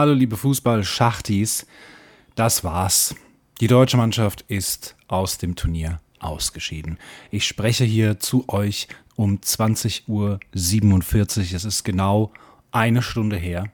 Hallo 0.00 0.14
liebe 0.14 0.36
Fußball-Schachtis, 0.38 1.66
das 2.34 2.64
war's. 2.64 3.14
Die 3.60 3.66
deutsche 3.66 3.98
Mannschaft 3.98 4.42
ist 4.48 4.96
aus 5.06 5.36
dem 5.36 5.54
Turnier 5.54 6.00
ausgeschieden. 6.18 6.98
Ich 7.30 7.46
spreche 7.46 7.84
hier 7.84 8.18
zu 8.18 8.48
euch 8.48 8.88
um 9.16 9.36
20.47 9.36 10.08
Uhr. 10.08 10.40
Es 11.54 11.64
ist 11.66 11.84
genau 11.84 12.32
eine 12.72 13.02
Stunde 13.02 13.36
her 13.36 13.66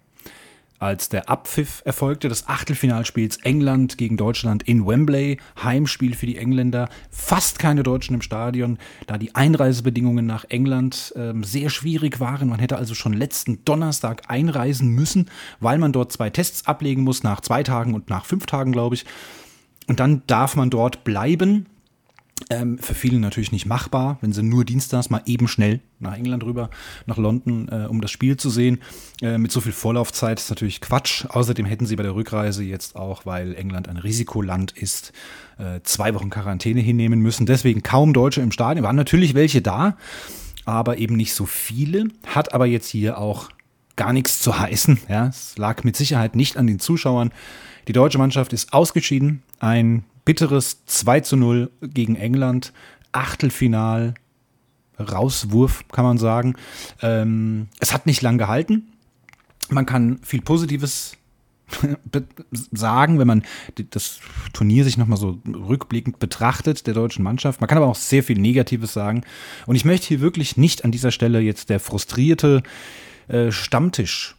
als 0.78 1.08
der 1.08 1.30
Abpfiff 1.30 1.82
erfolgte 1.84 2.28
des 2.28 2.48
Achtelfinalspiels 2.48 3.38
England 3.38 3.96
gegen 3.98 4.16
Deutschland 4.16 4.62
in 4.64 4.86
Wembley. 4.86 5.38
Heimspiel 5.62 6.14
für 6.14 6.26
die 6.26 6.36
Engländer. 6.36 6.88
Fast 7.10 7.58
keine 7.58 7.82
Deutschen 7.82 8.14
im 8.14 8.22
Stadion, 8.22 8.78
da 9.06 9.18
die 9.18 9.34
Einreisebedingungen 9.34 10.26
nach 10.26 10.44
England 10.48 11.14
ähm, 11.16 11.44
sehr 11.44 11.70
schwierig 11.70 12.20
waren. 12.20 12.48
Man 12.48 12.58
hätte 12.58 12.76
also 12.76 12.94
schon 12.94 13.12
letzten 13.12 13.64
Donnerstag 13.64 14.24
einreisen 14.28 14.90
müssen, 14.90 15.30
weil 15.60 15.78
man 15.78 15.92
dort 15.92 16.12
zwei 16.12 16.30
Tests 16.30 16.66
ablegen 16.66 17.04
muss, 17.04 17.22
nach 17.22 17.40
zwei 17.40 17.62
Tagen 17.62 17.94
und 17.94 18.10
nach 18.10 18.24
fünf 18.24 18.46
Tagen, 18.46 18.72
glaube 18.72 18.96
ich. 18.96 19.04
Und 19.86 20.00
dann 20.00 20.22
darf 20.26 20.56
man 20.56 20.70
dort 20.70 21.04
bleiben. 21.04 21.66
Ähm, 22.50 22.78
für 22.78 22.94
viele 22.94 23.18
natürlich 23.18 23.50
nicht 23.50 23.64
machbar, 23.64 24.18
wenn 24.20 24.32
sie 24.32 24.42
nur 24.42 24.66
dienstags 24.66 25.08
mal 25.08 25.22
eben 25.24 25.48
schnell 25.48 25.80
nach 26.00 26.14
England 26.14 26.44
rüber, 26.44 26.68
nach 27.06 27.16
London, 27.16 27.68
äh, 27.68 27.86
um 27.86 28.02
das 28.02 28.10
Spiel 28.10 28.36
zu 28.36 28.50
sehen. 28.50 28.80
Äh, 29.22 29.38
mit 29.38 29.50
so 29.50 29.62
viel 29.62 29.72
Vorlaufzeit 29.72 30.38
ist 30.38 30.50
natürlich 30.50 30.82
Quatsch. 30.82 31.24
Außerdem 31.30 31.64
hätten 31.64 31.86
sie 31.86 31.96
bei 31.96 32.02
der 32.02 32.14
Rückreise 32.14 32.62
jetzt 32.62 32.94
auch, 32.94 33.24
weil 33.24 33.54
England 33.54 33.88
ein 33.88 33.96
Risikoland 33.96 34.72
ist, 34.72 35.14
äh, 35.58 35.80
zwei 35.82 36.12
Wochen 36.14 36.28
Quarantäne 36.28 36.80
hinnehmen 36.80 37.20
müssen. 37.20 37.46
Deswegen 37.46 37.82
kaum 37.82 38.12
Deutsche 38.12 38.42
im 38.42 38.52
Stadion. 38.52 38.84
Waren 38.84 38.96
natürlich 38.96 39.32
welche 39.32 39.62
da, 39.62 39.96
aber 40.66 40.98
eben 40.98 41.16
nicht 41.16 41.32
so 41.32 41.46
viele. 41.46 42.04
Hat 42.26 42.52
aber 42.52 42.66
jetzt 42.66 42.88
hier 42.88 43.16
auch 43.16 43.48
gar 43.96 44.12
nichts 44.12 44.40
zu 44.40 44.58
heißen. 44.58 44.98
Ja, 45.08 45.28
es 45.28 45.56
lag 45.58 45.82
mit 45.84 45.96
Sicherheit 45.96 46.36
nicht 46.36 46.56
an 46.56 46.66
den 46.66 46.78
Zuschauern. 46.78 47.32
Die 47.88 47.92
deutsche 47.92 48.18
Mannschaft 48.18 48.52
ist 48.52 48.72
ausgeschieden. 48.72 49.42
Ein 49.58 50.04
bitteres 50.24 50.84
2 50.86 51.20
zu 51.20 51.36
0 51.36 51.70
gegen 51.80 52.16
England. 52.16 52.72
Achtelfinal, 53.12 54.14
Rauswurf, 54.98 55.84
kann 55.88 56.04
man 56.04 56.18
sagen. 56.18 56.54
Ähm, 57.00 57.68
es 57.80 57.92
hat 57.92 58.06
nicht 58.06 58.22
lang 58.22 58.38
gehalten. 58.38 58.92
Man 59.68 59.86
kann 59.86 60.18
viel 60.22 60.42
Positives 60.42 61.16
sagen, 62.72 63.18
wenn 63.18 63.26
man 63.26 63.42
das 63.90 64.20
Turnier 64.52 64.84
sich 64.84 64.96
nochmal 64.96 65.18
so 65.18 65.40
rückblickend 65.46 66.18
betrachtet, 66.18 66.86
der 66.86 66.94
deutschen 66.94 67.24
Mannschaft. 67.24 67.60
Man 67.60 67.68
kann 67.68 67.78
aber 67.78 67.88
auch 67.88 67.96
sehr 67.96 68.22
viel 68.22 68.38
Negatives 68.38 68.92
sagen. 68.92 69.22
Und 69.66 69.76
ich 69.76 69.84
möchte 69.84 70.06
hier 70.06 70.20
wirklich 70.20 70.56
nicht 70.56 70.84
an 70.84 70.92
dieser 70.92 71.10
Stelle 71.10 71.40
jetzt 71.40 71.70
der 71.70 71.80
frustrierte 71.80 72.62
äh, 73.28 73.50
Stammtisch 73.50 74.36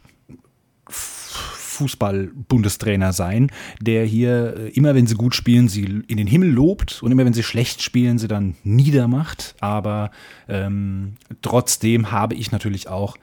Fußball-Bundestrainer 1.78 3.12
sein, 3.12 3.50
der 3.80 4.04
hier 4.04 4.56
äh, 4.56 4.68
immer, 4.70 4.94
wenn 4.94 5.06
sie 5.06 5.14
gut 5.14 5.34
spielen, 5.34 5.68
sie 5.68 5.84
in 6.08 6.16
den 6.16 6.26
Himmel 6.26 6.50
lobt 6.50 7.02
und 7.02 7.12
immer, 7.12 7.24
wenn 7.24 7.32
sie 7.32 7.42
schlecht 7.44 7.82
spielen, 7.82 8.18
sie 8.18 8.28
dann 8.28 8.56
niedermacht. 8.64 9.54
Aber 9.60 10.10
ähm, 10.48 11.14
trotzdem 11.40 12.10
habe 12.10 12.34
ich 12.34 12.50
natürlich 12.50 12.88
auch 12.88 13.16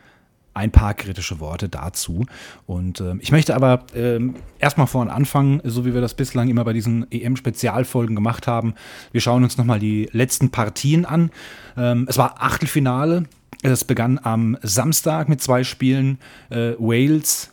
ein 0.53 0.71
paar 0.71 0.93
kritische 0.93 1.41
Worte 1.41 1.67
dazu. 1.67 2.25
Und 2.65 3.01
ähm, 3.01 3.19
ich 3.21 3.31
möchte 3.31 3.55
aber 3.55 3.83
ähm, 3.93 4.35
erstmal 4.57 4.87
vorne 4.87 5.11
anfangen, 5.11 5.59
so 5.65 5.85
wie 5.85 5.93
wir 5.93 5.99
das 5.99 6.13
bislang 6.13 6.47
immer 6.47 6.63
bei 6.63 6.71
diesen 6.71 7.11
EM-Spezialfolgen 7.11 8.15
gemacht 8.15 8.47
haben. 8.47 8.73
Wir 9.11 9.19
schauen 9.19 9.43
uns 9.43 9.57
nochmal 9.57 9.79
die 9.79 10.07
letzten 10.13 10.51
Partien 10.51 11.05
an. 11.05 11.29
Ähm, 11.75 12.05
es 12.07 12.17
war 12.17 12.41
Achtelfinale. 12.41 13.25
Es 13.71 13.83
begann 13.83 14.19
am 14.21 14.57
Samstag 14.61 15.27
mit 15.27 15.41
zwei 15.41 15.63
Spielen. 15.63 16.19
Äh, 16.51 16.73
Wales 16.77 17.49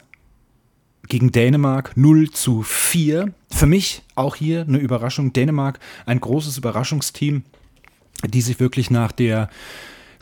gegen 1.09 1.33
Dänemark 1.33 1.97
0 1.97 2.31
zu 2.31 2.63
4. 2.63 3.33
Für 3.51 3.67
mich 3.67 4.03
auch 4.15 4.37
hier 4.37 4.61
eine 4.69 4.77
Überraschung. 4.77 5.33
Dänemark, 5.33 5.79
ein 6.05 6.21
großes 6.21 6.59
Überraschungsteam, 6.59 7.45
die 8.27 8.43
sich 8.43 8.61
wirklich 8.61 8.91
nach 8.91 9.11
der 9.11 9.49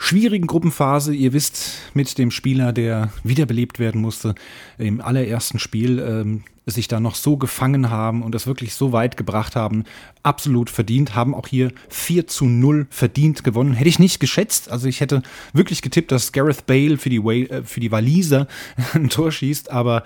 schwierigen 0.01 0.47
Gruppenphase, 0.47 1.13
ihr 1.13 1.31
wisst, 1.31 1.73
mit 1.93 2.17
dem 2.17 2.31
Spieler, 2.31 2.73
der 2.73 3.13
wiederbelebt 3.23 3.77
werden 3.77 4.01
musste, 4.01 4.33
im 4.79 4.99
allerersten 4.99 5.59
Spiel 5.59 5.99
ähm, 5.99 6.43
sich 6.65 6.87
da 6.87 6.99
noch 6.99 7.13
so 7.13 7.37
gefangen 7.37 7.91
haben 7.91 8.23
und 8.23 8.33
das 8.33 8.47
wirklich 8.47 8.73
so 8.73 8.91
weit 8.91 9.15
gebracht 9.15 9.55
haben, 9.55 9.83
absolut 10.23 10.71
verdient, 10.71 11.15
haben 11.15 11.35
auch 11.35 11.47
hier 11.47 11.71
4 11.89 12.25
zu 12.25 12.45
0 12.45 12.87
verdient 12.89 13.43
gewonnen. 13.43 13.73
Hätte 13.73 13.89
ich 13.89 13.99
nicht 13.99 14.19
geschätzt, 14.19 14.71
also 14.71 14.87
ich 14.87 15.01
hätte 15.01 15.21
wirklich 15.53 15.83
getippt, 15.83 16.11
dass 16.11 16.31
Gareth 16.31 16.65
Bale 16.65 16.97
für 16.97 17.09
die, 17.09 17.19
äh, 17.19 17.63
für 17.63 17.79
die 17.79 17.91
Waliser 17.91 18.47
ein 18.93 19.09
Tor 19.09 19.31
schießt, 19.31 19.69
aber 19.69 20.03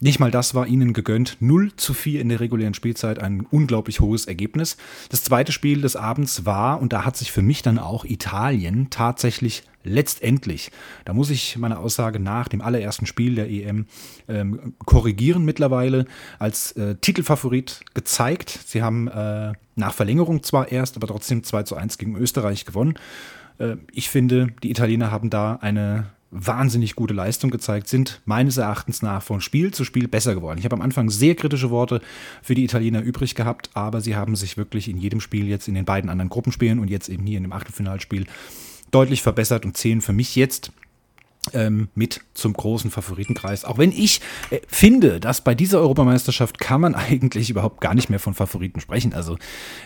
nicht 0.00 0.20
mal 0.20 0.30
das 0.30 0.54
war 0.54 0.66
ihnen 0.66 0.92
gegönnt. 0.92 1.36
0 1.40 1.72
zu 1.76 1.94
4 1.94 2.20
in 2.20 2.28
der 2.28 2.40
regulären 2.40 2.74
Spielzeit, 2.74 3.18
ein 3.18 3.46
unglaublich 3.50 4.00
hohes 4.00 4.26
Ergebnis. 4.26 4.76
Das 5.10 5.24
zweite 5.24 5.52
Spiel 5.52 5.80
des 5.80 5.96
Abends 5.96 6.44
war, 6.44 6.80
und 6.80 6.92
da 6.92 7.04
hat 7.04 7.16
sich 7.16 7.32
für 7.32 7.42
mich 7.42 7.62
dann 7.62 7.78
auch 7.78 8.04
Italien 8.04 8.88
tatsächlich 8.90 9.64
letztendlich, 9.84 10.70
da 11.04 11.14
muss 11.14 11.30
ich 11.30 11.56
meine 11.56 11.78
Aussage 11.78 12.20
nach 12.20 12.48
dem 12.48 12.60
allerersten 12.60 13.06
Spiel 13.06 13.34
der 13.36 13.48
EM 13.48 13.86
ähm, 14.28 14.74
korrigieren 14.84 15.44
mittlerweile, 15.44 16.04
als 16.38 16.72
äh, 16.72 16.96
Titelfavorit 16.96 17.80
gezeigt. 17.94 18.50
Sie 18.66 18.82
haben 18.82 19.08
äh, 19.08 19.52
nach 19.76 19.94
Verlängerung 19.94 20.42
zwar 20.42 20.70
erst, 20.70 20.96
aber 20.96 21.06
trotzdem 21.06 21.42
2 21.42 21.62
zu 21.62 21.76
1 21.76 21.98
gegen 21.98 22.16
Österreich 22.16 22.64
gewonnen. 22.64 22.94
Äh, 23.58 23.76
ich 23.92 24.10
finde, 24.10 24.48
die 24.62 24.70
Italiener 24.70 25.10
haben 25.10 25.30
da 25.30 25.58
eine 25.60 26.10
wahnsinnig 26.30 26.94
gute 26.94 27.14
Leistung 27.14 27.50
gezeigt, 27.50 27.88
sind 27.88 28.20
meines 28.24 28.56
Erachtens 28.56 29.02
nach 29.02 29.22
von 29.22 29.40
Spiel 29.40 29.72
zu 29.72 29.84
Spiel 29.84 30.08
besser 30.08 30.34
geworden. 30.34 30.58
Ich 30.58 30.64
habe 30.64 30.76
am 30.76 30.82
Anfang 30.82 31.10
sehr 31.10 31.34
kritische 31.34 31.70
Worte 31.70 32.00
für 32.42 32.54
die 32.54 32.64
Italiener 32.64 33.00
übrig 33.00 33.34
gehabt, 33.34 33.70
aber 33.74 34.00
sie 34.00 34.14
haben 34.14 34.36
sich 34.36 34.56
wirklich 34.56 34.88
in 34.88 34.98
jedem 34.98 35.20
Spiel 35.20 35.46
jetzt 35.48 35.68
in 35.68 35.74
den 35.74 35.84
beiden 35.84 36.10
anderen 36.10 36.28
Gruppenspielen 36.28 36.78
und 36.78 36.88
jetzt 36.88 37.08
eben 37.08 37.26
hier 37.26 37.38
in 37.38 37.44
dem 37.44 37.52
Achtelfinalspiel 37.52 38.26
deutlich 38.90 39.22
verbessert 39.22 39.64
und 39.64 39.76
zählen 39.76 40.00
für 40.00 40.12
mich 40.12 40.36
jetzt 40.36 40.72
ähm, 41.52 41.88
mit 41.94 42.20
zum 42.34 42.52
großen 42.52 42.90
Favoritenkreis. 42.90 43.64
Auch 43.64 43.78
wenn 43.78 43.92
ich 43.92 44.20
äh, 44.50 44.60
finde, 44.66 45.20
dass 45.20 45.40
bei 45.40 45.54
dieser 45.54 45.80
Europameisterschaft 45.80 46.58
kann 46.58 46.80
man 46.80 46.94
eigentlich 46.94 47.50
überhaupt 47.50 47.80
gar 47.80 47.94
nicht 47.94 48.10
mehr 48.10 48.20
von 48.20 48.34
Favoriten 48.34 48.80
sprechen. 48.80 49.14
Also 49.14 49.36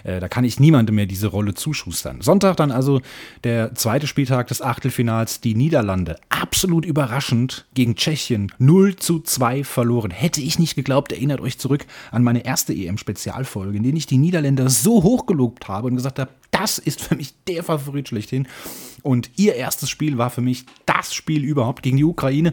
äh, 0.04 0.20
da 0.20 0.28
kann 0.28 0.44
ich 0.44 0.60
niemandem 0.60 0.96
mehr 0.96 1.06
diese 1.06 1.28
Rolle 1.28 1.54
zuschustern. 1.54 2.20
Sonntag 2.20 2.56
dann 2.56 2.70
also 2.70 3.00
der 3.44 3.74
zweite 3.74 4.06
Spieltag 4.06 4.48
des 4.48 4.62
Achtelfinals. 4.62 5.40
Die 5.40 5.54
Niederlande 5.54 6.16
absolut 6.28 6.84
überraschend 6.84 7.66
gegen 7.74 7.94
Tschechien 7.94 8.52
0 8.58 8.96
zu 8.96 9.20
2 9.20 9.64
verloren. 9.64 10.10
Hätte 10.10 10.40
ich 10.40 10.58
nicht 10.58 10.74
geglaubt, 10.74 11.12
erinnert 11.12 11.40
euch 11.40 11.58
zurück 11.58 11.86
an 12.10 12.22
meine 12.22 12.44
erste 12.44 12.72
EM-Spezialfolge, 12.72 13.76
in 13.76 13.82
der 13.82 13.92
ich 13.94 14.06
die 14.06 14.18
Niederländer 14.18 14.68
so 14.68 15.02
hoch 15.02 15.26
gelobt 15.26 15.68
habe 15.68 15.88
und 15.88 15.96
gesagt 15.96 16.18
habe, 16.18 16.30
das 16.52 16.78
ist 16.78 17.00
für 17.00 17.16
mich 17.16 17.34
der 17.48 17.64
Favorit 17.64 18.08
schlechthin. 18.08 18.46
Und 19.02 19.30
ihr 19.36 19.56
erstes 19.56 19.90
Spiel 19.90 20.16
war 20.16 20.30
für 20.30 20.42
mich 20.42 20.64
das 20.86 21.12
Spiel 21.12 21.42
überhaupt 21.42 21.82
gegen 21.82 21.96
die 21.96 22.04
Ukraine. 22.04 22.52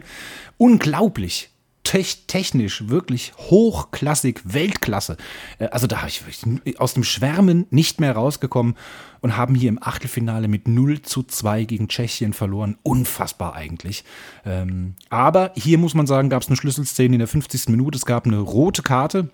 Unglaublich. 0.58 1.50
technisch 1.82 2.88
wirklich 2.88 3.32
hochklassig, 3.36 4.42
Weltklasse. 4.44 5.16
Äh, 5.58 5.66
also 5.66 5.86
da 5.86 6.02
habe 6.02 6.10
ich 6.10 6.78
aus 6.78 6.94
dem 6.94 7.04
Schwärmen 7.04 7.66
nicht 7.70 8.00
mehr 8.00 8.14
rausgekommen 8.14 8.76
und 9.20 9.36
haben 9.36 9.54
hier 9.54 9.68
im 9.68 9.82
Achtelfinale 9.82 10.48
mit 10.48 10.68
0 10.68 11.02
zu 11.02 11.22
2 11.22 11.64
gegen 11.64 11.88
Tschechien 11.88 12.32
verloren. 12.32 12.78
Unfassbar 12.82 13.54
eigentlich. 13.54 14.04
Ähm, 14.44 14.94
aber 15.08 15.52
hier 15.56 15.78
muss 15.78 15.94
man 15.94 16.06
sagen, 16.06 16.30
gab 16.30 16.42
es 16.42 16.48
eine 16.48 16.56
Schlüsselszene 16.56 17.14
in 17.14 17.18
der 17.18 17.28
50. 17.28 17.68
Minute. 17.68 17.96
Es 17.96 18.06
gab 18.06 18.26
eine 18.26 18.38
rote 18.38 18.82
Karte 18.82 19.30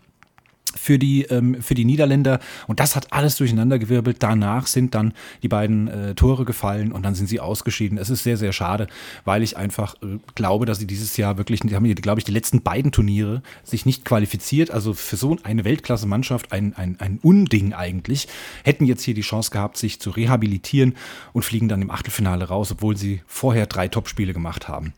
für 0.77 0.99
die, 0.99 1.23
ähm, 1.25 1.61
für 1.63 1.75
die 1.75 1.85
Niederländer. 1.85 2.41
Und 2.67 2.81
das 2.81 2.97
hat 2.97 3.13
alles 3.13 3.37
durcheinandergewirbelt. 3.37 4.23
Danach 4.23 4.67
sind 4.67 4.95
dann 4.95 5.13
die 5.43 5.49
beiden 5.49 5.89
äh, 5.89 6.15
Tore 6.15 6.45
gefallen 6.45 6.93
und 6.93 7.05
dann 7.05 7.15
sind 7.15 7.29
sie 7.29 7.41
ausgeschieden. 7.41 7.99
Es 7.99 8.11
ist 8.11 8.23
sehr, 8.23 8.37
sehr 8.37 8.53
schade, 8.53 8.87
weil 9.25 9.43
ich 9.43 9.57
einfach 9.57 9.95
äh, 10.03 10.19
glaube, 10.35 10.67
dass 10.67 10.79
sie 10.79 10.87
dieses 10.87 11.17
Jahr 11.17 11.39
wirklich, 11.39 11.61
die 11.61 11.75
haben 11.75 11.85
hier, 11.85 11.95
glaube 11.95 12.21
ich, 12.21 12.25
die 12.25 12.33
letzten 12.33 12.63
beiden 12.63 12.93
Turniere 12.93 13.43
sich 13.65 13.87
nicht 13.87 14.05
qualifiziert. 14.05 14.71
Also 14.71 14.95
für 14.95 15.17
so 15.17 15.37
eine 15.43 15.65
Weltklasse-Mannschaft 15.65 16.53
ein, 16.53 16.75
ein, 16.77 16.97
ein 17.01 17.19
Unding 17.23 17.73
eigentlich. 17.73 18.29
Hätten 18.65 18.85
jetzt 18.85 19.03
hier 19.03 19.15
die 19.15 19.23
Chance 19.23 19.51
gehabt, 19.51 19.77
sich 19.77 20.01
zu 20.01 20.11
rehabilitieren 20.11 20.95
und 21.33 21.45
fliegen 21.45 21.69
dann 21.69 21.83
im 21.83 21.91
Achtelfinale 21.91 22.47
raus, 22.47 22.73
obwohl 22.73 22.97
sie 22.97 23.23
vorher 23.27 23.67
drei 23.67 23.89
Topspiele 23.89 24.33
gemacht 24.33 24.69
haben. 24.69 24.93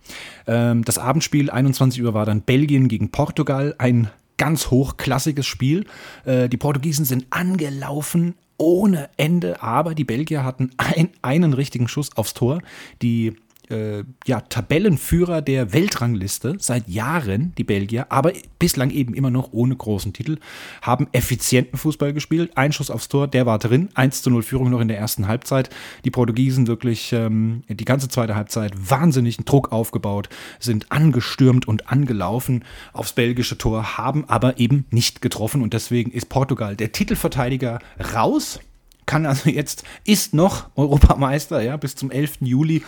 Ähm, 0.47 0.85
das 0.85 0.99
Abendspiel 0.99 1.51
21 1.51 2.03
Uhr 2.03 2.15
war 2.15 2.27
dann 2.27 2.43
Belgien 2.43 2.89
gegen 2.89 3.11
Portugal. 3.11 3.75
Ein 3.79 4.11
ganz 4.39 4.71
hochklassiges 4.71 5.47
Spiel. 5.47 5.85
Äh, 6.25 6.49
die 6.49 6.57
Portugiesen 6.57 7.05
sind 7.05 7.27
angelaufen 7.31 8.35
ohne 8.57 9.09
Ende, 9.17 9.63
aber 9.63 9.95
die 9.95 10.05
Belgier 10.05 10.45
hatten 10.45 10.71
ein, 10.79 11.11
einen 11.23 11.53
richtigen 11.53 11.87
Schuss 11.87 12.17
aufs 12.17 12.35
Tor. 12.35 12.61
Die 13.03 13.37
äh, 13.71 14.05
ja, 14.27 14.41
Tabellenführer 14.41 15.43
der 15.43 15.73
Weltrangliste 15.73 16.57
seit 16.59 16.89
Jahren, 16.89 17.53
die 17.59 17.65
Belgier, 17.65 18.11
aber 18.11 18.33
bislang 18.59 18.91
eben 18.91 19.15
immer 19.15 19.31
noch 19.31 19.53
ohne 19.53 19.77
großen 19.77 20.13
Titel, 20.13 20.39
haben 20.83 21.09
effizienten 21.13 21.79
Fußball 21.79 22.13
gespielt. 22.13 22.57
Ein 22.57 22.73
Schuss 22.73 22.91
aufs 22.91 23.09
Tor, 23.09 23.29
der 23.29 23.47
war 23.47 23.59
drin. 23.59 23.89
1 23.95 24.23
zu 24.23 24.31
0 24.31 24.43
Führung 24.43 24.71
noch 24.71 24.81
in 24.81 24.89
der 24.89 24.99
ersten 24.99 25.29
Halbzeit. 25.29 25.71
Die 26.05 26.11
Portugiesen 26.11 26.67
wirklich 26.67 27.13
ähm, 27.13 27.63
die 27.69 27.85
ganze 27.85 28.09
zweite 28.09 28.35
Halbzeit 28.35 28.73
wahnsinnigen 28.79 29.45
Druck 29.45 29.73
aufgebaut, 29.73 30.29
sind 30.59 30.91
angestürmt 30.91 31.69
und 31.69 31.91
angelaufen 31.91 32.65
aufs 32.93 33.13
belgische 33.13 33.59
Tor, 33.59 33.99
haben 33.99 34.25
aber 34.29 34.59
eben 34.59 34.87
nicht 34.91 35.23
getroffen 35.23 35.63
und 35.63 35.75
deswegen 35.75 36.11
ist 36.11 36.29
Portugal 36.29 36.77
der 36.77 36.93
Titelverteidiger 36.93 37.79
raus 38.15 38.61
kann 39.09 39.27
also 39.27 39.51
jetzt, 39.51 39.83
ist 40.05 40.35
noch 40.35 40.69
Europameister, 40.77 41.61
ja, 41.61 41.77
bis 41.77 41.97
zum 41.97 42.13
11. 42.13 42.43
Juli. 42.43 42.85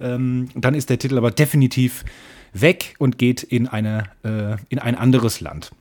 Ähm, 0.00 0.48
dann 0.54 0.74
ist 0.74 0.88
der 0.88 0.98
Titel 0.98 1.18
aber 1.18 1.30
definitiv 1.30 2.06
weg 2.54 2.94
und 2.98 3.18
geht 3.18 3.42
in, 3.42 3.68
eine, 3.68 4.04
äh, 4.22 4.56
in 4.70 4.78
ein 4.78 4.94
anderes 4.94 5.40
Land. 5.40 5.72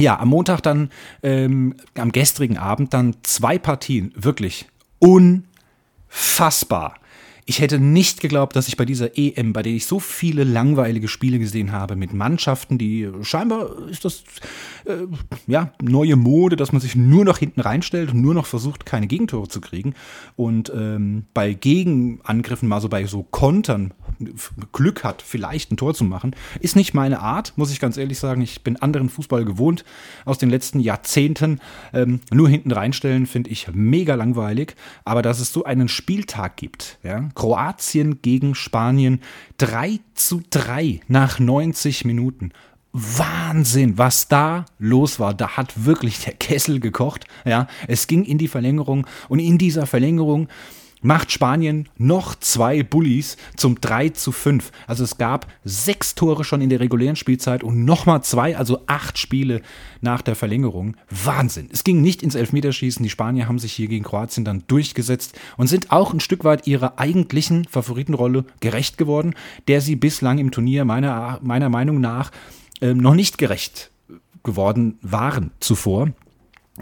Ja, 0.00 0.18
am 0.18 0.28
Montag 0.28 0.62
dann, 0.62 0.90
ähm, 1.22 1.76
am 1.96 2.10
gestrigen 2.10 2.56
Abend 2.56 2.94
dann 2.94 3.16
zwei 3.22 3.58
Partien, 3.58 4.12
wirklich 4.16 4.66
unfassbar. 4.98 6.94
Ich 7.50 7.62
hätte 7.62 7.78
nicht 7.78 8.20
geglaubt, 8.20 8.56
dass 8.56 8.68
ich 8.68 8.76
bei 8.76 8.84
dieser 8.84 9.16
EM, 9.16 9.54
bei 9.54 9.62
der 9.62 9.72
ich 9.72 9.86
so 9.86 10.00
viele 10.00 10.44
langweilige 10.44 11.08
Spiele 11.08 11.38
gesehen 11.38 11.72
habe, 11.72 11.96
mit 11.96 12.12
Mannschaften, 12.12 12.76
die 12.76 13.08
scheinbar 13.22 13.88
ist 13.88 14.04
das 14.04 14.22
äh, 14.84 15.06
ja 15.46 15.72
neue 15.80 16.16
Mode, 16.16 16.56
dass 16.56 16.72
man 16.72 16.82
sich 16.82 16.94
nur 16.94 17.24
noch 17.24 17.38
hinten 17.38 17.62
reinstellt 17.62 18.12
und 18.12 18.20
nur 18.20 18.34
noch 18.34 18.44
versucht, 18.44 18.84
keine 18.84 19.06
Gegentore 19.06 19.48
zu 19.48 19.62
kriegen. 19.62 19.94
Und 20.36 20.70
ähm, 20.76 21.24
bei 21.32 21.54
Gegenangriffen, 21.54 22.68
mal 22.68 22.82
so 22.82 22.90
bei 22.90 23.06
so 23.06 23.22
Kontern, 23.22 23.94
Glück 24.72 25.02
hat, 25.02 25.22
vielleicht 25.22 25.72
ein 25.72 25.78
Tor 25.78 25.94
zu 25.94 26.04
machen, 26.04 26.36
ist 26.60 26.76
nicht 26.76 26.92
meine 26.92 27.20
Art, 27.20 27.54
muss 27.56 27.72
ich 27.72 27.80
ganz 27.80 27.96
ehrlich 27.96 28.18
sagen. 28.18 28.42
Ich 28.42 28.62
bin 28.62 28.76
anderen 28.76 29.08
Fußball 29.08 29.46
gewohnt 29.46 29.86
aus 30.26 30.36
den 30.36 30.50
letzten 30.50 30.80
Jahrzehnten. 30.80 31.60
Ähm, 31.94 32.20
nur 32.30 32.50
hinten 32.50 32.72
reinstellen 32.72 33.26
finde 33.26 33.48
ich 33.48 33.68
mega 33.72 34.16
langweilig. 34.16 34.74
Aber 35.06 35.22
dass 35.22 35.40
es 35.40 35.50
so 35.50 35.64
einen 35.64 35.88
Spieltag 35.88 36.58
gibt, 36.58 36.98
ja, 37.02 37.30
Kroatien 37.38 38.20
gegen 38.20 38.56
Spanien 38.56 39.20
3 39.58 40.00
zu 40.14 40.42
3 40.50 41.00
nach 41.06 41.38
90 41.38 42.04
Minuten. 42.04 42.50
Wahnsinn, 42.92 43.96
was 43.96 44.26
da 44.26 44.64
los 44.80 45.20
war. 45.20 45.34
Da 45.34 45.56
hat 45.56 45.84
wirklich 45.84 46.24
der 46.24 46.34
Kessel 46.34 46.80
gekocht. 46.80 47.26
Ja, 47.44 47.68
es 47.86 48.08
ging 48.08 48.24
in 48.24 48.38
die 48.38 48.48
Verlängerung 48.48 49.06
und 49.28 49.38
in 49.38 49.56
dieser 49.56 49.86
Verlängerung 49.86 50.48
macht 51.02 51.32
Spanien 51.32 51.88
noch 51.96 52.34
zwei 52.34 52.82
Bullies 52.82 53.36
zum 53.56 53.80
3 53.80 54.10
zu 54.10 54.32
5. 54.32 54.70
Also 54.86 55.04
es 55.04 55.18
gab 55.18 55.46
sechs 55.64 56.14
Tore 56.14 56.44
schon 56.44 56.60
in 56.60 56.70
der 56.70 56.80
regulären 56.80 57.16
Spielzeit 57.16 57.62
und 57.62 57.84
nochmal 57.84 58.22
zwei, 58.22 58.56
also 58.56 58.82
acht 58.86 59.18
Spiele 59.18 59.62
nach 60.00 60.22
der 60.22 60.34
Verlängerung. 60.34 60.96
Wahnsinn. 61.10 61.68
Es 61.72 61.84
ging 61.84 62.00
nicht 62.00 62.22
ins 62.22 62.34
Elfmeterschießen. 62.34 63.02
Die 63.02 63.10
Spanier 63.10 63.48
haben 63.48 63.58
sich 63.58 63.72
hier 63.72 63.88
gegen 63.88 64.04
Kroatien 64.04 64.44
dann 64.44 64.64
durchgesetzt 64.66 65.38
und 65.56 65.66
sind 65.66 65.90
auch 65.90 66.12
ein 66.12 66.20
Stück 66.20 66.44
weit 66.44 66.66
ihrer 66.66 66.98
eigentlichen 66.98 67.64
Favoritenrolle 67.64 68.44
gerecht 68.60 68.98
geworden, 68.98 69.34
der 69.66 69.80
sie 69.80 69.96
bislang 69.96 70.38
im 70.38 70.50
Turnier 70.50 70.84
meiner, 70.84 71.38
meiner 71.42 71.68
Meinung 71.68 72.00
nach 72.00 72.30
äh, 72.80 72.94
noch 72.94 73.14
nicht 73.14 73.38
gerecht 73.38 73.90
geworden 74.42 74.98
waren 75.02 75.50
zuvor 75.60 76.12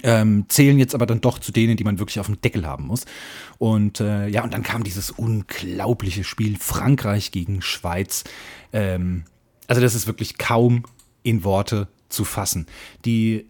ähm, 0.03 0.45
zählen 0.49 0.79
jetzt 0.79 0.95
aber 0.95 1.07
dann 1.07 1.21
doch 1.21 1.39
zu 1.39 1.53
denen, 1.53 1.77
die 1.77 1.85
man 1.85 1.99
wirklich 1.99 2.21
auf 2.21 2.27
dem 2.27 2.41
Deckel 2.41 2.67
haben 2.67 2.87
muss. 2.87 3.05
Und 3.59 4.01
äh, 4.01 4.29
ja, 4.29 4.45
und 4.45 4.53
dann 4.53 4.63
kam 4.63 4.85
dieses 4.85 5.11
unglaubliche 5.11 6.25
Spiel 6.25 6.57
Frankreich 6.59 7.31
gegen 7.31 7.63
Schweiz. 7.63 8.25
Ähm, 8.73 9.25
also 9.67 9.81
das 9.81 9.95
ist 9.95 10.07
wirklich 10.07 10.39
kaum 10.39 10.85
in 11.23 11.45
Worte 11.45 11.89
zu 12.09 12.25
fassen. 12.25 12.67
Die 13.05 13.47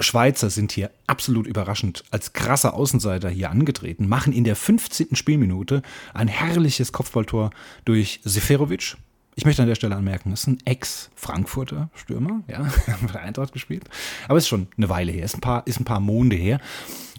Schweizer 0.00 0.48
sind 0.48 0.72
hier 0.72 0.90
absolut 1.06 1.46
überraschend 1.46 2.04
als 2.10 2.32
krasser 2.32 2.74
Außenseiter 2.74 3.28
hier 3.28 3.50
angetreten, 3.50 4.08
machen 4.08 4.32
in 4.32 4.44
der 4.44 4.54
15. 4.54 5.16
Spielminute 5.16 5.82
ein 6.14 6.28
herrliches 6.28 6.92
Kopfballtor 6.92 7.50
durch 7.84 8.20
Seferovic, 8.22 8.96
ich 9.38 9.44
möchte 9.44 9.62
an 9.62 9.68
der 9.68 9.76
Stelle 9.76 9.94
anmerken, 9.94 10.30
das 10.30 10.40
ist 10.40 10.46
ein 10.48 10.58
Ex-Frankfurter 10.64 11.90
Stürmer, 11.94 12.42
ja, 12.48 12.68
bei 13.12 13.20
Eintracht 13.20 13.52
gespielt. 13.52 13.84
Aber 14.26 14.36
ist 14.36 14.48
schon 14.48 14.66
eine 14.76 14.88
Weile 14.88 15.12
her, 15.12 15.24
ist 15.24 15.36
ein 15.36 15.40
paar, 15.40 15.64
ist 15.64 15.78
ein 15.78 15.84
paar 15.84 16.00
Monde 16.00 16.34
her. 16.34 16.58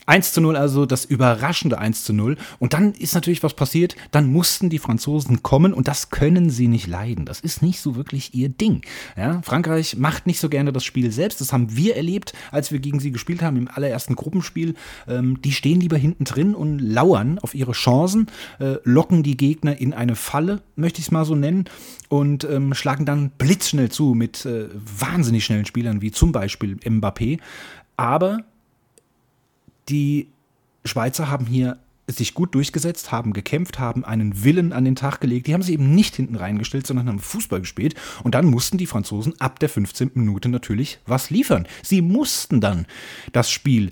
1 0.09 0.33
zu 0.33 0.41
0, 0.41 0.55
also 0.55 0.87
das 0.87 1.05
überraschende 1.05 1.77
1 1.77 2.03
zu 2.03 2.13
0. 2.13 2.35
Und 2.57 2.73
dann 2.73 2.93
ist 2.93 3.13
natürlich 3.13 3.43
was 3.43 3.53
passiert, 3.53 3.95
dann 4.09 4.31
mussten 4.31 4.71
die 4.71 4.79
Franzosen 4.79 5.43
kommen 5.43 5.71
und 5.71 5.87
das 5.87 6.09
können 6.09 6.49
sie 6.49 6.67
nicht 6.67 6.87
leiden. 6.87 7.25
Das 7.25 7.39
ist 7.39 7.61
nicht 7.61 7.79
so 7.79 7.95
wirklich 7.95 8.33
ihr 8.33 8.49
Ding. 8.49 8.81
Ja, 9.15 9.41
Frankreich 9.43 9.97
macht 9.97 10.25
nicht 10.25 10.39
so 10.39 10.49
gerne 10.49 10.73
das 10.73 10.83
Spiel 10.83 11.11
selbst. 11.11 11.41
Das 11.41 11.53
haben 11.53 11.75
wir 11.75 11.95
erlebt, 11.95 12.33
als 12.51 12.71
wir 12.71 12.79
gegen 12.79 12.99
sie 12.99 13.11
gespielt 13.11 13.43
haben 13.43 13.55
im 13.55 13.67
allerersten 13.67 14.15
Gruppenspiel. 14.15 14.73
Ähm, 15.07 15.39
die 15.43 15.51
stehen 15.51 15.79
lieber 15.79 15.97
hinten 15.97 16.23
drin 16.23 16.55
und 16.55 16.79
lauern 16.79 17.37
auf 17.37 17.53
ihre 17.53 17.73
Chancen, 17.73 18.27
äh, 18.59 18.77
locken 18.83 19.21
die 19.21 19.37
Gegner 19.37 19.79
in 19.79 19.93
eine 19.93 20.15
Falle, 20.15 20.63
möchte 20.75 21.01
ich 21.01 21.05
es 21.05 21.11
mal 21.11 21.23
so 21.25 21.35
nennen, 21.35 21.65
und 22.07 22.45
ähm, 22.45 22.73
schlagen 22.73 23.05
dann 23.05 23.29
blitzschnell 23.37 23.89
zu 23.89 24.15
mit 24.15 24.43
äh, 24.47 24.69
wahnsinnig 24.73 25.45
schnellen 25.45 25.67
Spielern 25.67 26.01
wie 26.01 26.09
zum 26.11 26.31
Beispiel 26.31 26.77
Mbappé. 26.77 27.37
Aber 27.95 28.39
die 29.89 30.27
Schweizer 30.85 31.29
haben 31.29 31.45
hier 31.45 31.77
sich 32.07 32.33
gut 32.33 32.55
durchgesetzt, 32.55 33.11
haben 33.11 33.33
gekämpft, 33.33 33.79
haben 33.79 34.03
einen 34.03 34.43
Willen 34.43 34.73
an 34.73 34.85
den 34.85 34.95
Tag 34.95 35.21
gelegt. 35.21 35.47
Die 35.47 35.53
haben 35.53 35.61
sich 35.61 35.73
eben 35.73 35.93
nicht 35.93 36.15
hinten 36.15 36.35
reingestellt, 36.35 36.87
sondern 36.87 37.07
haben 37.07 37.19
Fußball 37.19 37.59
gespielt. 37.59 37.95
Und 38.23 38.35
dann 38.35 38.47
mussten 38.47 38.77
die 38.77 38.87
Franzosen 38.87 39.39
ab 39.39 39.59
der 39.59 39.69
15. 39.69 40.11
Minute 40.15 40.49
natürlich 40.49 40.99
was 41.05 41.29
liefern. 41.29 41.67
Sie 41.83 42.01
mussten 42.01 42.61
dann 42.61 42.85
das 43.31 43.51
Spiel 43.51 43.91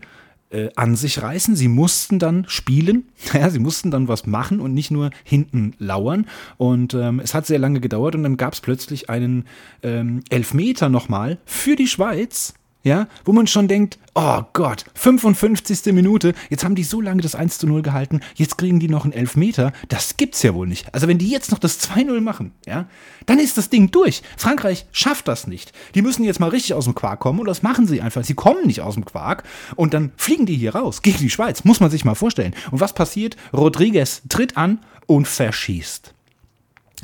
äh, 0.50 0.70
an 0.76 0.96
sich 0.96 1.22
reißen. 1.22 1.56
Sie 1.56 1.68
mussten 1.68 2.20
dann 2.20 2.46
spielen, 2.48 3.10
ja, 3.34 3.50
sie 3.50 3.60
mussten 3.60 3.92
dann 3.92 4.08
was 4.08 4.26
machen 4.26 4.60
und 4.60 4.74
nicht 4.74 4.92
nur 4.92 5.12
hinten 5.24 5.74
lauern. 5.78 6.26
Und 6.58 6.94
ähm, 6.94 7.20
es 7.20 7.34
hat 7.34 7.46
sehr 7.46 7.60
lange 7.60 7.82
gedauert 7.82 8.16
und 8.16 8.24
dann 8.24 8.38
gab 8.38 8.54
es 8.54 8.62
plötzlich 8.62 9.10
einen 9.10 9.46
ähm, 9.84 10.24
Elfmeter 10.30 10.90
nochmal 10.90 11.38
für 11.46 11.76
die 11.76 11.88
Schweiz 11.88 12.54
ja, 12.84 13.08
wo 13.26 13.34
man 13.34 13.48
schon 13.48 13.68
denkt, 13.68 14.00
oh 14.16 14.42
Gott, 14.54 14.86
55. 14.96 15.94
Minute, 15.94 16.34
jetzt 16.50 16.64
haben 16.64 16.76
die 16.76 16.84
so 16.84 17.02
lange 17.02 17.22
das 17.22 17.36
1 17.36 17.58
zu 17.58 17.68
0 17.68 17.82
gehalten, 17.82 18.22
jetzt 18.36 18.58
kriegen 18.58 18.80
die 18.80 18.90
noch 18.90 19.04
einen 19.04 19.14
Elfmeter, 19.14 19.74
das 19.90 20.18
gibt's 20.18 20.42
ja 20.44 20.54
wohl 20.54 20.68
nicht. 20.68 20.94
Also 20.94 21.08
wenn 21.08 21.18
die 21.18 21.30
jetzt 21.30 21.52
noch 21.52 21.60
das 21.60 21.80
2-0 21.82 22.22
machen, 22.22 22.54
ja, 22.66 22.88
dann 23.26 23.40
ist 23.40 23.58
das 23.58 23.70
Ding 23.70 23.92
durch. 23.92 24.22
Frankreich 24.38 24.86
schafft 24.92 25.28
das 25.28 25.48
nicht. 25.48 25.74
Die 25.96 26.02
müssen 26.02 26.24
jetzt 26.24 26.40
mal 26.40 26.50
richtig 26.50 26.74
aus 26.74 26.86
dem 26.86 26.96
Quark 26.96 27.20
kommen 27.20 27.40
und 27.40 27.48
das 27.48 27.64
machen 27.64 27.88
sie 27.88 28.02
einfach. 28.02 28.24
Sie 28.24 28.36
kommen 28.36 28.66
nicht 28.66 28.82
aus 28.82 28.96
dem 28.96 29.06
Quark 29.06 29.44
und 29.76 29.94
dann 29.94 30.12
fliegen 30.18 30.46
die 30.46 30.56
hier 30.56 30.76
raus 30.76 31.02
gegen 31.02 31.20
die 31.20 31.30
Schweiz, 31.30 31.64
muss 31.64 31.80
man 31.80 31.92
sich 31.92 32.06
mal 32.06 32.16
vorstellen. 32.16 32.56
Und 32.72 32.80
was 32.80 32.94
passiert? 32.94 33.38
Rodriguez 33.54 34.22
tritt 34.30 34.58
an 34.58 34.80
und 35.06 35.28
verschießt. 35.28 36.14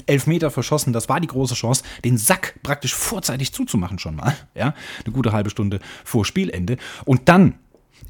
Elfmeter 0.06 0.52
verschossen, 0.52 0.94
das 0.94 1.08
war 1.10 1.20
die 1.20 1.28
große 1.28 1.54
Chance, 1.54 1.84
den 2.04 2.18
Sack 2.18 2.56
praktisch 2.64 2.96
vorzeitig 2.96 3.54
zuzumachen 3.54 4.00
schon 4.00 4.16
mal. 4.16 4.36
Ja, 4.56 4.74
eine 5.04 5.14
gute 5.14 5.32
halbe 5.32 5.50
Stunde 5.50 5.80
vor 6.04 6.26
Spielende. 6.26 6.78
Und 7.06 7.30
dann 7.30 7.56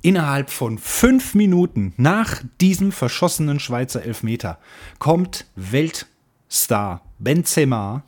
innerhalb 0.02 0.50
von 0.50 0.78
fünf 0.78 1.36
Minuten 1.36 1.94
nach 1.98 2.42
diesem 2.62 2.92
verschossenen 2.92 3.60
Schweizer 3.60 4.04
Elfmeter 4.04 4.60
kommt 5.00 5.46
Weltstar 5.56 7.02
Benzema 7.20 8.04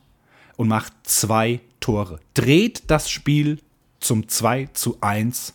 und 0.58 0.68
macht 0.68 0.94
zwei 1.04 1.62
Tore. 1.80 2.20
Dreht 2.34 2.84
das 2.88 3.10
Spiel 3.10 3.60
zum 4.00 4.28
2 4.28 4.70
zu 4.74 4.98
1. 5.02 5.54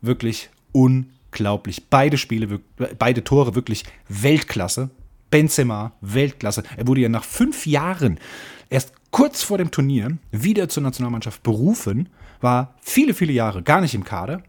Wirklich 0.00 0.50
unglaublich. 0.72 1.88
Beide 1.88 2.18
Spiele, 2.18 2.60
beide 2.98 3.24
Tore 3.24 3.54
wirklich 3.54 3.84
Weltklasse. 4.08 4.90
Benzema, 5.32 5.92
Weltklasse. 6.02 6.62
Er 6.76 6.86
wurde 6.86 7.00
ja 7.00 7.08
nach 7.08 7.24
fünf 7.24 7.66
Jahren 7.66 8.20
erst 8.68 8.92
kurz 9.10 9.42
vor 9.42 9.58
dem 9.58 9.72
Turnier 9.72 10.18
wieder 10.30 10.68
zur 10.68 10.84
Nationalmannschaft 10.84 11.42
berufen, 11.42 12.08
war 12.40 12.74
viele, 12.80 13.14
viele 13.14 13.32
Jahre 13.32 13.62
gar 13.62 13.80
nicht 13.80 13.94
im 13.94 14.04
Kader. 14.04 14.42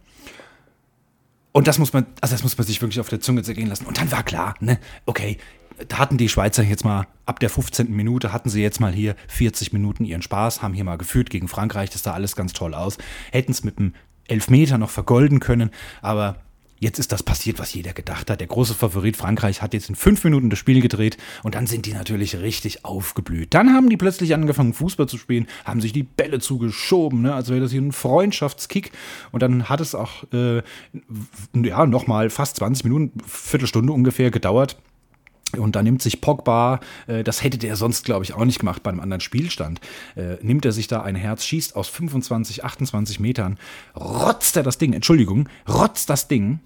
Und 1.52 1.68
das 1.68 1.80
muss 1.80 1.94
man, 1.94 2.06
also 2.20 2.34
das 2.34 2.44
muss 2.44 2.58
man 2.58 2.68
sich 2.68 2.82
wirklich 2.82 3.00
auf 3.00 3.10
der 3.10 3.22
Zunge 3.22 3.44
zergehen 3.44 3.68
lassen. 3.68 3.86
Und 3.86 3.98
dann 3.98 4.12
war 4.12 4.24
klar, 4.24 4.56
ne, 4.60 4.80
okay, 5.06 5.38
da 5.88 6.00
hatten 6.00 6.18
die 6.18 6.30
Schweizer 6.30 6.64
jetzt 6.64 6.84
mal 6.84 7.08
ab 7.26 7.40
der 7.40 7.50
15. 7.50 7.92
Minute 7.92 8.34
hatten 8.34 8.50
sie 8.50 8.62
jetzt 8.62 8.80
mal 8.80 8.92
hier 8.92 9.16
40 9.28 9.72
Minuten 9.74 10.04
ihren 10.04 10.22
Spaß, 10.22 10.62
haben 10.62 10.74
hier 10.74 10.84
mal 10.84 10.98
geführt 10.98 11.30
gegen 11.30 11.48
Frankreich, 11.48 11.90
das 11.90 12.04
sah 12.04 12.14
alles 12.14 12.36
ganz 12.36 12.54
toll 12.54 12.74
aus. 12.74 12.98
Hätten 13.32 13.52
es 13.52 13.64
mit 13.64 13.78
einem 13.78 13.94
Elfmeter 14.28 14.78
noch 14.78 14.90
vergolden 14.90 15.40
können, 15.40 15.70
aber 16.02 16.38
jetzt 16.80 17.00
ist 17.00 17.12
das 17.12 17.24
passiert, 17.24 17.60
was 17.60 17.74
jeder 17.74 17.94
gedacht 17.94 18.30
hat. 18.30 18.40
Der 18.40 18.48
große 18.48 18.74
Favorit 18.74 19.18
Frankreich 19.18 19.62
hat 19.62 19.74
jetzt 19.74 19.90
in 19.90 19.96
fünf 19.96 20.24
Minuten 20.24 20.50
das 20.50 20.60
Spiel 20.60 20.82
gedreht 20.82 21.18
und 21.44 21.56
dann 21.56 21.68
sind 21.68 21.86
die 21.86 21.94
natürlich 21.94 22.38
richtig 22.38 22.86
aufgeblüht. 22.86 23.54
Dann 23.54 23.74
haben 23.74 23.90
die 23.90 23.98
plötzlich 23.98 24.34
angefangen, 24.34 24.74
Fußball 24.74 25.08
zu 25.08 25.18
spielen, 25.18 25.48
haben 25.66 25.82
sich 25.82 25.94
die 25.94 26.04
Bälle 26.04 26.40
zugeschoben, 26.40 27.22
ne? 27.22 27.34
als 27.34 27.50
wäre 27.50 27.62
das 27.62 27.72
hier 27.72 27.82
ein 27.82 27.92
Freundschaftskick. 27.92 28.92
Und 29.32 29.42
dann 29.42 29.70
hat 29.70 29.82
es 29.82 29.96
auch 29.96 30.24
äh, 30.34 30.62
ja, 31.56 31.86
nochmal 31.86 32.30
fast 32.30 32.58
20 32.58 32.84
Minuten, 32.86 33.20
Viertelstunde 33.26 33.94
ungefähr 33.94 34.32
gedauert. 34.32 34.78
Und 35.58 35.76
da 35.76 35.84
nimmt 35.84 36.02
sich 36.02 36.22
Pogba, 36.22 36.80
äh, 37.08 37.24
das 37.24 37.44
hätte 37.44 37.58
der 37.58 37.76
sonst, 37.76 38.06
glaube 38.06 38.24
ich, 38.24 38.34
auch 38.34 38.46
nicht 38.46 38.60
gemacht 38.60 38.84
bei 38.84 38.92
einem 38.92 39.00
anderen 39.00 39.22
Spielstand, 39.22 39.80
äh, 40.16 40.38
nimmt 40.42 40.66
er 40.66 40.72
sich 40.72 40.88
da 40.88 41.02
ein 41.02 41.16
Herz, 41.16 41.46
schießt 41.46 41.76
aus 41.76 41.90
25, 41.90 42.64
28 42.64 43.20
Metern, 43.20 43.58
rotzt 43.96 44.58
er 44.58 44.64
das 44.64 44.78
Ding, 44.78 44.94
Entschuldigung, 44.94 45.50
rotzt 45.68 46.10
das 46.10 46.28
Ding 46.28 46.60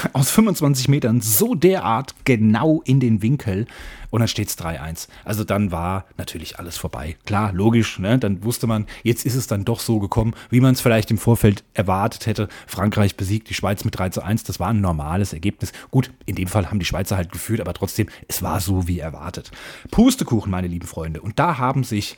aus 0.12 0.30
25 0.30 0.88
Metern 0.88 1.20
so 1.20 1.54
derart 1.54 2.14
genau 2.24 2.82
in 2.84 3.00
den 3.00 3.22
Winkel 3.22 3.66
und 4.10 4.20
dann 4.20 4.28
steht 4.28 4.48
es 4.48 4.58
3-1. 4.58 5.08
Also 5.24 5.42
dann 5.42 5.72
war 5.72 6.04
natürlich 6.18 6.58
alles 6.58 6.76
vorbei. 6.76 7.16
Klar, 7.24 7.52
logisch, 7.52 7.98
ne? 7.98 8.18
dann 8.18 8.44
wusste 8.44 8.66
man, 8.66 8.86
jetzt 9.02 9.24
ist 9.24 9.34
es 9.34 9.46
dann 9.46 9.64
doch 9.64 9.80
so 9.80 9.98
gekommen, 10.00 10.34
wie 10.50 10.60
man 10.60 10.74
es 10.74 10.82
vielleicht 10.82 11.10
im 11.10 11.18
Vorfeld 11.18 11.64
erwartet 11.72 12.26
hätte. 12.26 12.48
Frankreich 12.66 13.16
besiegt 13.16 13.48
die 13.48 13.54
Schweiz 13.54 13.84
mit 13.84 13.98
3 13.98 14.10
zu 14.10 14.22
1, 14.22 14.44
das 14.44 14.60
war 14.60 14.68
ein 14.68 14.82
normales 14.82 15.32
Ergebnis. 15.32 15.72
Gut, 15.90 16.10
in 16.26 16.34
dem 16.34 16.48
Fall 16.48 16.70
haben 16.70 16.78
die 16.78 16.84
Schweizer 16.84 17.16
halt 17.16 17.32
geführt, 17.32 17.60
aber 17.60 17.72
trotzdem, 17.72 18.08
es 18.28 18.42
war 18.42 18.60
so 18.60 18.86
wie 18.86 18.98
erwartet. 18.98 19.50
Pustekuchen, 19.90 20.50
meine 20.50 20.68
lieben 20.68 20.86
Freunde. 20.86 21.22
Und 21.22 21.38
da 21.38 21.56
haben 21.56 21.82
sich 21.82 22.16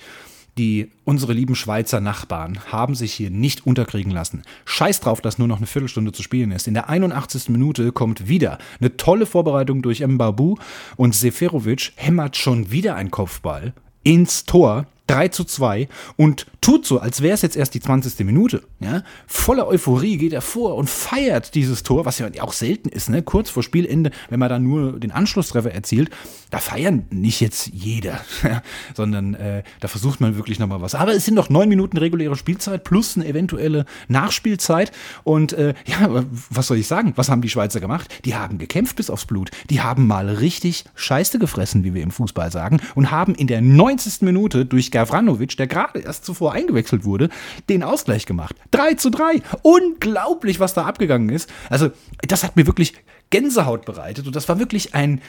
die 0.59 0.91
unsere 1.05 1.33
lieben 1.33 1.55
Schweizer 1.55 2.01
Nachbarn 2.01 2.59
haben 2.71 2.95
sich 2.95 3.13
hier 3.13 3.31
nicht 3.31 3.67
unterkriegen 3.67 4.13
lassen. 4.13 4.43
Scheiß 4.65 5.01
drauf, 5.01 5.21
dass 5.21 5.39
nur 5.39 5.49
noch 5.49 5.59
eine 5.59 5.67
Viertelstunde 5.67 6.13
zu 6.13 6.23
spielen 6.23 6.53
ist. 6.53 6.69
In 6.69 6.75
der 6.75 6.89
81. 6.89 7.49
Minute 7.49 7.93
kommt 7.93 8.29
wieder 8.29 8.59
eine 8.81 8.97
tolle 8.97 9.27
Vorbereitung 9.27 9.83
durch 9.83 10.07
Mbabu 10.07 10.57
und 10.97 11.15
Seferovic 11.15 11.93
hämmert 11.97 12.37
schon 12.37 12.71
wieder 12.71 12.95
ein 12.95 13.11
Kopfball 13.11 13.73
ins 14.05 14.45
Tor 14.45 14.87
3 15.07 15.29
zu 15.29 15.45
2 15.45 15.89
und 16.17 16.47
tut 16.61 16.87
so, 16.87 16.99
als 16.99 17.21
wäre 17.21 17.35
es 17.35 17.43
jetzt 17.43 17.57
erst 17.57 17.75
die 17.75 17.81
20. 17.81 18.25
Minute. 18.25 18.63
Ja? 18.81 19.03
Voller 19.27 19.67
Euphorie 19.67 20.17
geht 20.17 20.33
er 20.33 20.41
vor 20.41 20.77
und 20.77 20.89
feiert 20.89 21.55
dieses 21.55 21.83
Tor, 21.83 22.07
was 22.07 22.19
ja 22.19 22.29
auch 22.41 22.55
selten 22.55 22.89
ist, 22.89 23.11
ne? 23.11 23.23
kurz 23.23 23.51
vor 23.51 23.63
Spielende, 23.63 24.11
wenn 24.31 24.41
man 24.41 24.49
dann 24.49 24.63
nur 24.63 24.99
den 24.99 25.11
Anschlusstreffer 25.11 25.73
erzielt. 25.73 26.11
Da 26.51 26.59
feiern 26.59 27.07
nicht 27.11 27.41
jetzt 27.41 27.67
jeder, 27.67 28.21
sondern 28.95 29.35
äh, 29.35 29.63
da 29.81 29.89
versucht 29.89 30.21
man 30.21 30.37
wirklich 30.37 30.59
nochmal 30.59 30.81
was. 30.81 30.95
Aber 30.95 31.13
es 31.13 31.27
sind 31.27 31.35
noch 31.35 31.51
neun 31.51 31.69
Minuten 31.69 31.99
reguläre 31.99 32.37
Spielzeit 32.37 32.85
plus 32.85 33.17
eine 33.17 33.27
eventuelle 33.27 33.85
Nachspielzeit. 34.09 34.93
Und 35.23 35.53
äh, 35.53 35.75
ja, 35.85 36.25
was 36.49 36.69
soll 36.69 36.79
ich 36.79 36.87
sagen? 36.87 37.13
Was 37.17 37.29
haben 37.29 37.43
die 37.43 37.51
Schweizer 37.51 37.81
gemacht? 37.81 38.09
Die 38.25 38.35
haben 38.35 38.57
gekämpft 38.57 38.97
bis 38.97 39.11
aufs 39.11 39.27
Blut. 39.27 39.51
Die 39.69 39.83
haben 39.83 40.07
mal 40.07 40.31
richtig 40.31 40.85
Scheiße 40.95 41.39
gefressen, 41.39 41.85
wie 41.85 41.93
wir 41.93 42.03
im 42.03 42.11
Fußball 42.11 42.51
sagen, 42.51 42.81
und 42.95 43.11
haben 43.11 43.35
in 43.35 43.49
der 43.49 43.61
90. 43.61 44.23
Minute 44.23 44.65
durch 44.65 44.94
Gavranovic, 44.95 45.57
der 45.57 45.67
gerade 45.67 45.99
erst 45.99 46.25
zuvor 46.25 46.53
eingewechselt 46.53 47.05
wurde, 47.05 47.29
den 47.69 47.83
Ausgleich 47.83 48.27
gemacht. 48.27 48.57
3 48.71 48.95
zu 48.95 49.11
3. 49.11 49.43
Unglaublich, 49.63 50.61
was 50.61 50.73
da 50.73 50.85
abgegangen 50.85 51.29
ist. 51.29 51.53
Also, 51.69 51.91
das 52.23 52.45
hat 52.45 52.57
mir 52.57 52.67
wirklich 52.67 52.95
Gänsehaut 53.31 53.85
bereitet 53.85 54.27
und 54.27 54.37
das 54.37 54.49
war 54.49 54.59
wirklich 54.59 54.95
ein 54.95 55.21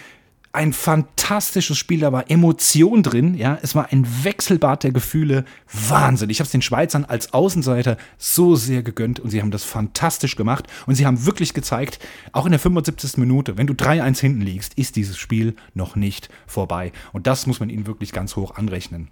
ein 0.56 0.72
fantastisches 0.72 1.78
Spiel, 1.78 2.00
da 2.00 2.14
war 2.14 2.32
Emotion 2.32 3.04
drin, 3.04 3.34
ja, 3.34 3.60
es 3.62 3.76
war 3.76 3.92
ein 3.92 4.08
Wechselbad 4.24 4.84
der 4.84 4.94
Gefühle, 4.94 5.44
Wahnsinn. 5.90 6.30
Ich 6.30 6.40
habe 6.40 6.46
es 6.46 6.52
den 6.52 6.62
Schweizern 6.62 7.04
als 7.04 7.34
Außenseiter 7.34 7.98
so 8.18 8.56
sehr 8.56 8.82
gegönnt 8.82 9.20
und 9.20 9.32
sie 9.32 9.42
haben 9.42 9.52
das 9.52 9.66
fantastisch 9.66 10.38
gemacht 10.38 10.66
und 10.86 10.96
sie 10.96 11.06
haben 11.06 11.26
wirklich 11.26 11.54
gezeigt, 11.54 12.00
auch 12.32 12.46
in 12.46 12.52
der 12.52 12.60
75. 12.60 13.18
Minute, 13.18 13.58
wenn 13.58 13.68
du 13.68 13.74
3-1 13.74 14.22
hinten 14.22 14.42
liegst, 14.42 14.76
ist 14.76 14.96
dieses 14.96 15.18
Spiel 15.18 15.58
noch 15.74 15.98
nicht 15.98 16.30
vorbei 16.48 16.94
und 17.12 17.28
das 17.28 17.48
muss 17.48 17.60
man 17.60 17.70
ihnen 17.70 17.86
wirklich 17.86 18.14
ganz 18.14 18.38
hoch 18.38 18.56
anrechnen. 18.56 19.10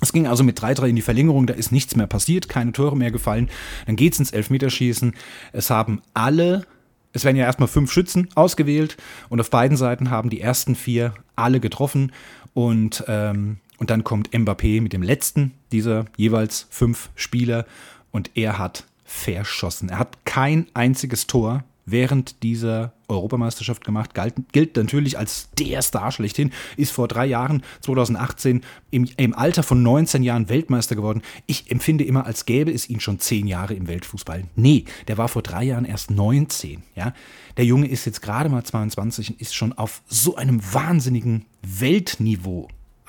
Es 0.00 0.12
ging 0.12 0.26
also 0.26 0.42
mit 0.42 0.60
3-3 0.60 0.88
in 0.88 0.96
die 0.96 1.02
Verlängerung, 1.02 1.46
da 1.46 1.54
ist 1.54 1.72
nichts 1.72 1.94
mehr 1.96 2.06
passiert, 2.06 2.48
keine 2.48 2.72
Tore 2.72 2.96
mehr 2.96 3.10
gefallen. 3.10 3.48
Dann 3.86 3.96
geht 3.96 4.14
es 4.14 4.18
ins 4.18 4.32
Elfmeterschießen. 4.32 5.14
Es 5.52 5.70
haben 5.70 6.02
alle, 6.14 6.66
es 7.12 7.24
werden 7.24 7.36
ja 7.36 7.44
erstmal 7.44 7.68
fünf 7.68 7.92
Schützen 7.92 8.28
ausgewählt 8.34 8.96
und 9.28 9.40
auf 9.40 9.50
beiden 9.50 9.76
Seiten 9.76 10.10
haben 10.10 10.30
die 10.30 10.40
ersten 10.40 10.74
vier 10.74 11.14
alle 11.36 11.60
getroffen 11.60 12.12
und, 12.54 13.04
ähm, 13.08 13.58
und 13.78 13.90
dann 13.90 14.04
kommt 14.04 14.30
Mbappé 14.30 14.80
mit 14.80 14.92
dem 14.92 15.02
letzten 15.02 15.52
dieser 15.70 16.06
jeweils 16.16 16.66
fünf 16.70 17.10
Spieler 17.14 17.66
und 18.10 18.30
er 18.34 18.58
hat 18.58 18.84
verschossen. 19.04 19.90
Er 19.90 19.98
hat 19.98 20.24
kein 20.24 20.66
einziges 20.74 21.26
Tor 21.26 21.62
während 21.86 22.42
dieser 22.42 22.92
Europameisterschaft 23.08 23.84
gemacht, 23.84 24.14
galt, 24.14 24.34
gilt 24.52 24.76
natürlich 24.76 25.18
als 25.18 25.50
der 25.58 25.82
Star 25.82 26.10
schlechthin, 26.10 26.52
ist 26.76 26.92
vor 26.92 27.08
drei 27.08 27.26
Jahren, 27.26 27.62
2018, 27.82 28.62
im, 28.90 29.08
im, 29.16 29.34
Alter 29.34 29.62
von 29.62 29.82
19 29.82 30.22
Jahren 30.22 30.48
Weltmeister 30.48 30.96
geworden. 30.96 31.22
Ich 31.46 31.70
empfinde 31.70 32.04
immer, 32.04 32.26
als 32.26 32.46
gäbe 32.46 32.72
es 32.72 32.88
ihn 32.88 33.00
schon 33.00 33.18
zehn 33.18 33.46
Jahre 33.46 33.74
im 33.74 33.86
Weltfußball. 33.86 34.44
Nee, 34.56 34.84
der 35.08 35.18
war 35.18 35.28
vor 35.28 35.42
drei 35.42 35.64
Jahren 35.64 35.84
erst 35.84 36.10
19. 36.10 36.82
Ja? 36.94 37.12
Der 37.56 37.64
Junge 37.64 37.88
ist 37.88 38.06
jetzt 38.06 38.22
gerade 38.22 38.48
mal 38.48 38.64
22 38.64 39.30
und 39.30 39.40
ist 39.40 39.54
schon 39.54 39.72
auf 39.72 40.02
so 40.06 40.36
einem 40.36 40.60
wahnsinnigen 40.72 41.44
Weltniveau, 41.62 42.68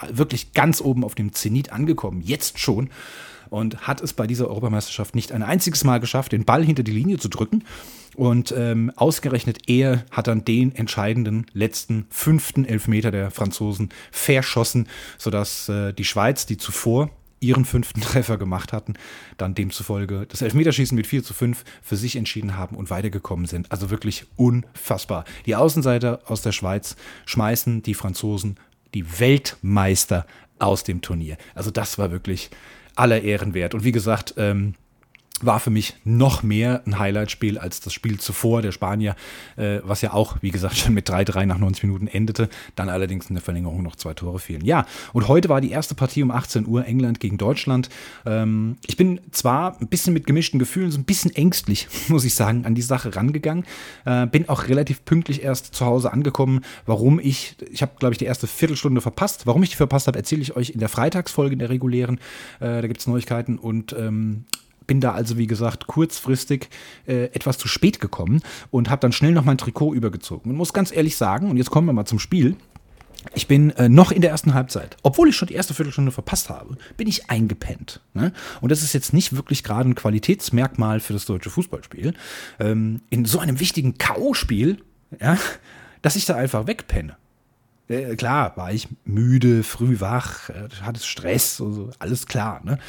wirklich 0.09 0.53
ganz 0.53 0.81
oben 0.81 1.03
auf 1.03 1.15
dem 1.15 1.33
Zenit 1.33 1.71
angekommen, 1.71 2.21
jetzt 2.21 2.59
schon 2.59 2.89
und 3.49 3.87
hat 3.87 4.01
es 4.01 4.13
bei 4.13 4.27
dieser 4.27 4.47
Europameisterschaft 4.47 5.15
nicht 5.15 5.31
ein 5.31 5.43
einziges 5.43 5.83
Mal 5.83 5.99
geschafft, 5.99 6.31
den 6.31 6.45
Ball 6.45 6.63
hinter 6.63 6.83
die 6.83 6.91
Linie 6.91 7.17
zu 7.17 7.29
drücken. 7.29 7.63
Und 8.15 8.53
ähm, 8.57 8.91
ausgerechnet 8.95 9.69
er 9.69 10.05
hat 10.11 10.27
dann 10.27 10.45
den 10.45 10.73
entscheidenden 10.73 11.45
letzten 11.53 12.05
fünften 12.09 12.65
Elfmeter 12.65 13.11
der 13.11 13.31
Franzosen 13.31 13.89
verschossen, 14.11 14.87
sodass 15.17 15.69
äh, 15.69 15.93
die 15.93 16.05
Schweiz, 16.05 16.45
die 16.45 16.57
zuvor 16.57 17.09
ihren 17.39 17.65
fünften 17.65 18.01
Treffer 18.01 18.37
gemacht 18.37 18.73
hatten, 18.73 18.93
dann 19.37 19.55
demzufolge 19.55 20.25
das 20.27 20.41
Elfmeterschießen 20.41 20.95
mit 20.95 21.07
4 21.07 21.23
zu 21.23 21.33
5 21.33 21.63
für 21.81 21.95
sich 21.95 22.15
entschieden 22.15 22.57
haben 22.57 22.75
und 22.75 22.89
weitergekommen 22.89 23.45
sind. 23.45 23.71
Also 23.71 23.89
wirklich 23.89 24.25
unfassbar. 24.35 25.25
Die 25.45 25.55
Außenseiter 25.55 26.21
aus 26.25 26.41
der 26.41 26.51
Schweiz 26.51 26.95
schmeißen 27.25 27.83
die 27.83 27.93
Franzosen, 27.93 28.57
die 28.93 29.19
Weltmeister 29.19 30.25
aus 30.57 30.83
dem 30.83 31.01
Turnier. 31.01 31.37
Also 31.53 31.69
das 31.69 31.97
war 31.97 32.11
wirklich 32.11 32.49
aller 32.95 33.21
Ehren 33.21 33.53
wert. 33.53 33.73
Und 33.73 33.83
wie 33.83 33.91
gesagt, 33.91 34.35
ähm, 34.37 34.75
war 35.41 35.59
für 35.59 35.69
mich 35.69 35.95
noch 36.03 36.43
mehr 36.43 36.81
ein 36.85 36.99
Highlight-Spiel 36.99 37.57
als 37.57 37.81
das 37.81 37.93
Spiel 37.93 38.19
zuvor 38.19 38.61
der 38.61 38.71
Spanier, 38.71 39.15
äh, 39.57 39.79
was 39.83 40.01
ja 40.01 40.13
auch, 40.13 40.37
wie 40.41 40.51
gesagt, 40.51 40.77
schon 40.77 40.93
mit 40.93 41.09
3-3 41.09 41.45
nach 41.45 41.57
90 41.57 41.83
Minuten 41.83 42.07
endete, 42.07 42.49
dann 42.75 42.89
allerdings 42.89 43.27
in 43.29 43.35
der 43.35 43.43
Verlängerung 43.43 43.83
noch 43.83 43.95
zwei 43.95 44.13
Tore 44.13 44.39
fielen. 44.39 44.63
Ja, 44.63 44.85
und 45.13 45.27
heute 45.27 45.49
war 45.49 45.61
die 45.61 45.71
erste 45.71 45.95
Partie 45.95 46.23
um 46.23 46.31
18 46.31 46.67
Uhr, 46.67 46.85
England 46.85 47.19
gegen 47.19 47.37
Deutschland. 47.37 47.89
Ähm, 48.25 48.77
ich 48.87 48.97
bin 48.97 49.19
zwar 49.31 49.79
ein 49.81 49.87
bisschen 49.87 50.13
mit 50.13 50.25
gemischten 50.25 50.59
Gefühlen, 50.59 50.91
so 50.91 50.99
ein 50.99 51.05
bisschen 51.05 51.35
ängstlich, 51.35 51.87
muss 52.07 52.25
ich 52.25 52.35
sagen, 52.35 52.65
an 52.65 52.75
die 52.75 52.81
Sache 52.81 53.15
rangegangen, 53.15 53.65
äh, 54.05 54.27
bin 54.27 54.47
auch 54.49 54.67
relativ 54.67 55.03
pünktlich 55.05 55.43
erst 55.43 55.75
zu 55.75 55.85
Hause 55.85 56.13
angekommen. 56.13 56.61
Warum 56.85 57.19
ich, 57.19 57.55
ich 57.71 57.81
habe, 57.81 57.93
glaube 57.99 58.13
ich, 58.13 58.17
die 58.17 58.25
erste 58.25 58.47
Viertelstunde 58.47 59.01
verpasst. 59.01 59.45
Warum 59.45 59.63
ich 59.63 59.69
die 59.69 59.75
verpasst 59.75 60.07
habe, 60.07 60.17
erzähle 60.17 60.41
ich 60.41 60.55
euch 60.55 60.69
in 60.71 60.79
der 60.79 60.89
Freitagsfolge 60.89 61.53
in 61.53 61.59
der 61.59 61.69
regulären. 61.69 62.19
Äh, 62.59 62.81
da 62.81 62.87
gibt 62.87 62.99
es 62.99 63.07
Neuigkeiten 63.07 63.57
und 63.57 63.93
ähm, 63.93 64.45
bin 64.87 65.01
da 65.01 65.13
also, 65.13 65.37
wie 65.37 65.47
gesagt, 65.47 65.87
kurzfristig 65.87 66.69
äh, 67.07 67.25
etwas 67.25 67.57
zu 67.57 67.67
spät 67.67 67.99
gekommen 67.99 68.41
und 68.71 68.89
habe 68.89 69.01
dann 69.01 69.11
schnell 69.11 69.31
noch 69.31 69.45
mein 69.45 69.57
Trikot 69.57 69.93
übergezogen. 69.93 70.51
Und 70.51 70.57
muss 70.57 70.73
ganz 70.73 70.95
ehrlich 70.95 71.17
sagen, 71.17 71.49
und 71.49 71.57
jetzt 71.57 71.71
kommen 71.71 71.87
wir 71.87 71.93
mal 71.93 72.05
zum 72.05 72.19
Spiel. 72.19 72.55
Ich 73.33 73.47
bin 73.47 73.71
äh, 73.71 73.89
noch 73.89 74.11
in 74.11 74.21
der 74.21 74.29
ersten 74.29 74.53
Halbzeit, 74.53 74.97
obwohl 75.01 75.29
ich 75.29 75.35
schon 75.35 75.47
die 75.47 75.55
erste 75.55 75.73
Viertelstunde 75.73 76.11
verpasst 76.11 76.49
habe, 76.49 76.77
bin 76.95 77.07
ich 77.07 77.29
eingepennt. 77.29 78.01
Ne? 78.13 78.31
Und 78.61 78.71
das 78.71 78.83
ist 78.83 78.93
jetzt 78.93 79.13
nicht 79.13 79.35
wirklich 79.35 79.63
gerade 79.63 79.89
ein 79.89 79.95
Qualitätsmerkmal 79.95 80.99
für 80.99 81.13
das 81.13 81.25
deutsche 81.25 81.49
Fußballspiel. 81.49 82.13
Ähm, 82.59 83.01
in 83.09 83.25
so 83.25 83.39
einem 83.39 83.59
wichtigen 83.59 83.97
K.O.-Spiel, 83.97 84.77
ja, 85.19 85.37
dass 86.03 86.15
ich 86.15 86.25
da 86.25 86.35
einfach 86.35 86.67
wegpenne. 86.67 87.17
Äh, 87.87 88.15
klar, 88.15 88.57
war 88.57 88.73
ich 88.73 88.87
müde, 89.05 89.63
früh 89.63 89.99
wach, 89.99 90.49
äh, 90.49 90.69
hatte 90.81 91.01
Stress, 91.01 91.61
also 91.61 91.91
alles 91.99 92.25
klar. 92.25 92.61
Ne? 92.63 92.79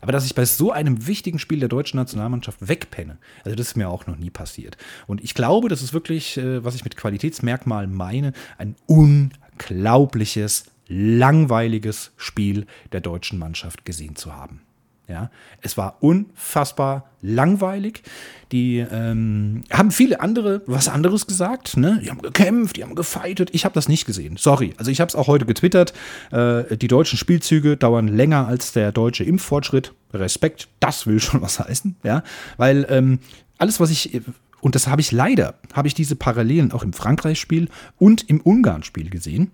Aber 0.00 0.12
dass 0.12 0.24
ich 0.24 0.34
bei 0.34 0.44
so 0.44 0.72
einem 0.72 1.06
wichtigen 1.06 1.38
Spiel 1.38 1.60
der 1.60 1.68
deutschen 1.68 1.98
Nationalmannschaft 1.98 2.66
wegpenne, 2.66 3.18
also 3.44 3.54
das 3.54 3.68
ist 3.68 3.76
mir 3.76 3.88
auch 3.88 4.06
noch 4.06 4.16
nie 4.16 4.30
passiert. 4.30 4.76
Und 5.06 5.22
ich 5.22 5.34
glaube, 5.34 5.68
das 5.68 5.82
ist 5.82 5.92
wirklich, 5.92 6.38
äh, 6.38 6.64
was 6.64 6.74
ich 6.74 6.84
mit 6.84 6.96
Qualitätsmerkmal 6.96 7.86
meine, 7.86 8.32
ein 8.56 8.76
unglaubliches, 8.86 10.64
langweiliges 10.88 12.12
Spiel 12.16 12.66
der 12.92 13.00
deutschen 13.00 13.38
Mannschaft 13.38 13.84
gesehen 13.84 14.16
zu 14.16 14.34
haben. 14.34 14.60
Ja, 15.08 15.30
es 15.60 15.76
war 15.76 15.98
unfassbar 16.00 17.10
langweilig. 17.22 18.02
Die 18.50 18.78
ähm, 18.78 19.62
haben 19.70 19.92
viele 19.92 20.20
andere 20.20 20.62
was 20.66 20.88
anderes 20.88 21.26
gesagt. 21.26 21.76
Ne? 21.76 22.00
Die 22.02 22.10
haben 22.10 22.22
gekämpft, 22.22 22.76
die 22.76 22.82
haben 22.82 22.96
gefightet. 22.96 23.50
Ich 23.52 23.64
habe 23.64 23.74
das 23.74 23.88
nicht 23.88 24.04
gesehen. 24.04 24.36
Sorry. 24.36 24.74
Also 24.78 24.90
ich 24.90 25.00
habe 25.00 25.08
es 25.08 25.14
auch 25.14 25.28
heute 25.28 25.46
getwittert. 25.46 25.92
Äh, 26.32 26.76
die 26.76 26.88
deutschen 26.88 27.18
Spielzüge 27.18 27.76
dauern 27.76 28.08
länger 28.08 28.48
als 28.48 28.72
der 28.72 28.90
deutsche 28.90 29.22
Impffortschritt. 29.22 29.92
Respekt, 30.12 30.68
das 30.80 31.06
will 31.06 31.20
schon 31.20 31.40
was 31.40 31.60
heißen. 31.60 31.96
Ja, 32.02 32.24
weil 32.56 32.86
ähm, 32.88 33.20
alles, 33.58 33.78
was 33.78 33.90
ich 33.90 34.20
und 34.60 34.74
das 34.74 34.88
habe 34.88 35.00
ich 35.00 35.12
leider, 35.12 35.54
habe 35.74 35.86
ich 35.86 35.94
diese 35.94 36.16
Parallelen 36.16 36.72
auch 36.72 36.82
im 36.82 36.92
Frankreich-Spiel 36.92 37.68
und 37.98 38.28
im 38.28 38.40
Ungarn-Spiel 38.40 39.10
gesehen. 39.10 39.52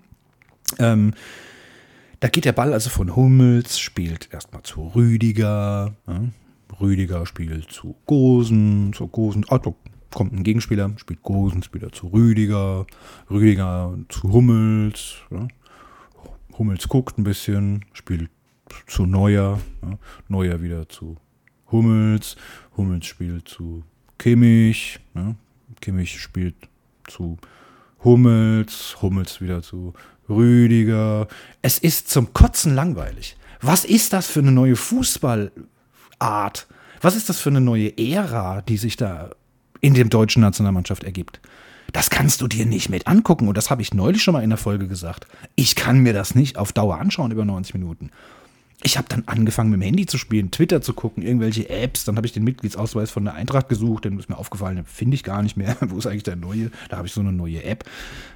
Ähm, 0.78 1.12
da 2.22 2.28
geht 2.28 2.44
der 2.44 2.52
Ball 2.52 2.72
also 2.72 2.88
von 2.88 3.16
Hummels, 3.16 3.80
spielt 3.80 4.32
erstmal 4.32 4.62
zu 4.62 4.92
Rüdiger. 4.94 5.92
Ja. 6.06 6.20
Rüdiger 6.80 7.26
spielt 7.26 7.72
zu 7.72 7.96
Gosen, 8.06 8.92
zu 8.92 9.08
Gosen, 9.08 9.44
ah, 9.48 9.58
kommt 9.58 10.32
ein 10.32 10.44
Gegenspieler, 10.44 10.92
spielt 10.98 11.20
Gosens 11.22 11.74
wieder 11.74 11.90
zu 11.90 12.06
Rüdiger, 12.06 12.86
Rüdiger 13.28 13.98
zu 14.08 14.32
Hummels. 14.32 15.16
Ja. 15.32 15.48
Hummels 16.56 16.86
guckt 16.86 17.18
ein 17.18 17.24
bisschen, 17.24 17.84
spielt 17.92 18.30
zu 18.86 19.04
Neuer, 19.04 19.58
ja. 19.82 19.98
Neuer 20.28 20.62
wieder 20.62 20.88
zu 20.88 21.16
Hummels, 21.72 22.36
Hummels 22.76 23.06
spielt 23.06 23.48
zu 23.48 23.82
Kimmich. 24.18 25.00
Kimmich 25.80 26.20
spielt 26.20 26.54
zu 27.08 27.36
Hummels, 28.04 28.96
Hummels 29.02 29.40
wieder 29.40 29.60
zu 29.60 29.92
Rüdiger. 30.28 31.28
Es 31.62 31.78
ist 31.78 32.10
zum 32.10 32.32
Kotzen 32.32 32.74
langweilig. 32.74 33.36
Was 33.60 33.84
ist 33.84 34.12
das 34.12 34.26
für 34.26 34.40
eine 34.40 34.52
neue 34.52 34.76
Fußballart? 34.76 35.52
Was 37.00 37.16
ist 37.16 37.28
das 37.28 37.40
für 37.40 37.50
eine 37.50 37.60
neue 37.60 37.96
Ära, 37.98 38.62
die 38.62 38.76
sich 38.76 38.96
da 38.96 39.30
in 39.80 39.94
der 39.94 40.04
deutschen 40.04 40.42
Nationalmannschaft 40.42 41.04
ergibt? 41.04 41.40
Das 41.92 42.10
kannst 42.10 42.40
du 42.40 42.48
dir 42.48 42.66
nicht 42.66 42.88
mit 42.88 43.06
angucken. 43.06 43.48
Und 43.48 43.56
das 43.56 43.70
habe 43.70 43.82
ich 43.82 43.94
neulich 43.94 44.22
schon 44.22 44.32
mal 44.32 44.42
in 44.42 44.50
der 44.50 44.58
Folge 44.58 44.88
gesagt. 44.88 45.26
Ich 45.56 45.74
kann 45.74 45.98
mir 45.98 46.12
das 46.12 46.34
nicht 46.34 46.56
auf 46.56 46.72
Dauer 46.72 46.98
anschauen 46.98 47.30
über 47.30 47.44
90 47.44 47.74
Minuten. 47.74 48.10
Ich 48.84 48.98
habe 48.98 49.08
dann 49.08 49.22
angefangen 49.26 49.70
mit 49.70 49.80
dem 49.80 49.84
Handy 49.84 50.06
zu 50.06 50.18
spielen, 50.18 50.50
Twitter 50.50 50.82
zu 50.82 50.92
gucken, 50.92 51.22
irgendwelche 51.22 51.68
Apps. 51.68 52.04
Dann 52.04 52.16
habe 52.16 52.26
ich 52.26 52.32
den 52.32 52.42
Mitgliedsausweis 52.42 53.10
von 53.10 53.24
der 53.24 53.34
Eintracht 53.34 53.68
gesucht. 53.68 54.04
Dann 54.04 54.18
ist 54.18 54.28
mir 54.28 54.36
aufgefallen, 54.36 54.84
finde 54.86 55.14
ich 55.14 55.22
gar 55.22 55.42
nicht 55.42 55.56
mehr. 55.56 55.76
Wo 55.80 55.98
ist 55.98 56.06
eigentlich 56.06 56.24
der 56.24 56.36
neue? 56.36 56.70
Da 56.88 56.96
habe 56.96 57.06
ich 57.06 57.12
so 57.12 57.20
eine 57.20 57.32
neue 57.32 57.62
App. 57.62 57.84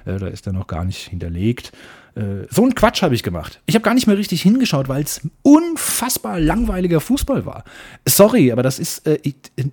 Äh, 0.05 0.19
da 0.19 0.27
ist 0.27 0.45
der 0.45 0.53
noch 0.53 0.67
gar 0.67 0.85
nicht 0.85 1.09
hinterlegt. 1.09 1.73
Äh, 2.15 2.47
so 2.49 2.65
ein 2.65 2.75
Quatsch 2.75 3.01
habe 3.01 3.15
ich 3.15 3.23
gemacht. 3.23 3.61
Ich 3.65 3.75
habe 3.75 3.83
gar 3.83 3.93
nicht 3.93 4.07
mehr 4.07 4.17
richtig 4.17 4.41
hingeschaut, 4.41 4.89
weil 4.89 5.03
es 5.03 5.21
unfassbar 5.41 6.39
langweiliger 6.39 6.99
Fußball 6.99 7.45
war. 7.45 7.63
Sorry, 8.05 8.51
aber 8.51 8.63
das 8.63 8.79
ist 8.79 9.05
äh, 9.07 9.19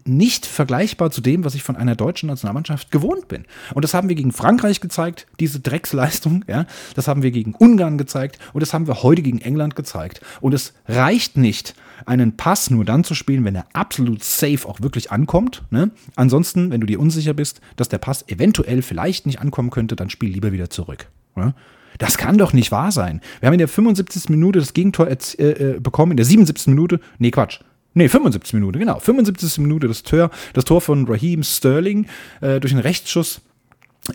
nicht 0.05 0.47
vergleichbar 0.47 1.11
zu 1.11 1.21
dem, 1.21 1.45
was 1.45 1.55
ich 1.55 1.63
von 1.63 1.77
einer 1.77 1.97
deutschen 1.97 2.29
Nationalmannschaft 2.29 2.91
gewohnt 2.91 3.29
bin. 3.29 3.45
Und 3.75 3.83
das 3.83 3.95
haben 3.95 4.09
wir 4.09 4.17
gegen 4.17 4.33
Frankreich 4.33 4.81
gezeigt, 4.81 5.27
diese 5.41 5.61
Drecksleistung. 5.61 6.45
Ja? 6.49 6.67
Das 6.95 7.09
haben 7.09 7.23
wir 7.23 7.31
gegen 7.31 7.55
Ungarn 7.55 7.99
gezeigt 7.99 8.39
und 8.53 8.61
das 8.61 8.73
haben 8.73 8.87
wir 8.87 9.03
heute 9.03 9.23
gegen 9.23 9.41
England 9.41 9.77
gezeigt. 9.77 10.21
Und 10.41 10.55
es 10.55 10.75
reicht 10.87 11.37
nicht, 11.37 11.75
einen 12.07 12.37
Pass 12.37 12.71
nur 12.71 12.85
dann 12.85 13.05
zu 13.05 13.15
spielen, 13.15 13.45
wenn 13.45 13.55
er 13.55 13.67
absolut 13.73 14.23
safe 14.23 14.69
auch 14.69 14.81
wirklich 14.81 15.11
ankommt. 15.11 15.63
Ne? 15.71 15.91
Ansonsten, 16.17 16.71
wenn 16.71 16.81
du 16.81 16.87
dir 16.87 17.01
unsicher 17.01 17.35
bist, 17.35 17.61
dass 17.77 17.89
der 17.89 17.99
Pass 17.99 18.29
eventuell 18.29 18.83
vielleicht 18.83 19.27
nicht 19.27 19.41
ankommen 19.41 19.71
könnte, 19.71 19.97
dann 19.97 20.11
spiel 20.11 20.31
lieber 20.31 20.53
wieder 20.53 20.71
zurück. 20.71 21.09
Ja? 21.37 21.55
Das 21.99 22.19
kann 22.19 22.39
doch 22.39 22.53
nicht 22.53 22.73
wahr 22.73 22.93
sein. 22.93 23.21
Wir 23.41 23.47
haben 23.47 23.55
in 23.55 23.59
der 23.59 23.69
75. 23.69 24.29
Minute 24.29 24.59
das 24.59 24.75
Gegentor 24.75 25.09
äh, 25.09 25.17
äh, 25.39 25.81
bekommen, 25.81 26.13
in 26.13 26.17
der 26.17 26.27
77. 26.27 26.69
Minute, 26.69 27.01
nee, 27.19 27.31
Quatsch. 27.31 27.61
Nee, 27.95 28.09
75 28.09 28.55
Minute, 28.55 28.79
genau. 28.79 28.99
75. 28.99 29.59
Minute 29.59 29.87
das 29.87 30.03
Tor, 30.03 30.31
das 30.53 30.65
Tor 30.65 30.81
von 30.81 31.07
Raheem 31.07 31.43
Sterling 31.45 32.07
äh, 32.41 32.59
durch 32.59 32.73
einen 32.73 32.83
Rechtsschuss. 32.83 33.41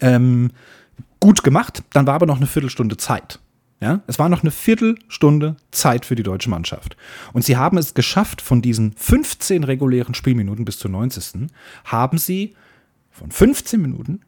Ähm, 0.01 0.51
gut 1.19 1.43
gemacht. 1.43 1.83
Dann 1.91 2.05
war 2.05 2.15
aber 2.15 2.25
noch 2.25 2.37
eine 2.37 2.47
Viertelstunde 2.47 2.97
Zeit. 2.97 3.39
Ja, 3.81 4.01
es 4.07 4.19
war 4.19 4.27
noch 4.27 4.43
eine 4.43 4.51
Viertelstunde 4.51 5.55
Zeit 5.71 6.05
für 6.05 6.15
die 6.15 6.23
deutsche 6.23 6.49
Mannschaft. 6.49 6.97
Und 7.31 7.45
sie 7.45 7.55
haben 7.55 7.77
es 7.77 7.93
geschafft, 7.93 8.41
von 8.41 8.61
diesen 8.61 8.91
15 8.91 9.63
regulären 9.63 10.13
Spielminuten 10.13 10.65
bis 10.65 10.79
zur 10.79 10.91
90. 10.91 11.49
haben 11.85 12.17
sie 12.17 12.55
von 13.09 13.31
15 13.31 13.81
Minuten 13.81 14.19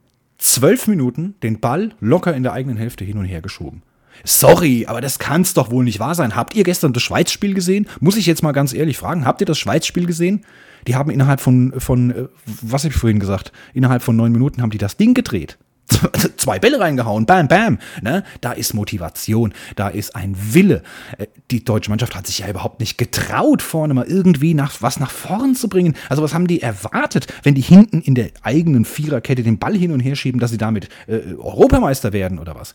zwölf 0.42 0.88
Minuten 0.88 1.36
den 1.44 1.60
Ball 1.60 1.94
locker 2.00 2.36
in 2.36 2.44
der 2.44 2.54
eigenen 2.54 2.78
Hälfte 2.78 3.06
hin 3.06 3.18
und 3.18 3.26
her 3.26 3.42
geschoben. 3.42 3.84
Sorry, 4.24 4.86
aber 4.88 5.02
das 5.02 5.20
kann's 5.20 5.54
doch 5.54 5.72
wohl 5.72 5.84
nicht 5.84 6.00
wahr 6.00 6.16
sein. 6.16 6.36
Habt 6.36 6.56
ihr 6.56 6.64
gestern 6.64 6.94
das 6.94 7.04
Schweiz-Spiel 7.04 7.54
gesehen? 7.54 7.88
Muss 8.00 8.18
ich 8.18 8.26
jetzt 8.26 8.44
mal 8.44 8.52
ganz 8.52 8.74
ehrlich 8.74 8.98
fragen. 8.98 9.26
Habt 9.26 9.42
ihr 9.42 9.48
das 9.48 9.58
Schweiz-Spiel 9.58 10.06
gesehen? 10.06 10.46
Die 10.88 10.96
haben 10.96 11.12
innerhalb 11.12 11.40
von, 11.40 11.74
von 11.80 12.12
äh, 12.12 12.28
was 12.62 12.84
habe 12.84 12.94
ich 12.94 13.00
vorhin 13.00 13.20
gesagt? 13.20 13.52
Innerhalb 13.74 14.02
von 14.02 14.16
neun 14.16 14.32
Minuten 14.32 14.62
haben 14.62 14.72
die 14.72 14.78
das 14.78 14.98
Ding 14.98 15.14
gedreht. 15.14 15.58
zwei 16.38 16.60
Bälle 16.60 16.80
reingehauen, 16.80 17.26
bam, 17.26 17.48
bam. 17.48 17.80
Ne? 18.02 18.24
Da 18.42 18.52
ist 18.52 18.74
Motivation, 18.74 19.54
da 19.76 19.88
ist 19.90 20.16
ein 20.16 20.36
Wille. 20.54 20.84
Äh, 21.18 21.28
die 21.50 21.64
deutsche 21.64 21.90
Mannschaft 21.90 22.16
hat 22.16 22.28
sich 22.28 22.40
ja 22.40 22.50
überhaupt 22.50 22.80
nicht 22.80 22.98
getraut, 22.98 23.62
vorne 23.62 23.94
mal 23.94 24.06
irgendwie 24.06 24.54
nach, 24.54 24.82
was 24.82 25.00
nach 25.00 25.12
vorn 25.12 25.56
zu 25.56 25.70
bringen. 25.70 25.96
Also 26.10 26.24
was 26.24 26.34
haben 26.34 26.48
die 26.48 26.62
erwartet, 26.62 27.28
wenn 27.44 27.56
die 27.56 27.62
hinten 27.62 28.02
in 28.02 28.16
der 28.16 28.30
eigenen 28.42 28.86
Viererkette 28.86 29.44
den 29.44 29.60
Ball 29.60 29.76
hin 29.76 29.92
und 29.92 30.00
her 30.00 30.16
schieben, 30.16 30.40
dass 30.40 30.52
sie 30.52 30.58
damit 30.58 30.90
äh, 31.08 31.36
Europameister 31.38 32.14
werden 32.14 32.40
oder 32.40 32.56
was? 32.56 32.74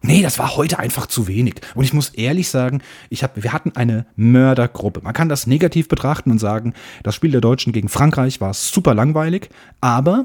Nee, 0.00 0.22
das 0.22 0.38
war 0.38 0.56
heute 0.56 0.78
einfach 0.78 1.06
zu 1.06 1.26
wenig. 1.26 1.56
Und 1.74 1.82
ich 1.82 1.92
muss 1.92 2.10
ehrlich 2.10 2.48
sagen, 2.48 2.82
ich 3.10 3.24
hab, 3.24 3.42
wir 3.42 3.52
hatten 3.52 3.72
eine 3.74 4.06
Mördergruppe. 4.14 5.00
Man 5.02 5.12
kann 5.12 5.28
das 5.28 5.48
negativ 5.48 5.88
betrachten 5.88 6.30
und 6.30 6.38
sagen, 6.38 6.74
das 7.02 7.16
Spiel 7.16 7.32
der 7.32 7.40
Deutschen 7.40 7.72
gegen 7.72 7.88
Frankreich 7.88 8.40
war 8.40 8.54
super 8.54 8.94
langweilig, 8.94 9.50
aber 9.80 10.24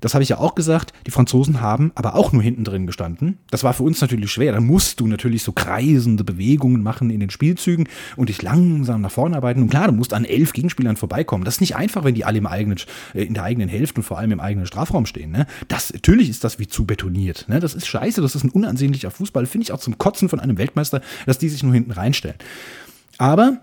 das 0.00 0.14
habe 0.14 0.22
ich 0.22 0.28
ja 0.28 0.38
auch 0.38 0.54
gesagt, 0.54 0.92
die 1.06 1.10
Franzosen 1.10 1.60
haben 1.60 1.92
aber 1.94 2.14
auch 2.14 2.32
nur 2.32 2.42
hinten 2.42 2.64
drin 2.64 2.86
gestanden. 2.86 3.38
Das 3.50 3.64
war 3.64 3.72
für 3.72 3.82
uns 3.82 4.00
natürlich 4.00 4.30
schwer. 4.30 4.52
Da 4.52 4.60
musst 4.60 5.00
du 5.00 5.06
natürlich 5.06 5.42
so 5.42 5.52
kreisende 5.52 6.24
Bewegungen 6.24 6.82
machen 6.82 7.10
in 7.10 7.20
den 7.20 7.30
Spielzügen 7.30 7.88
und 8.16 8.28
dich 8.28 8.42
langsam 8.42 9.00
nach 9.00 9.10
vorne 9.10 9.36
arbeiten. 9.36 9.62
Und 9.62 9.70
klar, 9.70 9.88
du 9.88 9.92
musst 9.92 10.14
an 10.14 10.24
elf 10.24 10.52
Gegenspielern 10.52 10.96
vorbeikommen. 10.96 11.44
Das 11.44 11.54
ist 11.54 11.60
nicht 11.60 11.76
einfach, 11.76 12.04
wenn 12.04 12.14
die 12.14 12.24
alle 12.24 12.38
im 12.38 12.46
eigenen, 12.46 12.78
äh, 13.14 13.24
in 13.24 13.34
der 13.34 13.44
eigenen 13.44 13.68
Hälfte 13.68 14.00
und 14.00 14.04
vor 14.04 14.18
allem 14.18 14.32
im 14.32 14.40
eigenen 14.40 14.66
Strafraum 14.66 15.06
stehen. 15.06 15.30
Ne? 15.30 15.46
Das, 15.68 15.92
natürlich 15.92 16.30
ist 16.30 16.44
das 16.44 16.58
wie 16.58 16.66
zu 16.66 16.86
betoniert. 16.86 17.46
Ne? 17.48 17.60
Das 17.60 17.74
ist 17.74 17.86
scheiße, 17.86 18.20
das 18.20 18.34
ist 18.34 18.44
ein 18.44 18.50
unansehnlicher 18.50 19.10
Fußball. 19.10 19.46
Finde 19.46 19.64
ich 19.64 19.72
auch 19.72 19.80
zum 19.80 19.98
Kotzen 19.98 20.28
von 20.28 20.40
einem 20.40 20.58
Weltmeister, 20.58 21.00
dass 21.26 21.38
die 21.38 21.48
sich 21.48 21.62
nur 21.62 21.74
hinten 21.74 21.92
reinstellen. 21.92 22.36
Aber 23.18 23.58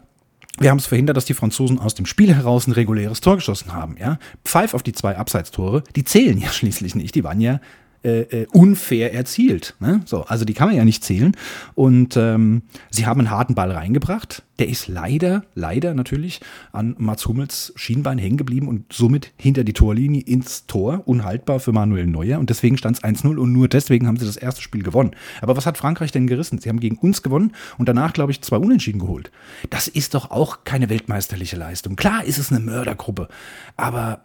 wir 0.60 0.70
haben 0.70 0.78
es 0.78 0.86
verhindert, 0.86 1.18
dass 1.18 1.26
die 1.26 1.34
Franzosen 1.34 1.80
aus 1.80 1.96
dem 1.96 2.06
Spiel 2.06 2.34
heraus 2.34 2.68
ein 2.68 2.72
reguläres 2.72 3.22
Tor 3.22 3.36
geschossen 3.36 3.74
haben. 3.74 3.98
Ja? 4.00 4.20
Pfeif 4.44 4.74
auf 4.74 4.84
die 4.84 4.94
zwei 4.94 5.18
Abseitstore, 5.18 5.84
die 5.96 6.04
zählen 6.04 6.38
ja 6.38 6.50
schließlich 6.52 6.96
nicht. 6.96 7.16
Die 7.16 7.24
waren 7.24 7.42
ja 7.42 7.60
äh, 8.06 8.22
äh, 8.22 8.48
unfair 8.54 9.16
erzielt. 9.16 9.74
Ne? 9.80 10.02
So, 10.06 10.26
also 10.26 10.46
die 10.46 10.54
kann 10.54 10.68
man 10.68 10.78
ja 10.78 10.86
nicht 10.86 11.04
zählen. 11.04 11.36
Und 11.74 12.16
ähm, 12.16 12.62
sie 12.92 13.08
haben 13.08 13.20
einen 13.20 13.32
harten 13.32 13.56
Ball 13.56 13.72
reingebracht. 13.72 14.44
Der 14.60 14.70
ist 14.70 14.88
leider, 14.88 15.44
leider 15.56 15.96
natürlich 15.96 16.40
an 16.72 16.96
Mats 17.00 17.26
Hummels 17.26 17.74
Schienbein 17.76 18.20
hängen 18.20 18.38
geblieben 18.38 18.68
und 18.68 18.94
somit 18.94 19.34
hinter 19.38 19.64
die 19.64 19.74
Torlinie 19.74 20.22
ins 20.22 20.68
Tor. 20.68 21.02
Unhaltbar 21.08 21.60
für 21.60 21.72
Manuel 21.72 22.06
Neuer. 22.06 22.38
Und 22.38 22.52
deswegen 22.52 22.78
stand 22.78 22.98
es 22.98 23.04
1-0 23.04 23.38
und 23.38 23.52
nur 23.52 23.68
deswegen 23.68 24.06
haben 24.06 24.18
sie 24.18 24.26
das 24.28 24.38
erste 24.38 24.62
Spiel 24.62 24.84
gewonnen. 24.84 25.16
Aber 25.42 25.58
was 25.58 25.66
hat 25.66 25.80
Frankreich 25.80 26.12
denn 26.12 26.28
gerissen? 26.28 26.60
Sie 26.60 26.70
haben 26.70 26.80
gegen 26.80 26.98
uns 26.98 27.24
gewonnen 27.24 27.54
und 27.80 27.90
danach, 27.90 28.14
glaube 28.14 28.32
ich, 28.32 28.42
zwei 28.44 28.58
Unentschieden 28.58 29.00
geholt. 29.00 29.32
Das 29.72 29.88
ist 29.88 30.14
doch 30.14 30.30
auch 30.30 30.64
keine 30.64 30.90
weltmeisterliche 30.90 31.56
Leistung. 31.56 31.96
Klar 31.96 32.24
ist 32.24 32.38
es 32.38 32.52
eine 32.52 32.60
Mördergruppe, 32.60 33.30
aber 33.78 34.22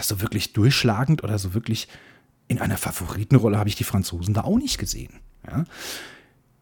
so 0.00 0.20
wirklich 0.20 0.52
durchschlagend 0.52 1.22
oder 1.24 1.38
so 1.38 1.54
wirklich 1.54 1.86
in 2.52 2.60
einer 2.60 2.76
Favoritenrolle 2.76 3.58
habe 3.58 3.68
ich 3.68 3.76
die 3.76 3.84
Franzosen 3.84 4.34
da 4.34 4.42
auch 4.42 4.58
nicht 4.58 4.78
gesehen. 4.78 5.14
Ja? 5.46 5.64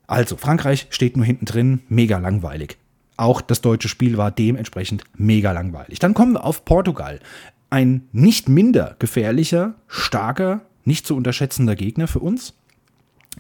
Also, 0.07 0.37
Frankreich 0.37 0.87
steht 0.91 1.17
nur 1.17 1.27
hinten 1.27 1.45
drin, 1.45 1.83
mega 1.89 2.19
langweilig. 2.19 2.79
Auch 3.17 3.41
das 3.41 3.61
deutsche 3.61 3.89
Spiel 3.89 4.17
war 4.17 4.31
dementsprechend 4.31 5.05
mega 5.15 5.53
langweilig. 5.53 5.99
Dann 5.99 6.15
kommen 6.15 6.33
wir 6.33 6.45
auf 6.45 6.65
Portugal. 6.65 7.21
Ein 7.69 8.09
nicht 8.13 8.49
minder 8.49 8.97
gefährlicher, 8.99 9.75
starker, 9.89 10.63
nicht 10.85 11.07
zu 11.07 11.15
unterschätzender 11.17 11.77
Gegner 11.77 12.09
für 12.09 12.21
uns. 12.21 12.55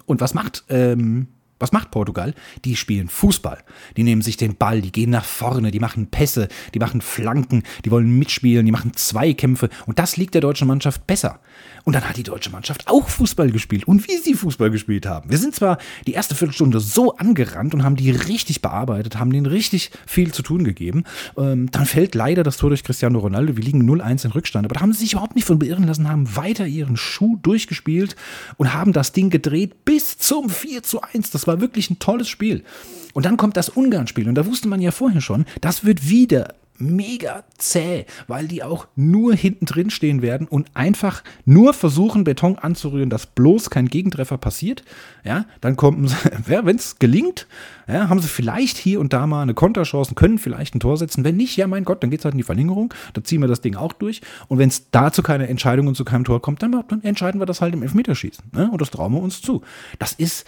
Und 0.06 0.20
was 0.20 0.34
macht 0.34 0.64
ähm, 0.68 1.28
was 1.60 1.72
macht 1.72 1.90
Portugal? 1.90 2.34
Die 2.64 2.74
spielen 2.74 3.08
Fußball. 3.08 3.58
Die 3.96 4.02
nehmen 4.02 4.22
sich 4.22 4.38
den 4.38 4.56
Ball, 4.56 4.80
die 4.80 4.90
gehen 4.90 5.10
nach 5.10 5.26
vorne, 5.26 5.70
die 5.70 5.78
machen 5.78 6.06
Pässe, 6.06 6.48
die 6.74 6.78
machen 6.78 7.02
Flanken, 7.02 7.62
die 7.84 7.90
wollen 7.90 8.18
mitspielen, 8.18 8.64
die 8.64 8.72
machen 8.72 8.94
Zweikämpfe. 8.94 9.68
Und 9.86 9.98
das 9.98 10.16
liegt 10.16 10.34
der 10.34 10.40
deutschen 10.40 10.66
Mannschaft 10.66 11.06
besser. 11.06 11.38
Und 11.84 11.94
dann 11.94 12.08
hat 12.08 12.16
die 12.16 12.22
deutsche 12.22 12.50
Mannschaft 12.50 12.88
auch 12.88 13.08
Fußball 13.08 13.50
gespielt. 13.50 13.86
Und 13.86 14.06
wie 14.08 14.16
sie 14.18 14.34
Fußball 14.34 14.70
gespielt 14.70 15.06
haben. 15.06 15.30
Wir 15.30 15.38
sind 15.38 15.54
zwar 15.54 15.78
die 16.06 16.12
erste 16.12 16.34
Viertelstunde 16.34 16.80
so 16.80 17.16
angerannt 17.16 17.74
und 17.74 17.84
haben 17.84 17.96
die 17.96 18.10
richtig 18.10 18.62
bearbeitet, 18.62 19.18
haben 19.18 19.32
denen 19.32 19.46
richtig 19.46 19.90
viel 20.06 20.32
zu 20.32 20.42
tun 20.42 20.64
gegeben. 20.64 21.04
Ähm, 21.36 21.70
dann 21.70 21.86
fällt 21.86 22.14
leider 22.14 22.42
das 22.42 22.56
Tor 22.56 22.70
durch 22.70 22.84
Cristiano 22.84 23.18
Ronaldo. 23.18 23.56
Wir 23.56 23.64
liegen 23.64 23.88
0-1 23.88 24.26
in 24.26 24.30
Rückstand. 24.32 24.66
Aber 24.66 24.74
da 24.74 24.80
haben 24.80 24.92
sie 24.92 25.00
sich 25.00 25.12
überhaupt 25.12 25.36
nicht 25.36 25.46
von 25.46 25.58
beirren 25.58 25.84
lassen, 25.84 26.08
haben 26.08 26.36
weiter 26.36 26.66
ihren 26.66 26.96
Schuh 26.96 27.36
durchgespielt 27.42 28.16
und 28.56 28.74
haben 28.74 28.92
das 28.92 29.12
Ding 29.12 29.30
gedreht 29.30 29.84
bis 29.84 30.18
zum 30.18 30.50
4 30.50 30.82
zu 30.82 31.00
1. 31.02 31.30
Das 31.30 31.46
war 31.46 31.60
wirklich 31.60 31.90
ein 31.90 31.98
tolles 31.98 32.28
Spiel. 32.28 32.64
Und 33.12 33.26
dann 33.26 33.36
kommt 33.36 33.56
das 33.56 33.68
Ungarn-Spiel. 33.68 34.28
Und 34.28 34.34
da 34.34 34.46
wusste 34.46 34.68
man 34.68 34.80
ja 34.80 34.90
vorher 34.90 35.20
schon, 35.20 35.44
das 35.60 35.84
wird 35.84 36.08
wieder 36.08 36.54
mega 36.80 37.44
zäh, 37.58 38.06
weil 38.26 38.48
die 38.48 38.62
auch 38.62 38.86
nur 38.96 39.34
hinten 39.34 39.66
drin 39.66 39.90
stehen 39.90 40.22
werden 40.22 40.48
und 40.48 40.70
einfach 40.74 41.22
nur 41.44 41.74
versuchen, 41.74 42.24
Beton 42.24 42.58
anzurühren, 42.58 43.10
dass 43.10 43.26
bloß 43.26 43.70
kein 43.70 43.88
Gegentreffer 43.88 44.38
passiert. 44.38 44.82
Ja, 45.24 45.44
dann 45.60 45.76
kommt, 45.76 46.10
ja, 46.48 46.64
wenn 46.64 46.76
es 46.76 46.98
gelingt, 46.98 47.46
ja, 47.86 48.08
haben 48.08 48.20
sie 48.20 48.28
vielleicht 48.28 48.76
hier 48.76 49.00
und 49.00 49.12
da 49.12 49.26
mal 49.26 49.42
eine 49.42 49.54
Konterchance, 49.54 50.14
können 50.14 50.38
vielleicht 50.38 50.74
ein 50.74 50.80
Tor 50.80 50.96
setzen. 50.96 51.24
Wenn 51.24 51.36
nicht, 51.36 51.56
ja, 51.56 51.66
mein 51.66 51.84
Gott, 51.84 52.02
dann 52.02 52.10
geht 52.10 52.20
es 52.20 52.24
halt 52.24 52.34
in 52.34 52.38
die 52.38 52.44
Verlängerung. 52.44 52.94
Da 53.12 53.22
ziehen 53.22 53.40
wir 53.40 53.48
das 53.48 53.60
Ding 53.60 53.76
auch 53.76 53.92
durch. 53.92 54.20
Und 54.48 54.58
wenn 54.58 54.68
es 54.68 54.90
da 54.90 55.12
zu 55.12 55.22
keiner 55.22 55.48
Entscheidung 55.48 55.86
und 55.86 55.96
zu 55.96 56.04
keinem 56.04 56.24
Tor 56.24 56.40
kommt, 56.40 56.62
dann, 56.62 56.72
dann 56.88 57.02
entscheiden 57.02 57.40
wir 57.40 57.46
das 57.46 57.60
halt 57.60 57.74
im 57.74 57.82
Elfmeterschießen. 57.82 58.44
Ne? 58.52 58.70
Und 58.70 58.80
das 58.80 58.90
trauen 58.90 59.12
wir 59.12 59.20
uns 59.20 59.42
zu. 59.42 59.62
Das 59.98 60.12
ist 60.12 60.46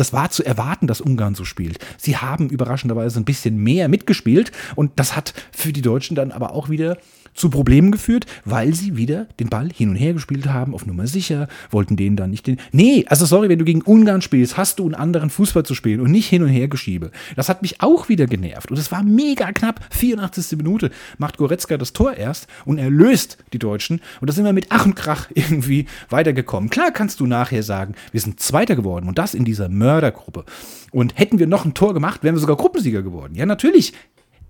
das 0.00 0.14
war 0.14 0.30
zu 0.30 0.42
erwarten, 0.42 0.86
dass 0.86 1.02
Ungarn 1.02 1.34
so 1.34 1.44
spielt. 1.44 1.78
Sie 1.98 2.16
haben 2.16 2.48
überraschenderweise 2.48 3.20
ein 3.20 3.26
bisschen 3.26 3.58
mehr 3.58 3.88
mitgespielt 3.88 4.50
und 4.74 4.98
das 4.98 5.14
hat 5.14 5.34
für 5.52 5.74
die 5.74 5.82
Deutschen 5.82 6.14
dann 6.16 6.32
aber 6.32 6.54
auch 6.54 6.70
wieder 6.70 6.96
zu 7.40 7.50
Problemen 7.50 7.90
geführt, 7.90 8.26
weil 8.44 8.74
sie 8.74 8.96
wieder 8.96 9.26
den 9.38 9.48
Ball 9.48 9.70
hin 9.74 9.90
und 9.90 9.96
her 9.96 10.12
gespielt 10.12 10.46
haben, 10.46 10.74
auf 10.74 10.86
Nummer 10.86 11.06
sicher, 11.06 11.48
wollten 11.70 11.96
denen 11.96 12.16
dann 12.16 12.30
nicht 12.30 12.46
den. 12.46 12.58
Nee, 12.72 13.04
also 13.08 13.26
sorry, 13.26 13.48
wenn 13.48 13.58
du 13.58 13.64
gegen 13.64 13.82
Ungarn 13.82 14.22
spielst, 14.22 14.56
hast 14.56 14.78
du 14.78 14.84
einen 14.84 14.94
anderen 14.94 15.30
Fußball 15.30 15.64
zu 15.64 15.74
spielen 15.74 16.00
und 16.00 16.10
nicht 16.10 16.28
hin 16.28 16.42
und 16.42 16.48
her 16.48 16.68
geschiebe. 16.68 17.10
Das 17.36 17.48
hat 17.48 17.62
mich 17.62 17.80
auch 17.80 18.08
wieder 18.08 18.26
genervt 18.26 18.70
und 18.70 18.78
es 18.78 18.92
war 18.92 19.02
mega 19.02 19.50
knapp. 19.52 19.80
84. 19.90 20.56
Minute 20.58 20.90
macht 21.18 21.38
Goretzka 21.38 21.76
das 21.76 21.92
Tor 21.92 22.14
erst 22.14 22.46
und 22.64 22.78
er 22.78 22.90
löst 22.90 23.38
die 23.52 23.58
Deutschen 23.58 24.00
und 24.20 24.28
da 24.28 24.34
sind 24.34 24.44
wir 24.44 24.52
mit 24.52 24.66
Ach 24.68 24.84
und 24.84 24.94
Krach 24.94 25.28
irgendwie 25.34 25.86
weitergekommen. 26.10 26.70
Klar 26.70 26.90
kannst 26.92 27.20
du 27.20 27.26
nachher 27.26 27.62
sagen, 27.62 27.94
wir 28.12 28.20
sind 28.20 28.40
Zweiter 28.40 28.76
geworden 28.76 29.08
und 29.08 29.18
das 29.18 29.34
in 29.34 29.44
dieser 29.44 29.68
Mördergruppe. 29.68 30.44
Und 30.92 31.18
hätten 31.18 31.38
wir 31.38 31.46
noch 31.46 31.64
ein 31.64 31.74
Tor 31.74 31.94
gemacht, 31.94 32.22
wären 32.22 32.34
wir 32.34 32.40
sogar 32.40 32.56
Gruppensieger 32.56 33.02
geworden. 33.02 33.34
Ja, 33.34 33.46
natürlich 33.46 33.94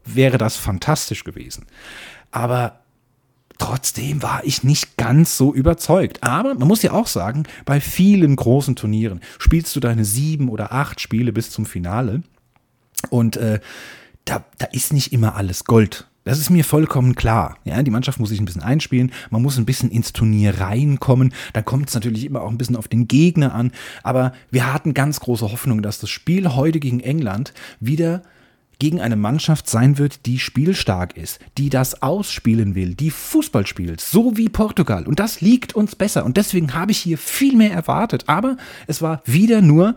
wäre 0.04 0.38
das 0.38 0.56
fantastisch 0.56 1.24
gewesen. 1.24 1.66
Aber 2.30 2.79
trotzdem 3.60 4.22
war 4.22 4.42
ich 4.44 4.64
nicht 4.64 4.96
ganz 4.96 5.36
so 5.36 5.54
überzeugt. 5.54 6.22
Aber 6.22 6.54
man 6.54 6.66
muss 6.66 6.82
ja 6.82 6.92
auch 6.92 7.06
sagen, 7.06 7.44
bei 7.64 7.80
vielen 7.80 8.34
großen 8.34 8.74
Turnieren 8.74 9.20
spielst 9.38 9.76
du 9.76 9.80
deine 9.80 10.04
sieben 10.04 10.48
oder 10.48 10.72
acht 10.72 11.00
Spiele 11.00 11.32
bis 11.32 11.50
zum 11.50 11.66
Finale. 11.66 12.22
Und 13.10 13.36
äh, 13.36 13.60
da, 14.24 14.44
da 14.58 14.66
ist 14.66 14.92
nicht 14.92 15.12
immer 15.12 15.36
alles 15.36 15.64
Gold. 15.64 16.06
Das 16.24 16.38
ist 16.38 16.50
mir 16.50 16.64
vollkommen 16.64 17.14
klar. 17.14 17.56
Ja, 17.64 17.82
die 17.82 17.90
Mannschaft 17.90 18.20
muss 18.20 18.28
sich 18.28 18.40
ein 18.40 18.44
bisschen 18.44 18.62
einspielen, 18.62 19.12
man 19.30 19.40
muss 19.40 19.56
ein 19.56 19.64
bisschen 19.64 19.90
ins 19.90 20.12
Turnier 20.12 20.60
reinkommen. 20.60 21.32
Dann 21.54 21.64
kommt 21.64 21.88
es 21.88 21.94
natürlich 21.94 22.24
immer 22.24 22.42
auch 22.42 22.50
ein 22.50 22.58
bisschen 22.58 22.76
auf 22.76 22.88
den 22.88 23.08
Gegner 23.08 23.54
an. 23.54 23.72
Aber 24.02 24.32
wir 24.50 24.72
hatten 24.72 24.94
ganz 24.94 25.20
große 25.20 25.50
Hoffnung, 25.50 25.82
dass 25.82 25.98
das 25.98 26.10
Spiel 26.10 26.54
heute 26.54 26.78
gegen 26.78 27.00
England 27.00 27.54
wieder 27.80 28.22
gegen 28.80 29.00
eine 29.00 29.14
Mannschaft 29.14 29.70
sein 29.70 29.98
wird, 29.98 30.26
die 30.26 30.40
spielstark 30.40 31.16
ist, 31.16 31.38
die 31.56 31.70
das 31.70 32.02
ausspielen 32.02 32.74
will, 32.74 32.96
die 32.96 33.10
Fußball 33.10 33.66
spielt, 33.66 34.00
so 34.00 34.36
wie 34.36 34.48
Portugal. 34.48 35.06
Und 35.06 35.20
das 35.20 35.40
liegt 35.40 35.76
uns 35.76 35.94
besser. 35.94 36.24
Und 36.24 36.36
deswegen 36.36 36.74
habe 36.74 36.90
ich 36.90 36.98
hier 36.98 37.18
viel 37.18 37.56
mehr 37.56 37.72
erwartet. 37.72 38.24
Aber 38.26 38.56
es 38.88 39.00
war 39.02 39.22
wieder 39.24 39.60
nur 39.60 39.96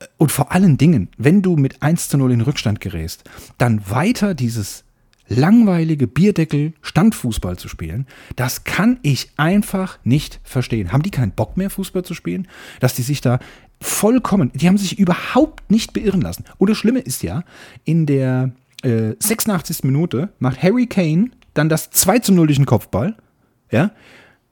äh, 0.00 0.06
und 0.18 0.30
vor 0.30 0.52
allen 0.52 0.76
Dingen, 0.76 1.08
wenn 1.16 1.40
du 1.40 1.56
mit 1.56 1.82
1 1.82 2.08
zu 2.08 2.18
0 2.18 2.32
in 2.32 2.40
Rückstand 2.42 2.80
gerätst, 2.80 3.24
dann 3.56 3.88
weiter 3.88 4.34
dieses 4.34 4.84
langweilige 5.28 6.06
Bierdeckel 6.06 6.72
Standfußball 6.80 7.58
zu 7.58 7.68
spielen, 7.68 8.06
das 8.36 8.64
kann 8.64 8.98
ich 9.02 9.30
einfach 9.36 9.98
nicht 10.02 10.40
verstehen. 10.42 10.92
Haben 10.92 11.02
die 11.02 11.10
keinen 11.10 11.32
Bock 11.32 11.56
mehr 11.56 11.70
Fußball 11.70 12.02
zu 12.02 12.14
spielen? 12.14 12.48
Dass 12.80 12.94
die 12.94 13.02
sich 13.02 13.20
da 13.20 13.38
vollkommen, 13.80 14.50
die 14.54 14.66
haben 14.66 14.78
sich 14.78 14.98
überhaupt 14.98 15.70
nicht 15.70 15.92
beirren 15.92 16.20
lassen. 16.20 16.44
Und 16.58 16.70
das 16.70 16.76
Schlimme 16.76 17.00
ist 17.00 17.22
ja, 17.22 17.44
in 17.84 18.06
der 18.06 18.50
äh, 18.82 19.14
86. 19.18 19.84
Minute 19.84 20.30
macht 20.38 20.62
Harry 20.62 20.86
Kane 20.86 21.30
dann 21.54 21.68
das 21.68 21.90
2 21.90 22.20
zu 22.20 22.32
0 22.32 22.46
durch 22.46 22.58
den 22.58 22.66
Kopfball, 22.66 23.16
ja, 23.70 23.90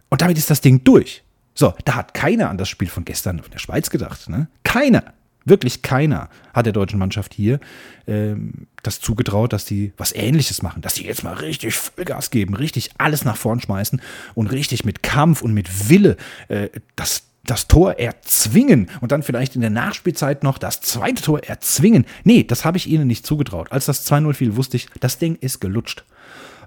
und 0.09 0.23
damit 0.23 0.39
ist 0.39 0.51
das 0.51 0.61
Ding 0.61 0.85
durch. 0.85 1.23
So, 1.55 1.75
da 1.85 1.95
hat 1.95 2.15
keiner 2.15 2.51
an 2.51 2.59
das 2.59 2.69
Spiel 2.69 2.89
von 2.89 3.05
gestern 3.05 3.39
in 3.39 3.51
der 3.51 3.59
Schweiz 3.59 3.91
gedacht, 3.91 4.29
ne? 4.29 4.49
Keiner. 4.63 5.15
Wirklich 5.49 5.83
keiner 5.83 6.29
hat 6.53 6.67
der 6.67 6.73
deutschen 6.73 6.99
Mannschaft 6.99 7.33
hier 7.33 7.61
ähm, 8.09 8.67
das 8.83 9.01
zugetraut, 9.01 9.53
dass 9.53 9.65
die 9.65 9.93
was 9.97 10.13
Ähnliches 10.13 10.61
machen, 10.61 10.83
dass 10.83 10.95
die 10.95 11.05
jetzt 11.05 11.23
mal 11.23 11.35
richtig 11.35 11.77
Vollgas 11.77 12.31
geben, 12.31 12.57
richtig 12.57 12.91
alles 12.99 13.25
nach 13.25 13.37
vorn 13.37 13.61
schmeißen 13.61 14.03
und 14.35 14.49
richtig 14.49 14.85
mit 14.85 15.05
Kampf 15.05 15.43
und 15.43 15.55
mit 15.55 15.89
Wille 15.89 16.17
äh, 16.49 16.69
das 16.97 17.23
das 17.47 17.69
Tor 17.69 17.99
erzwingen 17.99 18.89
und 19.01 19.13
dann 19.13 19.23
vielleicht 19.23 19.55
in 19.55 19.61
der 19.61 19.71
Nachspielzeit 19.71 20.43
noch 20.43 20.59
das 20.59 20.81
zweite 20.81 21.23
Tor 21.23 21.41
erzwingen. 21.45 22.05
Nee, 22.25 22.45
das 22.45 22.65
habe 22.65 22.77
ich 22.77 22.89
ihnen 22.89 23.07
nicht 23.07 23.27
zugetraut. 23.27 23.73
Als 23.73 23.87
das 23.87 24.11
2-0 24.11 24.35
fiel, 24.35 24.57
wusste 24.57 24.77
ich, 24.77 24.89
das 25.01 25.19
Ding 25.19 25.37
ist 25.37 25.61
gelutscht. 25.61 26.05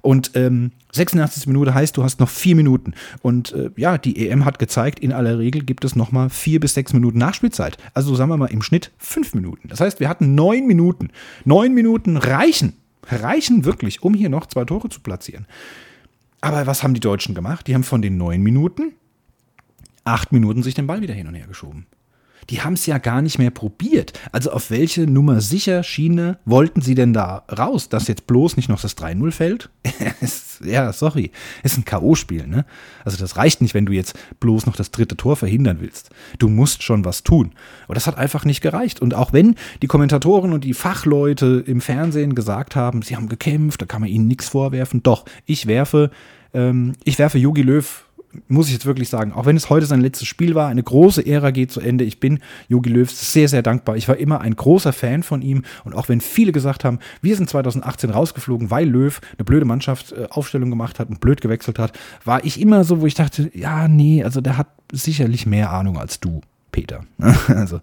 Und 0.02 0.32
ähm, 0.36 0.72
86. 0.94 1.48
Minute 1.48 1.74
heißt, 1.74 1.96
du 1.98 2.04
hast 2.04 2.20
noch 2.20 2.30
vier 2.30 2.56
Minuten. 2.56 2.94
Und 3.22 3.52
äh, 3.54 3.70
ja, 3.76 3.98
die 3.98 4.30
EM 4.30 4.46
hat 4.46 4.60
gezeigt, 4.60 5.00
in 5.00 5.12
aller 5.12 5.38
Regel 5.39 5.63
gibt 5.63 5.84
es 5.84 5.96
noch 5.96 6.12
mal 6.12 6.30
vier 6.30 6.60
bis 6.60 6.74
sechs 6.74 6.94
Minuten 6.94 7.18
Nachspielzeit. 7.18 7.78
Also 7.94 8.15
sagen 8.15 8.30
wir 8.30 8.38
mal 8.38 8.48
im 8.48 8.62
Schnitt 8.62 8.92
fünf 8.98 9.34
Minuten. 9.34 9.68
Das 9.68 9.82
heißt, 9.82 10.00
wir 10.00 10.10
hatten 10.10 10.36
neun 10.36 10.68
Minuten. 10.68 11.10
Neun 11.46 11.74
Minuten 11.74 12.18
reichen, 12.18 12.74
reichen 13.08 13.65
wirklich, 13.65 14.04
um 14.04 14.13
hier 14.13 14.30
noch 14.30 14.46
zwei 14.46 14.65
Tore 14.65 14.89
zu 14.89 15.02
platzieren. 15.02 15.46
Aber 16.42 16.65
was 16.68 16.84
haben 16.84 16.94
die 16.94 17.02
Deutschen 17.02 17.36
gemacht? 17.36 17.68
Die 17.68 17.76
haben 17.76 17.84
von 17.84 18.02
den 18.02 18.18
neun 18.18 18.42
Minuten 18.42 18.94
acht 20.04 20.32
Minuten 20.32 20.64
sich 20.64 20.74
den 20.74 20.88
Ball 20.88 21.02
wieder 21.02 21.14
hin 21.14 21.28
und 21.28 21.36
her 21.36 21.48
geschoben. 21.48 21.88
Die 22.50 22.62
haben 22.62 22.74
es 22.74 22.86
ja 22.86 22.98
gar 22.98 23.22
nicht 23.22 23.38
mehr 23.38 23.52
probiert. 23.52 24.14
Also 24.32 24.52
auf 24.52 24.72
welche 24.72 25.02
Nummer 25.02 25.40
sicher 25.40 25.84
Schiene 25.84 26.40
wollten 26.46 26.82
sie 26.82 26.96
denn 26.96 27.14
da 27.14 27.44
raus, 27.56 27.90
dass 27.90 28.08
jetzt 28.08 28.28
bloß 28.28 28.58
nicht 28.58 28.70
noch 28.70 28.82
das 28.82 28.98
3-0 28.98 29.32
fällt? 29.32 29.70
ja, 30.64 30.92
sorry, 30.92 31.32
ist 31.64 31.78
ein 31.78 31.86
K.O.-Spiel, 31.86 32.48
ne? 32.48 32.66
Also 33.06 33.18
das 33.18 33.38
reicht 33.38 33.62
nicht, 33.62 33.76
wenn 33.76 33.86
du 33.86 33.94
jetzt 33.94 34.18
bloß 34.40 34.66
noch 34.66 34.76
das 34.76 34.92
dritte 34.92 35.16
Tor 35.16 35.36
verhindern 35.36 35.78
willst. 35.80 36.10
Du 36.40 36.50
musst 36.50 36.82
schon 36.82 37.06
was 37.06 37.24
tun. 37.24 37.52
Und 37.88 37.96
das 37.96 38.08
hat 38.08 38.18
einfach 38.18 38.46
nicht 38.46 38.62
gereicht. 38.62 39.00
Und 39.00 39.14
auch 39.14 39.32
wenn 39.32 39.56
die 39.82 39.88
Kommentatoren 39.88 40.52
und 40.52 40.64
die 40.64 40.74
Fachleute 40.74 41.64
im 41.68 41.82
Fernsehen 41.82 42.34
gesagt 42.34 42.76
haben, 42.76 43.04
sie 43.04 43.16
haben 43.16 43.30
gekämpft, 43.30 43.82
da 43.82 43.86
kann 43.86 44.02
man 44.02 44.10
ihnen 44.10 44.28
nichts 44.28 44.50
vorwerfen. 44.50 45.04
Doch, 45.04 45.26
ich 45.46 45.68
werfe, 45.68 46.10
ähm, 46.54 46.94
ich 47.04 47.20
werfe 47.20 47.38
Yogi 47.38 47.62
Löw 47.62 48.06
muss 48.48 48.68
ich 48.68 48.74
jetzt 48.74 48.86
wirklich 48.86 49.10
sagen, 49.10 49.34
auch 49.34 49.46
wenn 49.46 49.56
es 49.56 49.70
heute 49.70 49.86
sein 49.86 50.02
letztes 50.02 50.28
Spiel 50.28 50.56
war, 50.56 50.68
eine 50.68 50.84
große 50.84 51.26
Ära 51.26 51.52
geht 51.52 51.72
zu 51.72 51.82
Ende. 51.82 52.04
Ich 52.04 52.20
bin 52.20 52.39
Jogi 52.68 52.89
Löw 52.89 53.10
sehr, 53.10 53.48
sehr 53.48 53.62
dankbar. 53.62 53.98
Ich 53.98 54.08
war 54.08 54.18
immer 54.18 54.42
ein 54.42 54.56
großer 54.56 54.94
Fan 54.94 55.24
von 55.24 55.42
ihm 55.42 55.63
und 55.84 55.96
auch 55.96 56.10
wenn 56.10 56.22
viele 56.22 56.52
gesagt 56.52 56.84
haben, 56.84 57.00
wir 57.22 57.36
sind 57.36 57.50
2018 57.50 58.10
rausgeflogen, 58.12 58.70
weil 58.70 58.88
Löw 58.88 59.20
eine 59.38 59.46
blöde 59.46 59.65
Mannschaft 59.65 60.12
äh, 60.12 60.28
gemacht 60.60 61.00
hat 61.00 61.10
und 61.10 61.22
blöd 61.22 61.42
gewechselt 61.42 61.80
hat, 61.80 61.98
war 62.24 62.44
ich 62.44 62.60
immer 62.60 62.84
so, 62.84 63.02
wo 63.02 63.06
ich 63.06 63.15
dachte, 63.15 63.50
ja, 63.54 63.88
nee, 63.88 64.24
also 64.24 64.42
der 64.42 64.58
hat 64.58 64.68
sicherlich 64.92 65.46
mehr 65.46 65.72
Ahnung 65.72 65.98
als 65.98 66.20
du. 66.20 66.42
Peter. 66.72 67.04
Also 67.48 67.82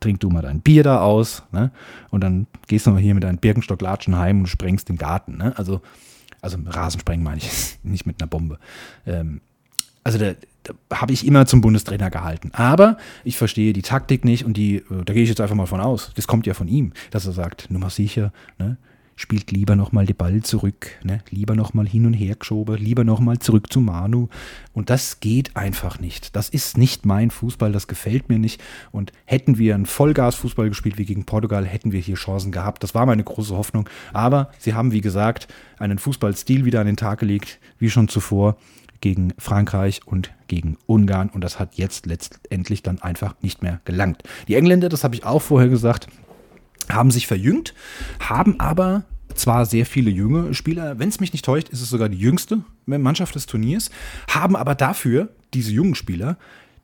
trink 0.00 0.20
du 0.20 0.30
mal 0.30 0.42
dein 0.42 0.60
Bier 0.60 0.82
da 0.82 1.00
aus, 1.00 1.42
ne? 1.52 1.70
Und 2.10 2.22
dann 2.22 2.46
gehst 2.66 2.86
du 2.86 2.90
mal 2.90 3.00
hier 3.00 3.14
mit 3.14 3.24
deinem 3.24 3.38
Birkenstock-Latschen 3.38 4.18
heim 4.18 4.40
und 4.40 4.46
sprengst 4.48 4.88
den 4.88 4.96
Garten, 4.96 5.36
ne? 5.36 5.56
Also, 5.56 5.80
also 6.40 6.58
Rasensprengen 6.64 7.22
meine 7.22 7.38
ich, 7.38 7.78
nicht 7.82 8.06
mit 8.06 8.20
einer 8.20 8.28
Bombe. 8.28 8.58
Ähm, 9.06 9.40
also 10.04 10.18
da, 10.18 10.34
da 10.62 10.74
habe 10.92 11.12
ich 11.12 11.26
immer 11.26 11.46
zum 11.46 11.60
Bundestrainer 11.60 12.10
gehalten. 12.10 12.50
Aber 12.54 12.96
ich 13.24 13.36
verstehe 13.36 13.72
die 13.72 13.82
Taktik 13.82 14.24
nicht 14.24 14.44
und 14.44 14.56
die, 14.56 14.76
äh, 14.76 15.04
da 15.04 15.12
gehe 15.12 15.22
ich 15.22 15.28
jetzt 15.28 15.40
einfach 15.40 15.56
mal 15.56 15.66
von 15.66 15.80
aus. 15.80 16.12
Das 16.14 16.26
kommt 16.26 16.46
ja 16.46 16.54
von 16.54 16.68
ihm, 16.68 16.92
dass 17.10 17.26
er 17.26 17.32
sagt, 17.32 17.70
Nummer 17.70 17.90
sicher, 17.90 18.32
ne? 18.58 18.76
spielt 19.14 19.50
lieber 19.50 19.76
nochmal 19.76 20.06
den 20.06 20.16
Ball 20.16 20.42
zurück, 20.42 20.90
ne? 21.04 21.20
lieber 21.30 21.54
nochmal 21.54 21.86
hin 21.86 22.06
und 22.06 22.14
her 22.14 22.34
geschoben, 22.34 22.76
lieber 22.76 23.04
nochmal 23.04 23.38
zurück 23.38 23.72
zu 23.72 23.80
Manu. 23.80 24.28
Und 24.72 24.90
das 24.90 25.20
geht 25.20 25.54
einfach 25.56 26.00
nicht. 26.00 26.34
Das 26.34 26.48
ist 26.48 26.78
nicht 26.78 27.04
mein 27.06 27.30
Fußball, 27.30 27.72
das 27.72 27.86
gefällt 27.86 28.28
mir 28.28 28.38
nicht. 28.38 28.60
Und 28.90 29.12
hätten 29.24 29.58
wir 29.58 29.74
einen 29.74 29.86
Vollgas-Fußball 29.86 30.68
gespielt 30.68 30.98
wie 30.98 31.04
gegen 31.04 31.24
Portugal, 31.24 31.66
hätten 31.66 31.92
wir 31.92 32.00
hier 32.00 32.16
Chancen 32.16 32.52
gehabt. 32.52 32.82
Das 32.82 32.94
war 32.94 33.06
meine 33.06 33.22
große 33.22 33.56
Hoffnung. 33.56 33.88
Aber 34.12 34.50
sie 34.58 34.74
haben, 34.74 34.92
wie 34.92 35.02
gesagt, 35.02 35.46
einen 35.78 35.98
Fußballstil 35.98 36.64
wieder 36.64 36.80
an 36.80 36.86
den 36.86 36.96
Tag 36.96 37.20
gelegt, 37.20 37.60
wie 37.78 37.90
schon 37.90 38.08
zuvor 38.08 38.56
gegen 39.02 39.34
Frankreich 39.36 40.00
und 40.06 40.32
gegen 40.48 40.78
Ungarn 40.86 41.28
und 41.28 41.42
das 41.42 41.58
hat 41.58 41.74
jetzt 41.74 42.06
letztendlich 42.06 42.82
dann 42.82 43.02
einfach 43.02 43.34
nicht 43.42 43.62
mehr 43.62 43.82
gelangt. 43.84 44.22
Die 44.48 44.54
Engländer, 44.54 44.88
das 44.88 45.04
habe 45.04 45.14
ich 45.14 45.24
auch 45.24 45.42
vorher 45.42 45.68
gesagt, 45.68 46.06
haben 46.88 47.10
sich 47.10 47.26
verjüngt, 47.26 47.74
haben 48.20 48.58
aber 48.58 49.04
zwar 49.34 49.66
sehr 49.66 49.86
viele 49.86 50.10
junge 50.10 50.54
Spieler, 50.54 50.98
wenn 50.98 51.08
es 51.08 51.20
mich 51.20 51.32
nicht 51.32 51.44
täuscht, 51.44 51.68
ist 51.68 51.80
es 51.80 51.90
sogar 51.90 52.08
die 52.08 52.18
jüngste 52.18 52.64
Mannschaft 52.86 53.34
des 53.34 53.46
Turniers, 53.46 53.90
haben 54.28 54.56
aber 54.56 54.74
dafür 54.74 55.28
diese 55.52 55.72
jungen 55.72 55.94
Spieler 55.94 56.38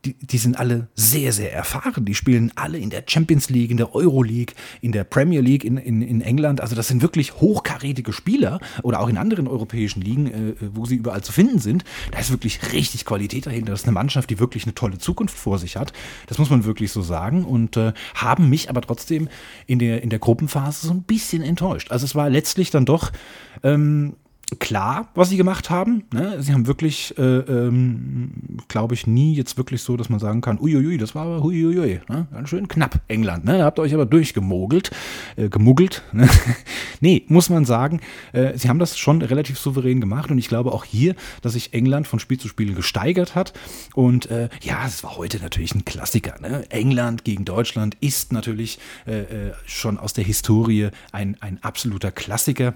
die, 0.05 0.15
die 0.15 0.39
sind 0.39 0.59
alle 0.59 0.89
sehr, 0.95 1.33
sehr 1.33 1.53
erfahren. 1.53 2.05
Die 2.05 2.15
spielen 2.15 2.53
alle 2.55 2.79
in 2.79 2.91
der 2.91 3.03
Champions 3.07 3.51
League, 3.51 3.71
in 3.71 3.77
der 3.77 3.95
Euro 3.95 4.23
League, 4.23 4.55
in 4.81 4.93
der 4.93 5.05
Premier 5.05 5.41
League 5.41 5.65
in, 5.65 5.77
in, 5.77 6.03
in 6.03 6.21
England. 6.21 6.61
Also 6.61 6.77
das 6.77 6.89
sind 6.89 7.03
wirklich 7.03 7.35
hochkarätige 7.35 8.13
Spieler 8.13 8.61
oder 8.83 9.01
auch 9.01 9.09
in 9.09 9.17
anderen 9.17 9.49
europäischen 9.49 10.01
Ligen, 10.01 10.27
äh, 10.27 10.55
wo 10.73 10.87
sie 10.87 10.95
überall 10.95 11.23
zu 11.23 11.33
finden 11.33 11.59
sind. 11.59 11.85
Da 12.13 12.19
ist 12.21 12.31
wirklich 12.31 12.73
richtig 12.73 13.05
Qualität 13.05 13.47
dahinter. 13.47 13.73
Das 13.73 13.81
ist 13.81 13.87
eine 13.87 13.95
Mannschaft, 13.95 14.31
die 14.31 14.39
wirklich 14.39 14.65
eine 14.65 14.75
tolle 14.75 14.99
Zukunft 14.99 15.37
vor 15.37 15.59
sich 15.59 15.77
hat. 15.77 15.93
Das 16.29 16.39
muss 16.39 16.51
man 16.51 16.65
wirklich 16.65 16.93
so 16.93 17.03
sagen. 17.03 17.45
Und 17.45 17.77
äh, 17.77 17.93
haben 18.15 18.49
mich 18.49 18.71
aber 18.71 18.83
trotzdem 18.83 19.29
in 19.67 19.81
der, 19.81 20.03
in 20.03 20.11
der 20.11 20.21
Gruppenphase 20.21 20.87
so 20.87 20.93
ein 20.93 21.03
bisschen 21.03 21.43
enttäuscht. 21.43 21.91
Also 21.91 22.05
es 22.05 22.15
war 22.15 22.31
letztlich 22.31 22.71
dann 22.71 22.85
doch. 22.85 23.11
Ähm, 23.65 24.15
klar, 24.59 25.09
was 25.15 25.29
sie 25.29 25.37
gemacht 25.37 25.71
haben. 25.71 26.05
Ne? 26.13 26.43
Sie 26.43 26.53
haben 26.53 26.67
wirklich, 26.67 27.17
äh, 27.19 27.23
ähm, 27.23 28.59
glaube 28.69 28.95
ich, 28.95 29.07
nie 29.07 29.35
jetzt 29.35 29.57
wirklich 29.57 29.83
so, 29.83 29.97
dass 29.97 30.09
man 30.09 30.21
sagen 30.21 30.41
kann, 30.41 30.59
uiuiui, 30.59 30.97
das 30.97 31.15
war 31.15 31.27
aber 31.27 31.43
huiuiui. 31.43 32.01
Ne? 32.09 32.27
Ganz 32.33 32.49
schön 32.49 32.69
knapp, 32.69 33.01
England. 33.09 33.45
Ne? 33.45 33.59
Da 33.59 33.65
habt 33.65 33.79
ihr 33.79 33.83
euch 33.83 33.95
aber 33.95 34.07
durchgemogelt, 34.07 34.91
äh, 35.37 35.49
gemuggelt. 35.49 36.03
Ne? 36.19 36.29
nee, 37.01 37.25
muss 37.29 37.49
man 37.49 37.65
sagen, 37.65 38.01
äh, 38.33 38.59
sie 38.59 38.69
haben 38.69 38.81
das 38.81 38.99
schon 38.99 39.23
relativ 39.23 39.57
souverän 39.57 40.01
gemacht 40.01 40.33
und 40.33 40.39
ich 40.39 40.49
glaube 40.49 40.73
auch 40.73 40.85
hier, 40.85 41.15
dass 41.43 41.53
sich 41.53 41.73
England 41.73 42.09
von 42.09 42.19
Spiel 42.19 42.41
zu 42.41 42.49
Spiel 42.49 42.75
gesteigert 42.75 43.37
hat. 43.37 43.53
Und 43.95 44.29
äh, 44.31 44.49
ja, 44.63 44.85
es 44.85 45.05
war 45.05 45.17
heute 45.17 45.39
natürlich 45.39 45.75
ein 45.77 45.85
Klassiker. 45.85 46.41
Ne? 46.41 46.65
England 46.71 47.25
gegen 47.25 47.45
Deutschland 47.45 47.97
ist 48.01 48.33
natürlich 48.33 48.81
äh, 49.07 49.21
äh, 49.21 49.53
schon 49.67 49.99
aus 49.99 50.13
der 50.13 50.25
Historie 50.25 50.89
ein, 51.13 51.37
ein 51.41 51.63
absoluter 51.63 52.11
Klassiker. 52.11 52.75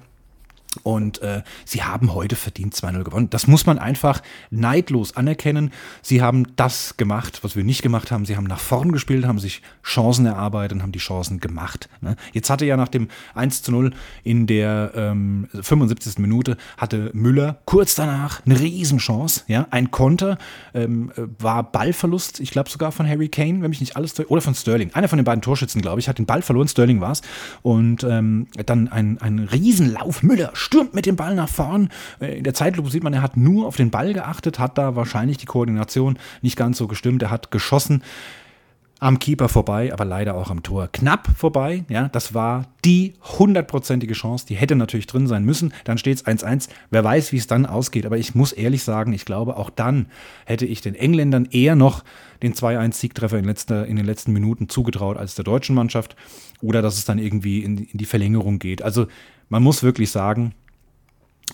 Und 0.85 1.21
äh, 1.21 1.43
sie 1.65 1.83
haben 1.83 2.15
heute 2.15 2.35
verdient 2.35 2.75
2-0 2.75 3.05
gewonnen. 3.05 3.31
Das 3.31 3.47
muss 3.47 3.67
man 3.67 3.79
einfach 3.79 4.23
neidlos 4.51 5.17
anerkennen. 5.17 5.71
Sie 6.01 6.23
haben 6.23 6.57
das 6.57 6.97
gemacht, 6.97 7.41
was 7.43 7.57
wir 7.57 7.65
nicht 7.65 7.83
gemacht 7.83 8.11
haben. 8.11 8.25
Sie 8.25 8.37
haben 8.37 8.45
nach 8.45 8.59
vorn 8.59 8.91
gespielt, 8.91 9.27
haben 9.27 9.39
sich 9.39 9.61
Chancen 9.85 10.25
erarbeitet 10.25 10.77
und 10.77 10.83
haben 10.83 10.93
die 10.93 10.99
Chancen 10.99 11.41
gemacht. 11.41 11.89
Ne? 12.01 12.17
Jetzt 12.33 12.49
hatte 12.49 12.65
ja 12.65 12.77
nach 12.77 12.89
dem 12.89 13.09
1-0 13.37 13.93
in 14.25 14.47
der 14.47 14.93
ähm, 14.95 15.49
75. 15.53 16.19
Minute 16.19 16.57
hatte 16.79 17.11
Müller 17.13 17.61
kurz 17.67 17.95
danach 17.95 18.45
eine 18.47 18.59
Riesenchance. 18.59 19.45
Ja? 19.49 19.67
Ein 19.71 19.91
Konter 19.91 20.39
ähm, 20.73 21.13
war 21.39 21.71
Ballverlust, 21.71 22.41
ich 22.41 22.51
glaube 22.51 22.71
sogar 22.71 22.93
von 22.93 23.07
Harry 23.07 23.29
Kane, 23.29 23.61
wenn 23.61 23.71
mich 23.71 23.81
nicht 23.81 23.97
alles 23.97 24.19
oder 24.19 24.41
von 24.41 24.55
Sterling. 24.55 24.93
Einer 24.95 25.09
von 25.09 25.19
den 25.19 25.25
beiden 25.25 25.43
Torschützen, 25.43 25.83
glaube 25.83 26.01
ich, 26.01 26.09
hat 26.09 26.19
den 26.19 26.27
Ball 26.27 26.41
verloren. 26.41 26.69
Sterling 26.69 27.01
war 27.01 27.13
es. 27.13 27.21
Und 27.61 28.05
ähm, 28.05 28.47
dann 28.65 28.89
ein, 28.89 29.19
ein 29.19 29.39
Riesenlauf. 29.39 30.23
Müller 30.23 30.53
stürmt 30.63 30.95
mit 30.95 31.07
dem 31.07 31.17
Ball 31.17 31.35
nach 31.35 31.49
vorn. 31.49 31.91
Äh, 32.21 32.39
in 32.39 32.45
der 32.45 32.55
Zeitlupe 32.55 32.91
sieht 32.91 33.05
man, 33.05 33.13
er 33.13 33.23
hat 33.23 33.37
nur 33.37 33.67
auf 33.67 33.77
den 33.77 33.91
Ball 33.91 34.13
geachtet, 34.13 34.59
hat 34.59 34.79
da 34.79 34.97
wahrscheinlich 34.97 35.37
die 35.37 35.47
Koordination 35.47 36.19
nicht 36.41 36.57
ganz 36.57 36.79
so 36.79 36.87
gestimmt. 36.87 37.23
Er 37.23 37.31
hat 37.31 37.51
geschossen 37.51 38.03
am 39.03 39.19
Keeper 39.19 39.49
vorbei, 39.49 39.93
aber 39.93 40.05
leider 40.05 40.37
auch 40.37 40.49
am 40.49 40.63
Tor 40.63 40.89
knapp 40.93 41.27
vorbei. 41.37 41.83
Ja, 41.89 42.07
das 42.07 42.35
war 42.35 42.67
die 42.85 43.15
hundertprozentige 43.37 44.15
Chance, 44.15 44.47
die 44.47 44.55
hätte 44.55 44.77
natürlich 44.77 45.09
drin 45.09 45.27
sein 45.27 45.45
müssen. 45.45 45.73
Dann 45.83 45.99
steht 45.99 46.19
es 46.19 46.25
1-1. 46.25 46.69
Wer 46.91 47.03
weiß, 47.03 47.33
wie 47.33 47.37
es 47.37 47.49
dann 47.49 47.67
ausgeht. 47.67 48.07
Aber 48.07 48.17
ich 48.17 48.37
muss 48.37 48.53
ehrlich 48.53 48.85
sagen, 48.85 49.13
ich 49.13 49.25
glaube, 49.25 49.57
auch 49.57 49.71
dann 49.71 50.07
hätte 50.47 50.67
ich 50.67 50.83
den 50.83 50.95
Engländern 50.95 51.49
eher 51.51 51.75
noch 51.75 52.05
den 52.45 52.55
2-1-Siegtreffer 52.55 53.39
in, 53.39 53.49
in 53.49 53.97
den 53.97 54.07
letzten 54.07 54.33
Minuten 54.33 54.69
zugetraut 54.69 55.17
als 55.17 55.35
der 55.35 55.45
deutschen 55.45 55.75
Mannschaft. 55.75 56.15
Oder 56.61 56.81
dass 56.81 56.97
es 56.97 57.05
dann 57.05 57.19
irgendwie 57.19 57.65
in, 57.65 57.79
in 57.79 57.99
die 57.99 58.05
Verlängerung 58.07 58.61
geht. 58.61 58.83
Also 58.83 59.09
man 59.53 59.63
muss 59.63 59.83
wirklich 59.83 60.11
sagen, 60.11 60.55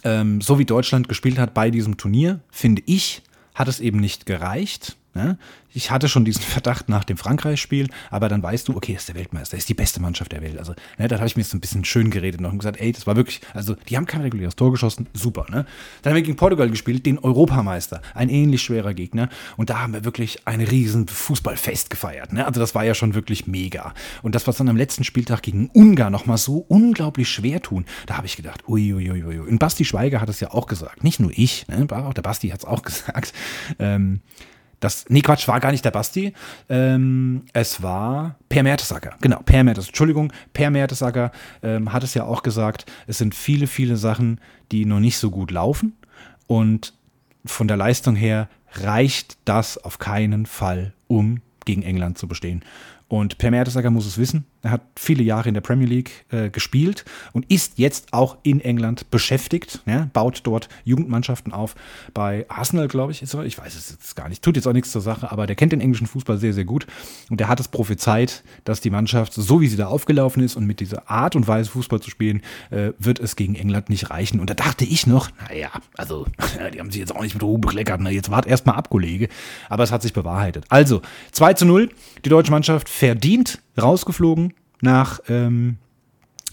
ähm, 0.04 0.40
so 0.40 0.60
wie 0.60 0.64
Deutschland 0.64 1.08
gespielt 1.08 1.36
hat 1.36 1.52
bei 1.52 1.68
diesem 1.68 1.96
Turnier, 1.96 2.38
finde 2.48 2.80
ich, 2.86 3.22
hat 3.56 3.66
es 3.66 3.80
eben 3.80 3.98
nicht 3.98 4.24
gereicht. 4.24 4.96
Ne? 5.18 5.36
Ich 5.74 5.90
hatte 5.90 6.08
schon 6.08 6.24
diesen 6.24 6.42
Verdacht 6.48 6.88
nach 6.88 7.02
dem 7.02 7.16
Frankreich-Spiel, 7.16 7.88
aber 8.10 8.28
dann 8.28 8.40
weißt 8.40 8.68
du, 8.68 8.76
okay, 8.76 8.92
ist 8.92 9.08
der 9.08 9.16
Weltmeister, 9.16 9.56
ist 9.56 9.68
die 9.68 9.74
beste 9.74 10.00
Mannschaft 10.00 10.30
der 10.30 10.42
Welt. 10.42 10.58
Also, 10.58 10.74
ne, 10.96 11.08
da 11.08 11.16
habe 11.16 11.26
ich 11.26 11.36
mir 11.36 11.42
jetzt 11.42 11.54
ein 11.54 11.60
bisschen 11.60 11.84
schön 11.84 12.10
geredet 12.10 12.40
noch 12.40 12.52
und 12.52 12.58
gesagt, 12.58 12.80
ey, 12.80 12.92
das 12.92 13.06
war 13.08 13.16
wirklich, 13.16 13.40
also 13.52 13.74
die 13.88 13.96
haben 13.96 14.06
kein 14.06 14.20
reguläres 14.20 14.54
Tor 14.54 14.70
geschossen, 14.70 15.08
super. 15.12 15.46
Ne? 15.50 15.66
Dann 16.02 16.12
haben 16.12 16.16
wir 16.16 16.22
gegen 16.22 16.36
Portugal 16.36 16.70
gespielt, 16.70 17.04
den 17.04 17.18
Europameister, 17.18 18.00
ein 18.14 18.28
ähnlich 18.28 18.62
schwerer 18.62 18.94
Gegner. 18.94 19.28
Und 19.56 19.70
da 19.70 19.80
haben 19.80 19.92
wir 19.92 20.04
wirklich 20.04 20.46
ein 20.46 20.60
riesen 20.60 21.08
Fußballfest 21.08 21.90
gefeiert. 21.90 22.32
Ne? 22.32 22.46
Also 22.46 22.60
das 22.60 22.76
war 22.76 22.84
ja 22.84 22.94
schon 22.94 23.14
wirklich 23.14 23.48
mega. 23.48 23.92
Und 24.22 24.36
das, 24.36 24.46
was 24.46 24.56
dann 24.56 24.68
am 24.68 24.76
letzten 24.76 25.02
Spieltag 25.02 25.42
gegen 25.42 25.68
Ungarn 25.70 26.12
nochmal 26.12 26.38
so 26.38 26.64
unglaublich 26.68 27.28
schwer 27.28 27.60
tun, 27.60 27.84
da 28.06 28.16
habe 28.16 28.26
ich 28.26 28.36
gedacht, 28.36 28.68
uiuiuiui. 28.68 29.24
Ui, 29.24 29.40
ui. 29.40 29.48
Und 29.48 29.58
Basti 29.58 29.84
Schweiger 29.84 30.20
hat 30.20 30.28
es 30.28 30.38
ja 30.38 30.52
auch 30.52 30.66
gesagt, 30.66 31.02
nicht 31.02 31.18
nur 31.18 31.32
ich, 31.34 31.66
ne? 31.68 31.86
auch 31.90 32.14
der 32.14 32.22
Basti 32.22 32.50
hat 32.50 32.60
es 32.60 32.64
auch 32.64 32.82
gesagt. 32.88 33.32
Ähm, 33.78 34.20
das, 34.80 35.06
nee, 35.08 35.22
Quatsch, 35.22 35.48
war 35.48 35.60
gar 35.60 35.72
nicht 35.72 35.84
der 35.84 35.90
Basti. 35.90 36.32
Ähm, 36.68 37.44
es 37.52 37.82
war 37.82 38.36
Per 38.48 38.62
Mertesacker. 38.62 39.16
Genau, 39.20 39.40
Per 39.44 39.64
Mertesacker. 39.64 39.90
Entschuldigung, 39.90 40.32
Per 40.52 40.70
Mertesacker 40.70 41.32
ähm, 41.62 41.92
hat 41.92 42.04
es 42.04 42.14
ja 42.14 42.24
auch 42.24 42.42
gesagt, 42.42 42.86
es 43.06 43.18
sind 43.18 43.34
viele, 43.34 43.66
viele 43.66 43.96
Sachen, 43.96 44.40
die 44.70 44.84
noch 44.84 45.00
nicht 45.00 45.18
so 45.18 45.30
gut 45.30 45.50
laufen. 45.50 45.96
Und 46.46 46.94
von 47.44 47.68
der 47.68 47.76
Leistung 47.76 48.14
her 48.14 48.48
reicht 48.72 49.38
das 49.44 49.78
auf 49.78 49.98
keinen 49.98 50.46
Fall, 50.46 50.94
um 51.06 51.40
gegen 51.64 51.82
England 51.82 52.18
zu 52.18 52.28
bestehen. 52.28 52.64
Und 53.08 53.38
Per 53.38 53.50
Mertesacker 53.50 53.90
muss 53.90 54.06
es 54.06 54.18
wissen. 54.18 54.44
Er 54.60 54.72
hat 54.72 54.82
viele 54.96 55.22
Jahre 55.22 55.48
in 55.48 55.54
der 55.54 55.60
Premier 55.62 55.86
League 55.86 56.26
äh, 56.30 56.50
gespielt 56.50 57.04
und 57.32 57.50
ist 57.50 57.78
jetzt 57.78 58.12
auch 58.12 58.36
in 58.42 58.60
England 58.60 59.10
beschäftigt. 59.10 59.80
Ja, 59.86 60.10
baut 60.12 60.40
dort 60.44 60.68
Jugendmannschaften 60.84 61.52
auf. 61.52 61.74
Bei 62.12 62.44
Arsenal, 62.48 62.88
glaube 62.88 63.12
ich, 63.12 63.22
ist 63.22 63.34
er. 63.34 63.44
Ich 63.44 63.56
weiß 63.56 63.74
es 63.76 63.90
jetzt 63.90 64.14
gar 64.14 64.28
nicht. 64.28 64.42
Tut 64.42 64.56
jetzt 64.56 64.66
auch 64.66 64.72
nichts 64.72 64.90
zur 64.90 65.00
Sache, 65.00 65.30
aber 65.30 65.46
der 65.46 65.56
kennt 65.56 65.72
den 65.72 65.80
englischen 65.80 66.06
Fußball 66.06 66.38
sehr, 66.38 66.52
sehr 66.52 66.64
gut. 66.64 66.86
Und 67.30 67.40
der 67.40 67.48
hat 67.48 67.60
es 67.60 67.68
prophezeit, 67.68 68.42
dass 68.64 68.80
die 68.80 68.90
Mannschaft, 68.90 69.32
so 69.32 69.60
wie 69.60 69.68
sie 69.68 69.76
da 69.76 69.86
aufgelaufen 69.86 70.42
ist 70.42 70.56
und 70.56 70.66
mit 70.66 70.80
dieser 70.80 71.08
Art 71.08 71.34
und 71.34 71.46
Weise 71.48 71.70
Fußball 71.70 72.00
zu 72.00 72.10
spielen, 72.10 72.42
äh, 72.70 72.90
wird 72.98 73.20
es 73.20 73.36
gegen 73.36 73.54
England 73.54 73.88
nicht 73.88 74.10
reichen. 74.10 74.40
Und 74.40 74.50
da 74.50 74.54
dachte 74.54 74.84
ich 74.84 75.06
noch, 75.06 75.30
naja, 75.48 75.70
also, 75.96 76.26
die 76.74 76.80
haben 76.80 76.90
sich 76.90 77.00
jetzt 77.00 77.14
auch 77.14 77.22
nicht 77.22 77.34
mit 77.34 77.42
Ruhe 77.42 77.58
bekleckert. 77.58 78.00
Ne? 78.00 78.10
Jetzt 78.10 78.30
wart 78.30 78.46
erstmal 78.46 78.74
ab, 78.74 78.90
Kollege. 78.90 79.28
Aber 79.70 79.84
es 79.84 79.92
hat 79.92 80.02
sich 80.02 80.12
bewahrheitet. 80.12 80.64
Also, 80.68 81.00
2 81.32 81.54
zu 81.54 81.64
0. 81.64 81.88
Die 82.24 82.28
deutsche 82.28 82.50
Mannschaft 82.50 82.88
verdient 82.98 83.62
rausgeflogen 83.80 84.54
nach 84.80 85.20
ähm, 85.28 85.76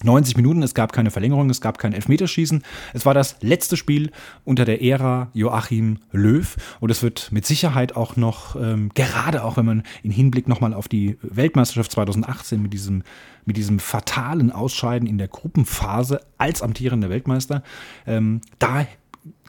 90 0.04 0.38
Minuten. 0.38 0.62
Es 0.62 0.76
gab 0.76 0.94
keine 0.94 1.10
Verlängerung, 1.10 1.50
es 1.50 1.60
gab 1.60 1.80
kein 1.80 1.92
Elfmeterschießen. 1.92 2.62
Es 2.94 3.04
war 3.04 3.16
das 3.16 3.38
letzte 3.42 3.78
Spiel 3.78 4.12
unter 4.44 4.64
der 4.64 4.84
Ära 4.84 5.32
Joachim 5.34 5.98
Löw 6.12 6.56
und 6.82 6.92
es 6.92 7.02
wird 7.02 7.32
mit 7.32 7.48
Sicherheit 7.48 7.96
auch 7.96 8.16
noch, 8.16 8.56
ähm, 8.62 8.92
gerade 8.94 9.44
auch 9.44 9.58
wenn 9.58 9.66
man 9.66 9.84
in 10.04 10.12
Hinblick 10.12 10.48
nochmal 10.48 10.76
auf 10.76 10.88
die 10.88 11.18
Weltmeisterschaft 11.24 11.92
2018 11.94 12.62
mit 12.62 12.74
diesem, 12.74 13.02
mit 13.46 13.58
diesem 13.58 13.80
fatalen 13.80 14.52
Ausscheiden 14.52 15.08
in 15.08 15.18
der 15.18 15.30
Gruppenphase 15.30 16.22
als 16.38 16.62
amtierender 16.62 17.10
Weltmeister, 17.10 17.64
ähm, 18.06 18.42
da 18.60 18.86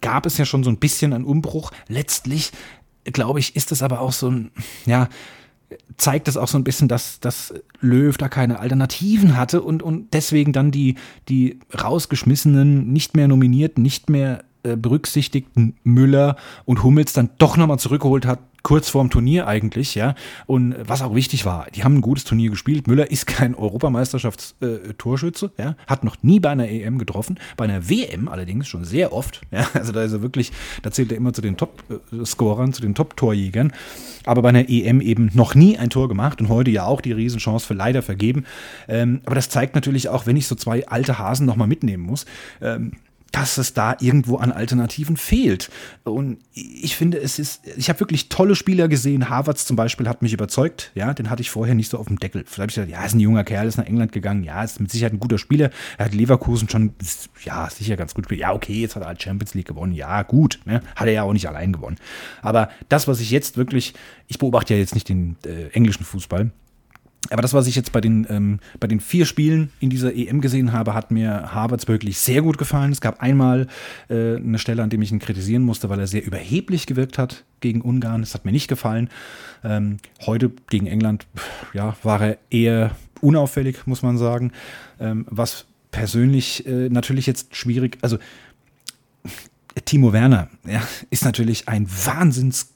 gab 0.01 0.25
es 0.25 0.39
ja 0.39 0.47
schon 0.47 0.65
so 0.65 0.71
ein 0.71 0.79
bisschen 0.79 1.13
einen 1.13 1.27
Umbruch. 1.27 1.73
Letztlich, 1.89 2.53
glaube 3.05 3.39
ich, 3.39 3.55
ist 3.55 3.71
es 3.71 3.83
aber 3.83 4.01
auch 4.01 4.13
so 4.13 4.31
ein, 4.31 4.51
ja, 4.87 5.11
zeigt 5.97 6.29
es 6.29 6.37
auch 6.37 6.49
so 6.49 6.59
ein 6.59 6.65
bisschen, 6.65 6.89
dass, 6.89 7.21
dass 7.21 7.55
Löw 7.81 8.17
da 8.17 8.29
keine 8.29 8.61
Alternativen 8.61 9.37
hatte 9.37 9.63
und, 9.63 9.83
und 9.83 10.13
deswegen 10.13 10.53
dann 10.53 10.71
die, 10.71 10.97
die 11.29 11.59
rausgeschmissenen, 11.81 12.93
nicht 12.93 13.17
mehr 13.17 13.29
nominierten, 13.29 13.83
nicht 13.83 14.11
mehr 14.11 14.45
äh, 14.67 14.77
berücksichtigten 14.77 15.77
Müller 15.85 16.37
und 16.65 16.83
Hummels 16.83 17.13
dann 17.13 17.31
doch 17.39 17.57
nochmal 17.57 17.79
zurückgeholt 17.79 18.27
hat, 18.27 18.41
kurz 18.67 18.89
vorm 18.89 19.11
Turnier 19.11 19.47
eigentlich, 19.47 19.95
ja. 19.95 20.17
Und 20.47 20.75
was 20.89 21.01
auch 21.01 21.15
wichtig 21.15 21.45
war, 21.45 21.69
die 21.73 21.85
haben 21.85 21.99
ein 21.99 22.01
gutes 22.01 22.25
Turnier 22.25 22.51
gespielt. 22.51 22.89
Müller 22.89 23.13
ist 23.13 23.29
kein 23.29 23.55
Europameisterschaftstorschütze, 23.55 25.53
äh, 25.57 25.63
ja, 25.63 25.77
hat 25.87 26.03
noch 26.03 26.17
nie 26.23 26.41
bei 26.41 26.51
einer 26.51 26.69
EM 26.69 26.99
getroffen, 26.99 27.39
bei 27.57 27.63
einer 27.63 27.89
WM 27.89 28.27
allerdings 28.27 28.67
schon 28.67 28.85
sehr 28.85 29.13
oft, 29.13 29.43
ja. 29.53 29.69
Also 29.75 29.93
da 29.93 30.03
ist 30.03 30.13
er 30.13 30.21
wirklich, 30.21 30.51
da 30.83 30.91
zählt 30.91 31.13
er 31.13 31.17
immer 31.17 31.33
zu 31.33 31.43
den 31.43 31.57
Top-Scorern, 31.57 32.73
zu 32.73 32.83
den 32.83 32.97
Top-Torjägern. 32.97 33.73
Aber 34.25 34.43
bei 34.43 34.49
einer 34.49 34.69
EM 34.69 35.01
eben 35.01 35.31
noch 35.35 35.55
nie 35.55 35.79
ein 35.79 35.89
Tor 35.89 36.09
gemacht 36.09 36.41
und 36.41 36.49
heute 36.49 36.73
ja 36.73 36.87
auch 36.87 37.01
die 37.01 37.13
Riesenchance 37.13 37.65
für 37.65 37.75
leider 37.75 38.03
vergeben. 38.03 38.47
Ähm, 38.89 39.21
aber 39.27 39.37
das 39.37 39.49
zeigt 39.49 39.77
natürlich 39.77 40.09
auch, 40.09 40.27
wenn 40.27 40.37
ich 40.37 40.49
so 40.49 40.57
zwei 40.57 40.89
alte 40.89 41.21
Hasen 41.21 41.47
nochmal 41.47 41.69
mitnehmen 41.69 42.03
muss, 42.03 42.27
ähm, 42.61 42.95
dass 43.37 43.59
es 43.59 43.75
da 43.75 43.96
irgendwo 44.01 44.38
an 44.38 44.51
Alternativen 44.51 45.18
fehlt. 45.18 45.70
Und 46.05 46.38
ich 46.55 46.96
finde, 46.96 47.18
es 47.18 47.38
ist, 47.38 47.61
ich 47.77 47.90
habe 47.90 48.01
wirklich 48.01 48.31
tolle 48.31 48.55
Spieler 48.55 48.88
gesehen. 48.88 49.29
Harvards 49.29 49.66
zum 49.66 49.77
Beispiel 49.77 50.09
hat 50.09 50.22
mich 50.22 50.33
überzeugt. 50.33 50.90
Ja, 50.94 51.12
den 51.12 51.29
hatte 51.29 51.42
ich 51.42 51.51
vorher 51.51 51.75
nicht 51.75 51.90
so 51.90 51.99
auf 51.99 52.07
dem 52.07 52.18
Deckel. 52.18 52.44
Vielleicht 52.46 52.59
habe 52.59 52.70
ich 52.70 52.75
gesagt, 52.77 52.90
ja, 52.90 53.05
ist 53.05 53.14
ein 53.14 53.20
junger 53.20 53.44
Kerl, 53.44 53.68
ist 53.68 53.77
nach 53.77 53.85
England 53.85 54.12
gegangen. 54.12 54.42
Ja, 54.42 54.64
ist 54.64 54.81
mit 54.81 54.90
Sicherheit 54.90 55.12
ein 55.12 55.20
guter 55.20 55.37
Spieler. 55.37 55.68
Er 55.99 56.07
hat 56.07 56.14
Leverkusen 56.14 56.70
schon, 56.70 56.94
ja, 57.44 57.68
sicher 57.68 57.96
ganz 57.96 58.14
gut 58.14 58.25
gespielt. 58.25 58.40
Ja, 58.40 58.55
okay, 58.55 58.81
jetzt 58.81 58.96
hat 58.96 59.03
er 59.03 59.09
halt 59.09 59.22
Champions 59.22 59.53
League 59.53 59.68
gewonnen. 59.68 59.92
Ja, 59.92 60.22
gut. 60.22 60.59
Ne? 60.64 60.81
Hat 60.94 61.07
er 61.07 61.12
ja 61.12 61.22
auch 61.22 61.35
nicht 61.35 61.46
allein 61.46 61.75
gewonnen. 61.75 61.99
Aber 62.40 62.70
das, 62.88 63.07
was 63.07 63.20
ich 63.20 63.31
jetzt 63.31 63.59
wirklich, 63.59 63.92
ich 64.29 64.38
beobachte 64.38 64.72
ja 64.72 64.81
jetzt 64.81 64.94
nicht 64.94 65.11
den 65.11 65.37
äh, 65.44 65.68
englischen 65.75 66.05
Fußball, 66.05 66.53
Aber 67.31 67.43
das, 67.43 67.55
was 67.55 67.67
ich 67.67 67.75
jetzt 67.75 67.93
bei 67.93 68.01
den, 68.01 68.27
ähm, 68.31 68.61
bei 68.81 68.87
den 68.87 69.01
vier 69.01 69.27
Spielen 69.27 69.71
in 69.81 69.91
dieser 69.91 70.15
EM 70.15 70.41
gesehen 70.41 70.73
habe, 70.73 70.95
hat 70.95 71.11
mir 71.11 71.55
Havertz 71.55 71.89
wirklich 71.89 72.19
sehr 72.19 72.43
gut 72.43 72.59
gefallen. 72.59 72.93
Es 72.93 73.01
gab 73.01 73.21
einmal 73.21 73.67
äh, 74.09 74.37
eine 74.37 74.59
Stelle, 74.59 74.83
an 74.83 74.91
der 74.91 75.01
ich 75.01 75.12
ihn 75.12 75.19
kritisieren 75.19 75.62
musste, 75.62 75.89
weil 75.89 76.01
er 76.01 76.07
sehr 76.07 76.25
überheblich 76.25 76.87
gewirkt 76.87 77.19
hat 77.19 77.45
gegen 77.61 77.81
Ungarn. 77.81 78.23
Das 78.23 78.35
hat 78.35 78.45
mir 78.45 78.53
nicht 78.53 78.69
gefallen. 78.69 79.11
Ähm, 79.65 79.99
heute 80.27 80.53
gegen 80.69 80.87
England, 80.87 81.27
ja, 81.73 81.97
war 82.03 82.21
er 82.21 82.39
eher 82.51 82.97
unauffällig, 83.21 83.87
muss 83.87 84.03
man 84.03 84.19
sagen. 84.19 84.53
Ähm, 85.01 85.27
was 85.29 85.67
persönlich 85.91 86.67
äh, 86.67 86.89
natürlich 86.89 87.27
jetzt 87.27 87.57
schwierig, 87.57 87.99
also 88.03 88.19
Timo 89.85 90.12
Werner 90.12 90.49
ja, 90.67 90.83
ist 91.11 91.25
natürlich 91.25 91.69
ein 91.69 91.87
Wahnsinns 91.89 92.76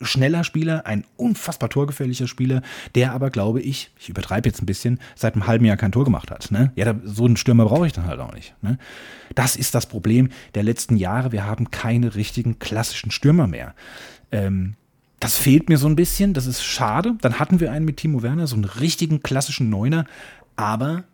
schneller 0.00 0.44
Spieler, 0.44 0.86
ein 0.86 1.04
unfassbar 1.16 1.68
torgefährlicher 1.68 2.28
Spieler, 2.28 2.62
der 2.94 3.12
aber, 3.12 3.30
glaube 3.30 3.60
ich, 3.60 3.90
ich 3.98 4.08
übertreibe 4.08 4.48
jetzt 4.48 4.62
ein 4.62 4.66
bisschen, 4.66 5.00
seit 5.14 5.34
einem 5.34 5.46
halben 5.46 5.64
Jahr 5.64 5.76
kein 5.76 5.92
Tor 5.92 6.04
gemacht 6.04 6.30
hat. 6.30 6.50
Ne? 6.50 6.72
Ja, 6.76 6.94
so 7.04 7.24
einen 7.24 7.36
Stürmer 7.36 7.64
brauche 7.64 7.86
ich 7.86 7.92
dann 7.92 8.06
halt 8.06 8.20
auch 8.20 8.32
nicht. 8.32 8.54
Ne? 8.62 8.78
Das 9.34 9.56
ist 9.56 9.74
das 9.74 9.86
Problem 9.86 10.30
der 10.54 10.62
letzten 10.62 10.96
Jahre. 10.96 11.32
Wir 11.32 11.44
haben 11.44 11.70
keine 11.70 12.14
richtigen 12.14 12.58
klassischen 12.58 13.10
Stürmer 13.10 13.46
mehr. 13.46 13.74
Ähm, 14.30 14.74
das 15.20 15.36
fehlt 15.36 15.68
mir 15.68 15.78
so 15.78 15.88
ein 15.88 15.96
bisschen, 15.96 16.32
das 16.32 16.46
ist 16.46 16.62
schade. 16.62 17.16
Dann 17.20 17.40
hatten 17.40 17.60
wir 17.60 17.72
einen 17.72 17.84
mit 17.84 17.96
Timo 17.96 18.22
Werner, 18.22 18.46
so 18.46 18.54
einen 18.54 18.64
richtigen 18.64 19.22
klassischen 19.22 19.68
Neuner, 19.68 20.04
aber 20.54 21.04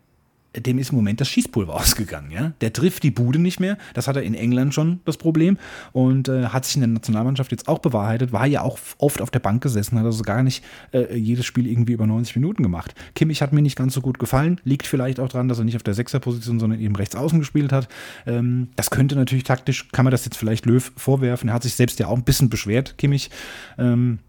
dem 0.61 0.77
ist 0.77 0.91
im 0.91 0.95
Moment 0.95 1.21
das 1.21 1.29
Schießpulver 1.29 1.73
ausgegangen. 1.75 2.31
Ja? 2.31 2.53
Der 2.61 2.73
trifft 2.73 3.03
die 3.03 3.11
Bude 3.11 3.39
nicht 3.39 3.59
mehr. 3.59 3.77
Das 3.93 4.07
hat 4.07 4.15
er 4.15 4.23
in 4.23 4.33
England 4.33 4.73
schon 4.73 4.99
das 5.05 5.17
Problem 5.17 5.57
und 5.91 6.27
äh, 6.27 6.47
hat 6.47 6.65
sich 6.65 6.75
in 6.75 6.81
der 6.81 6.89
Nationalmannschaft 6.89 7.51
jetzt 7.51 7.67
auch 7.67 7.79
bewahrheitet. 7.79 8.31
War 8.31 8.45
ja 8.47 8.61
auch 8.61 8.79
oft 8.97 9.21
auf 9.21 9.31
der 9.31 9.39
Bank 9.39 9.63
gesessen, 9.63 9.97
hat 9.97 10.05
also 10.05 10.23
gar 10.23 10.43
nicht 10.43 10.63
äh, 10.93 11.15
jedes 11.15 11.45
Spiel 11.45 11.67
irgendwie 11.67 11.93
über 11.93 12.07
90 12.07 12.35
Minuten 12.35 12.63
gemacht. 12.63 12.93
Kimmich 13.15 13.41
hat 13.41 13.53
mir 13.53 13.61
nicht 13.61 13.77
ganz 13.77 13.93
so 13.93 14.01
gut 14.01 14.19
gefallen. 14.19 14.59
Liegt 14.63 14.87
vielleicht 14.87 15.19
auch 15.19 15.29
daran, 15.29 15.47
dass 15.47 15.59
er 15.59 15.65
nicht 15.65 15.75
auf 15.75 15.83
der 15.83 15.93
Sechserposition, 15.93 16.59
sondern 16.59 16.79
eben 16.79 16.95
rechts 16.95 17.15
außen 17.15 17.39
gespielt 17.39 17.71
hat. 17.71 17.87
Ähm, 18.25 18.69
das 18.75 18.89
könnte 18.89 19.15
natürlich 19.15 19.43
taktisch, 19.43 19.89
kann 19.91 20.05
man 20.05 20.11
das 20.11 20.25
jetzt 20.25 20.37
vielleicht 20.37 20.65
Löw 20.65 20.91
vorwerfen. 20.95 21.49
Er 21.49 21.55
hat 21.55 21.63
sich 21.63 21.75
selbst 21.75 21.99
ja 21.99 22.07
auch 22.07 22.17
ein 22.17 22.23
bisschen 22.23 22.49
beschwert, 22.49 22.97
Kimmich. 22.97 23.29
Ähm, 23.77 24.19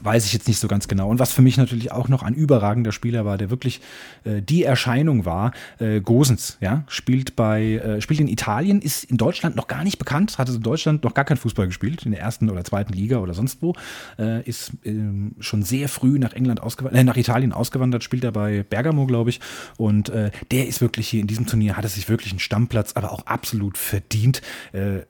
weiß 0.00 0.24
ich 0.24 0.32
jetzt 0.32 0.48
nicht 0.48 0.58
so 0.58 0.68
ganz 0.68 0.88
genau. 0.88 1.08
Und 1.08 1.18
was 1.18 1.32
für 1.32 1.42
mich 1.42 1.58
natürlich 1.58 1.92
auch 1.92 2.08
noch 2.08 2.22
ein 2.22 2.34
überragender 2.34 2.92
Spieler 2.92 3.24
war, 3.24 3.36
der 3.36 3.50
wirklich 3.50 3.80
äh, 4.24 4.40
die 4.40 4.64
Erscheinung 4.64 5.26
war, 5.26 5.52
äh, 5.78 6.00
Gosens, 6.00 6.56
ja, 6.60 6.84
spielt 6.88 7.36
bei, 7.36 7.74
äh, 7.74 8.00
spielt 8.00 8.20
in 8.20 8.28
Italien, 8.28 8.80
ist 8.80 9.04
in 9.04 9.18
Deutschland 9.18 9.54
noch 9.54 9.68
gar 9.68 9.84
nicht 9.84 9.98
bekannt, 9.98 10.38
hatte 10.38 10.52
in 10.52 10.62
Deutschland 10.62 11.04
noch 11.04 11.12
gar 11.14 11.24
kein 11.24 11.36
Fußball 11.36 11.66
gespielt, 11.66 12.06
in 12.06 12.12
der 12.12 12.20
ersten 12.20 12.48
oder 12.48 12.64
zweiten 12.64 12.92
Liga 12.92 13.18
oder 13.18 13.34
sonst 13.34 13.60
wo, 13.60 13.74
äh, 14.18 14.42
ist 14.48 14.72
ähm, 14.84 15.34
schon 15.40 15.62
sehr 15.62 15.88
früh 15.88 16.18
nach 16.18 16.32
England 16.32 16.62
ausgewandert, 16.62 17.00
äh, 17.00 17.04
nach 17.04 17.16
Italien 17.16 17.52
ausgewandert, 17.52 18.02
spielt 18.02 18.24
er 18.24 18.32
bei 18.32 18.62
Bergamo, 18.62 19.06
glaube 19.06 19.30
ich, 19.30 19.40
und 19.76 20.08
äh, 20.08 20.30
der 20.50 20.68
ist 20.68 20.80
wirklich 20.80 21.08
hier 21.08 21.20
in 21.20 21.26
diesem 21.26 21.46
Turnier, 21.46 21.76
hat 21.76 21.84
er 21.84 21.90
sich 21.90 22.08
wirklich 22.08 22.32
einen 22.32 22.40
Stammplatz, 22.40 22.92
aber 22.94 23.12
auch 23.12 23.26
absolut 23.26 23.76
verdient. 23.76 24.40
Äh, 24.72 25.00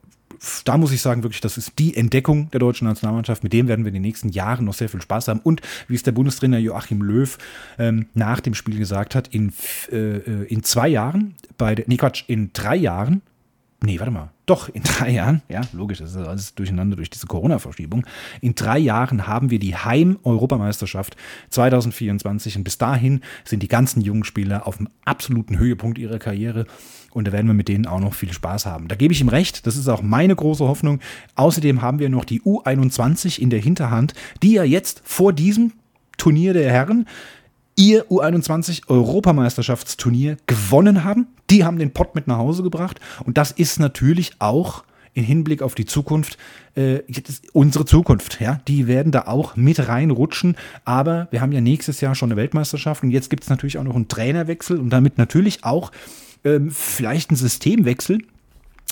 da 0.65 0.77
muss 0.77 0.91
ich 0.91 1.01
sagen, 1.01 1.23
wirklich, 1.23 1.41
das 1.41 1.57
ist 1.57 1.79
die 1.79 1.95
Entdeckung 1.95 2.49
der 2.51 2.59
deutschen 2.59 2.87
Nationalmannschaft. 2.87 3.43
Mit 3.43 3.53
dem 3.53 3.67
werden 3.67 3.85
wir 3.85 3.89
in 3.89 3.95
den 3.95 4.01
nächsten 4.01 4.29
Jahren 4.29 4.65
noch 4.65 4.73
sehr 4.73 4.89
viel 4.89 5.01
Spaß 5.01 5.27
haben. 5.27 5.39
Und 5.41 5.61
wie 5.87 5.95
es 5.95 6.03
der 6.03 6.11
Bundestrainer 6.11 6.57
Joachim 6.57 7.01
Löw 7.01 7.37
ähm, 7.79 8.07
nach 8.13 8.39
dem 8.39 8.53
Spiel 8.53 8.77
gesagt 8.77 9.15
hat, 9.15 9.29
in, 9.29 9.53
äh, 9.91 10.43
in 10.45 10.63
zwei 10.63 10.87
Jahren, 10.87 11.35
bei 11.57 11.75
der, 11.75 11.85
nee 11.87 11.97
Quatsch, 11.97 12.23
in 12.27 12.51
drei 12.53 12.75
Jahren, 12.75 13.21
nee, 13.83 13.99
warte 13.99 14.11
mal, 14.11 14.31
doch, 14.45 14.69
in 14.69 14.83
drei 14.83 15.11
Jahren, 15.11 15.41
ja, 15.47 15.61
logisch, 15.71 15.99
das 15.99 16.11
ist 16.11 16.17
alles 16.17 16.55
durcheinander 16.55 16.95
durch 16.95 17.09
diese 17.09 17.27
Corona-Verschiebung. 17.27 18.05
In 18.41 18.55
drei 18.55 18.79
Jahren 18.79 19.27
haben 19.27 19.49
wir 19.49 19.59
die 19.59 19.75
Heim-Europameisterschaft 19.75 21.15
2024 21.49 22.57
und 22.57 22.63
bis 22.63 22.77
dahin 22.77 23.21
sind 23.45 23.63
die 23.63 23.67
ganzen 23.67 24.01
jungen 24.01 24.23
Spieler 24.23 24.67
auf 24.67 24.77
dem 24.77 24.89
absoluten 25.05 25.57
Höhepunkt 25.59 25.97
ihrer 25.97 26.19
Karriere 26.19 26.65
und 27.13 27.27
da 27.27 27.31
werden 27.31 27.47
wir 27.47 27.53
mit 27.53 27.67
denen 27.67 27.85
auch 27.85 27.99
noch 27.99 28.13
viel 28.13 28.33
Spaß 28.33 28.65
haben. 28.65 28.87
Da 28.87 28.95
gebe 28.95 29.13
ich 29.13 29.21
ihm 29.21 29.29
recht, 29.29 29.65
das 29.67 29.75
ist 29.75 29.87
auch 29.87 30.01
meine 30.01 30.35
große 30.35 30.65
Hoffnung. 30.67 30.99
Außerdem 31.35 31.81
haben 31.81 31.99
wir 31.99 32.09
noch 32.09 32.25
die 32.25 32.41
U21 32.41 33.39
in 33.39 33.49
der 33.49 33.59
Hinterhand, 33.59 34.13
die 34.41 34.53
ja 34.53 34.63
jetzt 34.63 35.01
vor 35.03 35.33
diesem 35.33 35.73
Turnier 36.17 36.53
der 36.53 36.71
Herren 36.71 37.07
ihr 37.75 38.05
U21 38.05 38.87
Europameisterschaftsturnier 38.87 40.37
gewonnen 40.45 41.03
haben. 41.03 41.27
Die 41.49 41.63
haben 41.63 41.79
den 41.79 41.91
Pott 41.91 42.15
mit 42.15 42.27
nach 42.27 42.37
Hause 42.37 42.63
gebracht 42.63 42.99
und 43.25 43.37
das 43.37 43.51
ist 43.51 43.79
natürlich 43.79 44.33
auch 44.39 44.83
in 45.13 45.23
Hinblick 45.23 45.61
auf 45.61 45.75
die 45.75 45.85
Zukunft, 45.85 46.37
äh, 46.75 46.99
unsere 47.53 47.85
Zukunft, 47.85 48.39
ja, 48.41 48.59
die 48.67 48.87
werden 48.87 49.11
da 49.11 49.23
auch 49.27 49.55
mit 49.55 49.87
reinrutschen. 49.87 50.55
Aber 50.85 51.27
wir 51.31 51.41
haben 51.41 51.51
ja 51.51 51.61
nächstes 51.61 52.01
Jahr 52.01 52.15
schon 52.15 52.31
eine 52.31 52.37
Weltmeisterschaft 52.37 53.03
und 53.03 53.11
jetzt 53.11 53.29
gibt 53.29 53.43
es 53.43 53.49
natürlich 53.49 53.77
auch 53.77 53.83
noch 53.83 53.95
einen 53.95 54.07
Trainerwechsel 54.07 54.79
und 54.79 54.89
damit 54.89 55.17
natürlich 55.17 55.63
auch 55.63 55.91
ähm, 56.43 56.71
vielleicht 56.71 57.29
einen 57.29 57.37
Systemwechsel. 57.37 58.19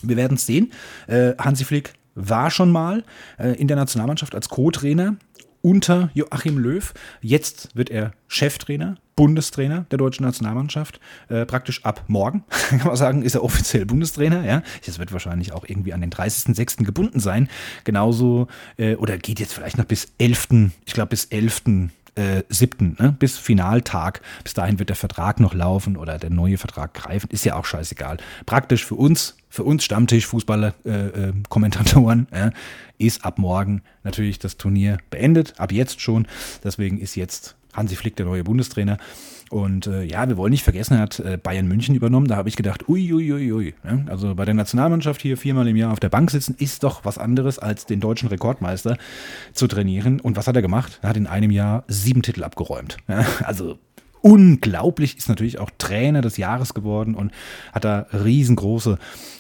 Wir 0.03 0.17
werden 0.17 0.35
es 0.35 0.45
sehen. 0.45 0.71
Äh, 1.07 1.33
Hansi 1.37 1.65
Flick 1.65 1.93
war 2.15 2.51
schon 2.51 2.71
mal 2.71 3.03
äh, 3.37 3.53
in 3.53 3.67
der 3.67 3.77
Nationalmannschaft 3.77 4.35
als 4.35 4.49
Co-Trainer 4.49 5.15
unter 5.61 6.09
Joachim 6.13 6.57
Löw. 6.57 6.93
Jetzt 7.21 7.75
wird 7.75 7.89
er 7.89 8.13
Cheftrainer, 8.27 8.97
Bundestrainer 9.15 9.85
der 9.91 9.97
deutschen 9.97 10.25
Nationalmannschaft. 10.25 10.99
Äh, 11.29 11.45
praktisch 11.45 11.85
ab 11.85 12.03
morgen, 12.07 12.43
kann 12.69 12.87
man 12.87 12.95
sagen, 12.95 13.21
ist 13.21 13.35
er 13.35 13.43
offiziell 13.43 13.85
Bundestrainer. 13.85 14.43
Ja, 14.45 14.63
das 14.85 14.99
wird 14.99 15.11
wahrscheinlich 15.11 15.53
auch 15.53 15.63
irgendwie 15.67 15.93
an 15.93 16.01
den 16.01 16.09
30.06. 16.09 16.83
gebunden 16.83 17.19
sein. 17.19 17.47
Genauso, 17.83 18.47
äh, 18.77 18.95
oder 18.95 19.17
geht 19.17 19.39
jetzt 19.39 19.53
vielleicht 19.53 19.77
noch 19.77 19.85
bis 19.85 20.13
11., 20.17 20.71
ich 20.85 20.93
glaube 20.93 21.09
bis 21.09 21.25
11 21.25 21.63
äh, 22.15 22.43
7. 22.49 22.97
Ne? 22.99 23.15
bis 23.17 23.37
Finaltag. 23.37 24.21
Bis 24.43 24.53
dahin 24.53 24.79
wird 24.79 24.89
der 24.89 24.95
Vertrag 24.95 25.39
noch 25.39 25.53
laufen 25.53 25.97
oder 25.97 26.17
der 26.17 26.29
neue 26.29 26.57
Vertrag 26.57 26.93
greifen. 26.93 27.29
Ist 27.29 27.45
ja 27.45 27.55
auch 27.55 27.65
scheißegal. 27.65 28.17
Praktisch 28.45 28.85
für 28.85 28.95
uns, 28.95 29.35
für 29.49 29.63
uns 29.63 29.83
Stammtisch, 29.83 30.27
Fußballer, 30.27 30.73
äh, 30.85 30.89
äh, 30.89 31.33
Kommentatoren, 31.49 32.27
äh, 32.31 32.51
ist 32.97 33.25
ab 33.25 33.37
morgen 33.37 33.81
natürlich 34.03 34.39
das 34.39 34.57
Turnier 34.57 34.97
beendet. 35.09 35.53
Ab 35.57 35.71
jetzt 35.71 36.01
schon. 36.01 36.27
Deswegen 36.63 36.99
ist 36.99 37.15
jetzt 37.15 37.55
Hansi 37.73 37.95
Flick 37.95 38.15
der 38.15 38.25
neue 38.25 38.43
Bundestrainer. 38.43 38.97
Und 39.51 39.85
äh, 39.85 40.03
ja, 40.03 40.29
wir 40.29 40.37
wollen 40.37 40.51
nicht 40.51 40.63
vergessen, 40.63 40.93
er 40.93 41.01
hat 41.01 41.19
äh, 41.19 41.37
Bayern 41.37 41.67
München 41.67 41.93
übernommen. 41.93 42.27
Da 42.27 42.37
habe 42.37 42.47
ich 42.47 42.55
gedacht, 42.55 42.87
uiuiuiui. 42.87 43.51
Ui, 43.51 43.51
ui, 43.51 43.73
ne? 43.83 44.05
Also 44.09 44.33
bei 44.33 44.45
der 44.45 44.53
Nationalmannschaft 44.53 45.21
hier 45.21 45.35
viermal 45.35 45.67
im 45.67 45.75
Jahr 45.75 45.91
auf 45.91 45.99
der 45.99 46.07
Bank 46.07 46.31
sitzen, 46.31 46.55
ist 46.57 46.85
doch 46.85 47.03
was 47.03 47.17
anderes, 47.17 47.59
als 47.59 47.85
den 47.85 47.99
deutschen 47.99 48.29
Rekordmeister 48.29 48.97
zu 49.51 49.67
trainieren. 49.67 50.21
Und 50.21 50.37
was 50.37 50.47
hat 50.47 50.55
er 50.55 50.61
gemacht? 50.61 50.99
Er 51.01 51.09
hat 51.09 51.17
in 51.17 51.27
einem 51.27 51.51
Jahr 51.51 51.83
sieben 51.89 52.21
Titel 52.21 52.45
abgeräumt. 52.45 52.97
Ja? 53.09 53.25
Also 53.43 53.77
unglaublich, 54.21 55.17
ist 55.17 55.27
natürlich 55.27 55.59
auch 55.59 55.69
Trainer 55.77 56.21
des 56.21 56.37
Jahres 56.37 56.73
geworden 56.73 57.15
und 57.15 57.31
hat 57.73 57.83
da 57.83 58.05
riesengroße, 58.13 58.97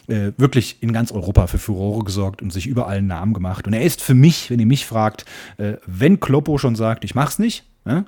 äh, 0.07 0.31
wirklich 0.35 0.77
in 0.81 0.91
ganz 0.91 1.13
Europa 1.13 1.47
für 1.47 1.59
Furore 1.59 2.03
gesorgt 2.03 2.41
und 2.41 2.51
sich 2.51 2.67
überall 2.67 2.97
einen 2.97 3.07
Namen 3.07 3.33
gemacht. 3.33 3.65
Und 3.65 3.73
er 3.73 3.83
ist 3.83 4.01
für 4.01 4.15
mich, 4.15 4.49
wenn 4.49 4.59
ihr 4.59 4.65
mich 4.65 4.85
fragt, 4.85 5.23
äh, 5.57 5.75
wenn 5.85 6.19
Kloppo 6.19 6.57
schon 6.57 6.75
sagt, 6.75 7.05
ich 7.05 7.15
mach's 7.15 7.39
nicht, 7.39 7.63
ja, 7.85 8.05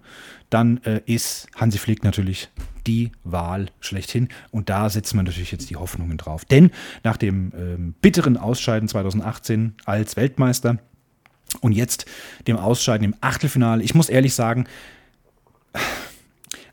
dann 0.50 0.78
äh, 0.84 1.02
ist 1.06 1.48
Hansi 1.56 1.78
Flick 1.78 2.04
natürlich 2.04 2.50
die 2.86 3.12
Wahl 3.24 3.68
schlechthin. 3.80 4.30
Und 4.52 4.70
da 4.70 4.90
setzt 4.90 5.16
man 5.16 5.26
natürlich 5.26 5.52
jetzt 5.52 5.70
die 5.70 5.76
Hoffnungen 5.76 6.18
drauf. 6.18 6.46
Denn 6.46 6.72
nach 7.04 7.18
dem 7.18 7.52
ähm, 7.56 7.96
bitteren 8.02 8.38
Ausscheiden 8.38 8.88
2018 8.88 9.76
als 9.86 10.16
Weltmeister 10.16 10.78
und 11.62 11.72
jetzt 11.72 12.06
dem 12.48 12.58
Ausscheiden 12.58 13.06
im 13.06 13.16
Achtelfinale, 13.22 13.84
ich 13.84 13.96
muss 13.96 14.10
ehrlich 14.10 14.34
sagen, 14.34 14.66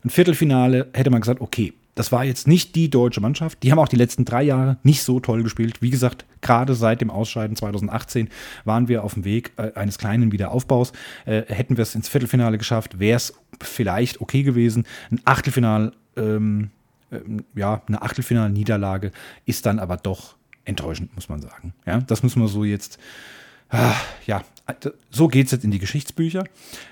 ein 0.03 0.09
Viertelfinale 0.09 0.89
hätte 0.93 1.09
man 1.09 1.21
gesagt, 1.21 1.41
okay, 1.41 1.73
das 1.95 2.11
war 2.11 2.23
jetzt 2.23 2.47
nicht 2.47 2.75
die 2.75 2.89
deutsche 2.89 3.21
Mannschaft. 3.21 3.63
Die 3.63 3.71
haben 3.71 3.79
auch 3.79 3.87
die 3.87 3.95
letzten 3.97 4.25
drei 4.25 4.43
Jahre 4.43 4.77
nicht 4.83 5.03
so 5.03 5.19
toll 5.19 5.43
gespielt. 5.43 5.81
Wie 5.81 5.89
gesagt, 5.89 6.25
gerade 6.41 6.73
seit 6.73 7.01
dem 7.01 7.09
Ausscheiden 7.09 7.55
2018 7.55 8.29
waren 8.63 8.87
wir 8.87 9.03
auf 9.03 9.15
dem 9.15 9.25
Weg 9.25 9.51
äh, 9.57 9.73
eines 9.75 9.97
kleinen 9.97 10.31
Wiederaufbaus. 10.31 10.93
Äh, 11.25 11.43
hätten 11.47 11.77
wir 11.77 11.83
es 11.83 11.95
ins 11.95 12.09
Viertelfinale 12.09 12.57
geschafft, 12.57 12.99
wäre 12.99 13.17
es 13.17 13.33
vielleicht 13.61 14.21
okay 14.21 14.43
gewesen. 14.43 14.85
Ein 15.11 15.21
Achtelfinal, 15.25 15.93
ähm, 16.15 16.71
äh, 17.11 17.19
ja, 17.55 17.81
eine 17.87 18.01
Achtelfinal-Niederlage 18.01 19.11
ist 19.45 19.65
dann 19.65 19.79
aber 19.79 19.97
doch 19.97 20.35
enttäuschend, 20.63 21.13
muss 21.15 21.29
man 21.29 21.41
sagen. 21.41 21.73
Ja, 21.85 21.99
das 21.99 22.23
müssen 22.23 22.41
wir 22.41 22.47
so 22.47 22.63
jetzt 22.63 22.99
ja, 24.25 24.43
so 25.09 25.27
geht 25.27 25.47
es 25.47 25.51
jetzt 25.51 25.63
in 25.63 25.71
die 25.71 25.79
Geschichtsbücher. 25.79 26.43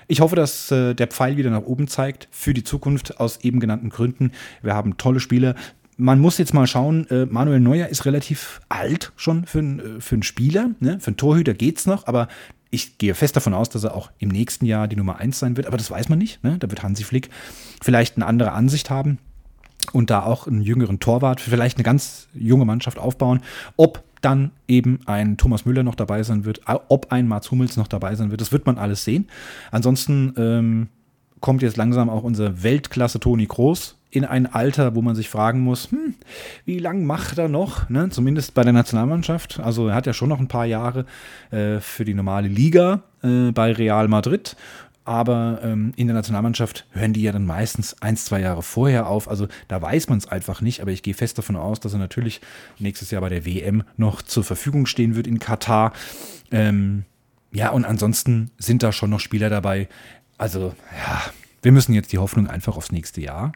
Ich 0.08 0.20
hoffe, 0.20 0.36
dass 0.36 0.70
äh, 0.70 0.94
der 0.94 1.06
Pfeil 1.06 1.36
wieder 1.36 1.50
nach 1.50 1.62
oben 1.62 1.88
zeigt 1.88 2.28
für 2.30 2.54
die 2.54 2.64
Zukunft 2.64 3.20
aus 3.20 3.38
eben 3.42 3.60
genannten 3.60 3.90
Gründen. 3.90 4.32
Wir 4.62 4.74
haben 4.74 4.96
tolle 4.96 5.20
Spieler. 5.20 5.54
Man 5.96 6.18
muss 6.18 6.38
jetzt 6.38 6.54
mal 6.54 6.66
schauen, 6.66 7.06
äh, 7.10 7.26
Manuel 7.26 7.60
Neuer 7.60 7.88
ist 7.88 8.06
relativ 8.06 8.60
alt 8.68 9.12
schon 9.16 9.44
für, 9.44 9.60
äh, 9.60 10.00
für 10.00 10.14
einen 10.14 10.22
Spieler. 10.22 10.70
Ne? 10.80 10.98
Für 11.00 11.08
einen 11.08 11.16
Torhüter 11.16 11.54
geht 11.54 11.78
es 11.78 11.86
noch, 11.86 12.06
aber 12.06 12.28
ich 12.70 12.98
gehe 12.98 13.14
fest 13.14 13.36
davon 13.36 13.52
aus, 13.52 13.68
dass 13.68 13.84
er 13.84 13.94
auch 13.94 14.10
im 14.18 14.28
nächsten 14.28 14.64
Jahr 14.64 14.88
die 14.88 14.96
Nummer 14.96 15.16
1 15.16 15.38
sein 15.38 15.56
wird, 15.56 15.66
aber 15.66 15.76
das 15.76 15.90
weiß 15.90 16.08
man 16.08 16.18
nicht. 16.18 16.42
Ne? 16.44 16.56
Da 16.58 16.70
wird 16.70 16.82
Hansi 16.82 17.04
Flick 17.04 17.28
vielleicht 17.82 18.16
eine 18.16 18.26
andere 18.26 18.52
Ansicht 18.52 18.90
haben 18.90 19.18
und 19.92 20.10
da 20.10 20.22
auch 20.22 20.46
einen 20.46 20.62
jüngeren 20.62 21.00
Torwart, 21.00 21.40
vielleicht 21.40 21.78
eine 21.78 21.84
ganz 21.84 22.28
junge 22.32 22.64
Mannschaft 22.64 22.98
aufbauen. 22.98 23.40
Ob 23.76 24.04
dann 24.20 24.50
eben 24.68 25.00
ein 25.06 25.36
Thomas 25.36 25.64
Müller 25.64 25.82
noch 25.82 25.94
dabei 25.94 26.22
sein 26.22 26.44
wird, 26.44 26.60
ob 26.66 27.12
ein 27.12 27.28
Mats 27.28 27.50
Hummels 27.50 27.76
noch 27.76 27.88
dabei 27.88 28.14
sein 28.14 28.30
wird, 28.30 28.40
das 28.40 28.52
wird 28.52 28.66
man 28.66 28.78
alles 28.78 29.04
sehen. 29.04 29.28
Ansonsten 29.70 30.34
ähm, 30.36 30.88
kommt 31.40 31.62
jetzt 31.62 31.76
langsam 31.76 32.10
auch 32.10 32.22
unser 32.22 32.62
Weltklasse 32.62 33.20
Toni 33.20 33.46
Kroos 33.46 33.96
in 34.10 34.24
ein 34.24 34.52
Alter, 34.52 34.94
wo 34.94 35.02
man 35.02 35.14
sich 35.14 35.28
fragen 35.28 35.60
muss, 35.60 35.90
hm, 35.90 36.14
wie 36.64 36.78
lange 36.78 37.04
macht 37.04 37.38
er 37.38 37.48
noch? 37.48 37.88
Ne? 37.88 38.10
Zumindest 38.10 38.54
bei 38.54 38.64
der 38.64 38.72
Nationalmannschaft. 38.72 39.60
Also 39.60 39.88
er 39.88 39.94
hat 39.94 40.06
ja 40.06 40.12
schon 40.12 40.28
noch 40.28 40.40
ein 40.40 40.48
paar 40.48 40.66
Jahre 40.66 41.06
äh, 41.50 41.78
für 41.78 42.04
die 42.04 42.14
normale 42.14 42.48
Liga 42.48 43.02
äh, 43.22 43.52
bei 43.52 43.72
Real 43.72 44.08
Madrid. 44.08 44.56
Aber 45.10 45.58
ähm, 45.64 45.92
in 45.96 46.06
der 46.06 46.14
Nationalmannschaft 46.14 46.86
hören 46.92 47.12
die 47.12 47.22
ja 47.22 47.32
dann 47.32 47.44
meistens 47.44 48.00
ein, 48.00 48.16
zwei 48.16 48.42
Jahre 48.42 48.62
vorher 48.62 49.08
auf. 49.08 49.28
Also 49.28 49.48
da 49.66 49.82
weiß 49.82 50.08
man 50.08 50.18
es 50.18 50.28
einfach 50.28 50.60
nicht. 50.60 50.82
Aber 50.82 50.92
ich 50.92 51.02
gehe 51.02 51.14
fest 51.14 51.36
davon 51.36 51.56
aus, 51.56 51.80
dass 51.80 51.94
er 51.94 51.98
natürlich 51.98 52.40
nächstes 52.78 53.10
Jahr 53.10 53.20
bei 53.20 53.28
der 53.28 53.44
WM 53.44 53.82
noch 53.96 54.22
zur 54.22 54.44
Verfügung 54.44 54.86
stehen 54.86 55.16
wird 55.16 55.26
in 55.26 55.40
Katar. 55.40 55.94
Ähm, 56.52 57.06
ja, 57.50 57.70
und 57.70 57.86
ansonsten 57.86 58.52
sind 58.56 58.84
da 58.84 58.92
schon 58.92 59.10
noch 59.10 59.18
Spieler 59.18 59.50
dabei. 59.50 59.88
Also, 60.38 60.76
ja, 60.96 61.22
wir 61.60 61.72
müssen 61.72 61.92
jetzt 61.92 62.12
die 62.12 62.18
Hoffnung 62.18 62.46
einfach 62.46 62.76
aufs 62.76 62.92
nächste 62.92 63.20
Jahr 63.20 63.50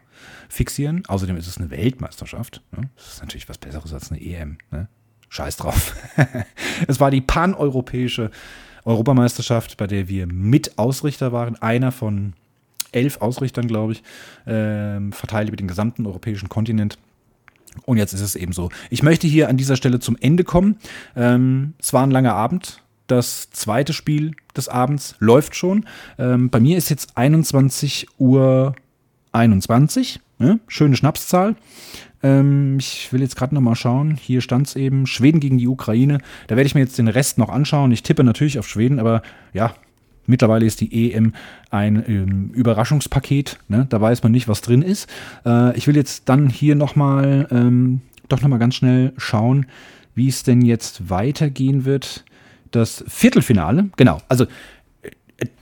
fixieren. 0.49 1.05
Außerdem 1.05 1.37
ist 1.37 1.47
es 1.47 1.57
eine 1.57 1.69
Weltmeisterschaft. 1.69 2.63
Ne? 2.75 2.89
Das 2.97 3.13
ist 3.13 3.21
natürlich 3.21 3.47
was 3.47 3.59
Besseres 3.59 3.93
als 3.93 4.11
eine 4.11 4.21
EM. 4.21 4.57
Ne? 4.71 4.89
Scheiß 5.29 5.55
drauf. 5.55 5.95
es 6.89 6.99
war 6.99 7.11
die 7.11 7.21
paneuropäische 7.21 8.29
Europameisterschaft, 8.85 9.77
bei 9.77 9.87
der 9.87 10.07
wir 10.07 10.27
mit 10.27 10.77
Ausrichter 10.77 11.31
waren. 11.31 11.61
Einer 11.61 11.91
von 11.91 12.33
elf 12.91 13.21
Ausrichtern, 13.21 13.67
glaube 13.67 13.93
ich, 13.93 14.03
äh, 14.45 15.11
verteilt 15.11 15.49
über 15.49 15.57
den 15.57 15.67
gesamten 15.67 16.05
europäischen 16.05 16.49
Kontinent. 16.49 16.97
Und 17.83 17.97
jetzt 17.97 18.13
ist 18.13 18.21
es 18.21 18.35
eben 18.35 18.53
so. 18.53 18.69
Ich 18.89 19.03
möchte 19.03 19.27
hier 19.27 19.49
an 19.49 19.57
dieser 19.57 19.75
Stelle 19.75 19.99
zum 19.99 20.15
Ende 20.19 20.43
kommen. 20.43 20.77
Ähm, 21.15 21.73
es 21.79 21.91
war 21.91 22.03
ein 22.03 22.11
langer 22.11 22.33
Abend. 22.33 22.81
Das 23.07 23.49
zweite 23.51 23.93
Spiel 23.93 24.35
des 24.55 24.69
Abends 24.69 25.15
läuft 25.19 25.55
schon. 25.55 25.85
Ähm, 26.17 26.49
bei 26.49 26.59
mir 26.59 26.77
ist 26.77 26.89
jetzt 26.89 27.17
21 27.17 28.07
Uhr 28.17 28.75
21. 29.31 30.21
Ne? 30.39 30.59
Schöne 30.67 30.95
Schnapszahl. 30.95 31.55
Ähm, 32.25 32.77
ich 32.79 33.13
will 33.13 33.21
jetzt 33.21 33.35
gerade 33.35 33.53
noch 33.53 33.61
mal 33.61 33.75
schauen. 33.75 34.17
Hier 34.19 34.41
stand 34.41 34.67
es 34.67 34.75
eben: 34.75 35.05
Schweden 35.05 35.39
gegen 35.39 35.59
die 35.59 35.67
Ukraine. 35.67 36.17
Da 36.47 36.55
werde 36.55 36.65
ich 36.65 36.73
mir 36.73 36.81
jetzt 36.81 36.97
den 36.97 37.07
Rest 37.07 37.37
noch 37.37 37.49
anschauen. 37.49 37.91
Ich 37.91 38.01
tippe 38.03 38.23
natürlich 38.23 38.57
auf 38.57 38.67
Schweden, 38.67 38.99
aber 38.99 39.21
ja, 39.53 39.73
Mittlerweile 40.27 40.65
ist 40.65 40.81
die 40.81 41.13
EM 41.13 41.33
ein 41.69 42.03
ähm, 42.07 42.49
Überraschungspaket. 42.55 43.59
Ne? 43.67 43.85
Da 43.89 44.01
weiß 44.01 44.23
man 44.23 44.31
nicht, 44.31 44.47
was 44.47 44.61
drin 44.61 44.81
ist. 44.81 45.07
Äh, 45.45 45.77
ich 45.77 45.85
will 45.85 45.95
jetzt 45.95 46.27
dann 46.27 46.49
hier 46.49 46.73
nochmal, 46.73 47.47
ähm, 47.51 48.01
doch 48.27 48.41
nochmal 48.41 48.57
ganz 48.57 48.73
schnell 48.73 49.13
schauen, 49.17 49.67
wie 50.15 50.27
es 50.27 50.41
denn 50.41 50.61
jetzt 50.61 51.11
weitergehen 51.11 51.85
wird 51.85 52.25
das 52.71 53.03
Viertelfinale. 53.07 53.89
Genau, 53.97 54.19
also 54.27 54.45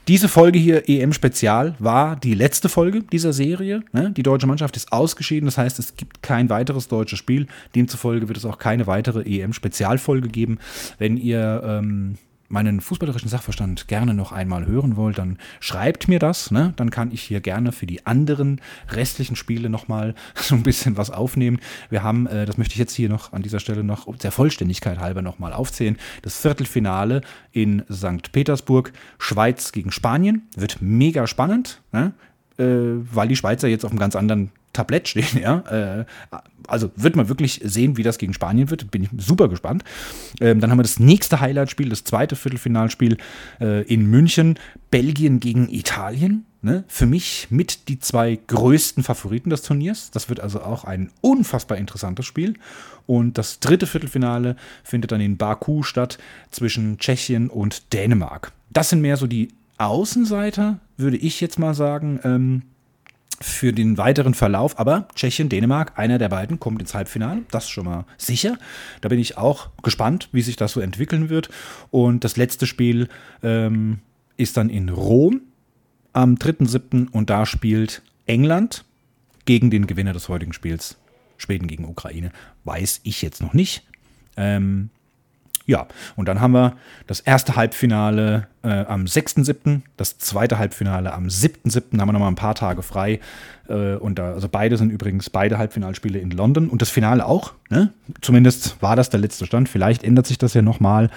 diese 0.06 0.28
Folge 0.28 0.58
hier, 0.58 0.88
EM-Spezial, 0.88 1.74
war 1.78 2.16
die 2.16 2.34
letzte 2.34 2.68
Folge 2.68 3.02
dieser 3.02 3.32
Serie. 3.32 3.82
Ne? 3.92 4.12
Die 4.12 4.22
deutsche 4.22 4.46
Mannschaft 4.46 4.76
ist 4.76 4.92
ausgeschieden, 4.92 5.46
das 5.46 5.58
heißt, 5.58 5.78
es 5.78 5.96
gibt 5.96 6.22
kein 6.22 6.48
weiteres 6.48 6.88
deutsches 6.88 7.18
Spiel. 7.18 7.46
Demzufolge 7.74 8.28
wird 8.28 8.38
es 8.38 8.44
auch 8.44 8.58
keine 8.58 8.86
weitere 8.86 9.22
EM-Spezialfolge 9.22 10.28
geben. 10.28 10.58
Wenn 10.98 11.16
ihr 11.16 11.62
ähm, 11.64 12.18
meinen 12.54 12.80
fußballerischen 12.80 13.28
Sachverstand 13.28 13.88
gerne 13.88 14.14
noch 14.14 14.32
einmal 14.32 14.64
hören 14.64 14.96
wollt, 14.96 15.18
dann 15.18 15.38
schreibt 15.60 16.08
mir 16.08 16.18
das. 16.18 16.50
Ne? 16.50 16.72
Dann 16.76 16.90
kann 16.90 17.10
ich 17.12 17.20
hier 17.20 17.40
gerne 17.40 17.72
für 17.72 17.84
die 17.84 18.06
anderen 18.06 18.60
restlichen 18.88 19.36
Spiele 19.36 19.68
nochmal 19.68 20.14
so 20.34 20.54
ein 20.54 20.62
bisschen 20.62 20.96
was 20.96 21.10
aufnehmen. 21.10 21.58
Wir 21.90 22.02
haben, 22.02 22.26
äh, 22.26 22.46
das 22.46 22.56
möchte 22.56 22.72
ich 22.72 22.78
jetzt 22.78 22.94
hier 22.94 23.10
noch 23.10 23.32
an 23.32 23.42
dieser 23.42 23.60
Stelle 23.60 23.84
noch 23.84 24.16
der 24.16 24.32
Vollständigkeit 24.32 24.98
halber 24.98 25.20
nochmal 25.20 25.52
aufzählen, 25.52 25.98
das 26.22 26.40
Viertelfinale 26.40 27.20
in 27.52 27.82
St. 27.92 28.32
Petersburg, 28.32 28.92
Schweiz 29.18 29.72
gegen 29.72 29.90
Spanien. 29.90 30.48
Wird 30.56 30.78
mega 30.80 31.26
spannend, 31.26 31.82
ne? 31.92 32.14
äh, 32.56 32.64
weil 32.64 33.28
die 33.28 33.36
Schweizer 33.36 33.68
jetzt 33.68 33.84
auf 33.84 33.90
einem 33.90 33.98
ganz 33.98 34.14
anderen 34.16 34.52
Tablett 34.72 35.08
stehen, 35.08 35.38
ja. 35.42 35.58
Äh, 35.60 36.04
also 36.68 36.90
wird 36.96 37.16
man 37.16 37.28
wirklich 37.28 37.60
sehen, 37.64 37.96
wie 37.96 38.02
das 38.02 38.18
gegen 38.18 38.34
Spanien 38.34 38.70
wird. 38.70 38.90
Bin 38.90 39.04
ich 39.04 39.10
super 39.18 39.48
gespannt. 39.48 39.84
Ähm, 40.40 40.60
dann 40.60 40.70
haben 40.70 40.78
wir 40.78 40.82
das 40.82 40.98
nächste 40.98 41.40
Highlight-Spiel, 41.40 41.88
das 41.88 42.04
zweite 42.04 42.36
Viertelfinalspiel 42.36 43.16
äh, 43.60 43.82
in 43.82 44.06
München. 44.06 44.58
Belgien 44.90 45.40
gegen 45.40 45.68
Italien. 45.68 46.46
Ne? 46.62 46.84
Für 46.88 47.06
mich 47.06 47.48
mit 47.50 47.88
die 47.88 47.98
zwei 47.98 48.38
größten 48.46 49.02
Favoriten 49.02 49.50
des 49.50 49.62
Turniers. 49.62 50.10
Das 50.10 50.28
wird 50.28 50.40
also 50.40 50.62
auch 50.62 50.84
ein 50.84 51.10
unfassbar 51.20 51.76
interessantes 51.76 52.26
Spiel. 52.26 52.54
Und 53.06 53.36
das 53.36 53.60
dritte 53.60 53.86
Viertelfinale 53.86 54.56
findet 54.82 55.12
dann 55.12 55.20
in 55.20 55.36
Baku 55.36 55.82
statt 55.82 56.18
zwischen 56.50 56.98
Tschechien 56.98 57.50
und 57.50 57.92
Dänemark. 57.92 58.52
Das 58.72 58.88
sind 58.88 59.02
mehr 59.02 59.16
so 59.16 59.26
die 59.26 59.48
Außenseiter, 59.78 60.78
würde 60.96 61.16
ich 61.16 61.40
jetzt 61.40 61.58
mal 61.58 61.74
sagen. 61.74 62.20
Ähm, 62.24 62.62
für 63.40 63.72
den 63.72 63.98
weiteren 63.98 64.34
Verlauf. 64.34 64.78
Aber 64.78 65.08
Tschechien, 65.14 65.48
Dänemark, 65.48 65.98
einer 65.98 66.18
der 66.18 66.28
beiden 66.28 66.60
kommt 66.60 66.80
ins 66.80 66.94
Halbfinale. 66.94 67.42
Das 67.50 67.68
schon 67.68 67.84
mal 67.84 68.04
sicher. 68.16 68.58
Da 69.00 69.08
bin 69.08 69.18
ich 69.18 69.36
auch 69.38 69.70
gespannt, 69.82 70.28
wie 70.32 70.42
sich 70.42 70.56
das 70.56 70.72
so 70.72 70.80
entwickeln 70.80 71.28
wird. 71.28 71.48
Und 71.90 72.24
das 72.24 72.36
letzte 72.36 72.66
Spiel 72.66 73.08
ähm, 73.42 74.00
ist 74.36 74.56
dann 74.56 74.70
in 74.70 74.88
Rom 74.88 75.42
am 76.12 76.34
3.7. 76.34 77.10
und 77.10 77.30
da 77.30 77.44
spielt 77.44 78.02
England 78.26 78.84
gegen 79.44 79.70
den 79.70 79.86
Gewinner 79.86 80.12
des 80.12 80.28
heutigen 80.28 80.52
Spiels. 80.52 80.96
Schweden 81.36 81.66
gegen 81.66 81.84
Ukraine. 81.84 82.30
Weiß 82.64 83.00
ich 83.02 83.20
jetzt 83.20 83.42
noch 83.42 83.54
nicht. 83.54 83.82
Ähm, 84.36 84.90
ja, 85.66 85.86
und 86.16 86.28
dann 86.28 86.40
haben 86.40 86.52
wir 86.52 86.76
das 87.06 87.20
erste 87.20 87.56
Halbfinale 87.56 88.48
äh, 88.62 88.84
am 88.84 89.04
6.7., 89.04 89.80
das 89.96 90.18
zweite 90.18 90.58
Halbfinale 90.58 91.12
am 91.12 91.26
7.7., 91.26 91.98
haben 91.98 92.08
wir 92.08 92.12
nochmal 92.12 92.28
ein 92.28 92.34
paar 92.34 92.54
Tage 92.54 92.82
frei. 92.82 93.20
Äh, 93.68 93.94
und 93.94 94.18
da, 94.18 94.34
also 94.34 94.48
beide 94.48 94.76
sind 94.76 94.90
übrigens 94.90 95.30
beide 95.30 95.56
Halbfinalspiele 95.56 96.18
in 96.18 96.30
London 96.30 96.68
und 96.68 96.82
das 96.82 96.90
Finale 96.90 97.24
auch. 97.24 97.54
Ne? 97.70 97.92
Zumindest 98.20 98.82
war 98.82 98.94
das 98.94 99.08
der 99.08 99.20
letzte 99.20 99.46
Stand. 99.46 99.70
Vielleicht 99.70 100.04
ändert 100.04 100.26
sich 100.26 100.36
das 100.36 100.52
ja 100.52 100.60
nochmal, 100.60 101.08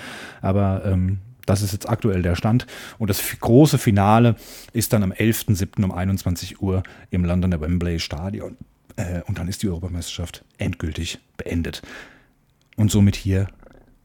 aber 0.41 0.83
ähm, 0.85 1.19
das 1.45 1.61
ist 1.61 1.73
jetzt 1.73 1.89
aktuell 1.89 2.21
der 2.21 2.35
Stand. 2.35 2.67
Und 2.99 3.09
das 3.09 3.21
große 3.39 3.77
Finale 3.77 4.35
ist 4.71 4.93
dann 4.93 5.03
am 5.03 5.11
11.7. 5.11 5.83
um 5.83 5.91
21 5.91 6.61
Uhr 6.61 6.83
im 7.09 7.25
Londoner 7.25 7.59
Wembley 7.59 7.99
Stadion. 7.99 8.55
Äh, 8.95 9.21
und 9.27 9.39
dann 9.39 9.47
ist 9.49 9.61
die 9.63 9.67
Europameisterschaft 9.67 10.45
endgültig 10.57 11.19
beendet. 11.35 11.81
Und 12.77 12.91
somit 12.91 13.15
hier 13.15 13.47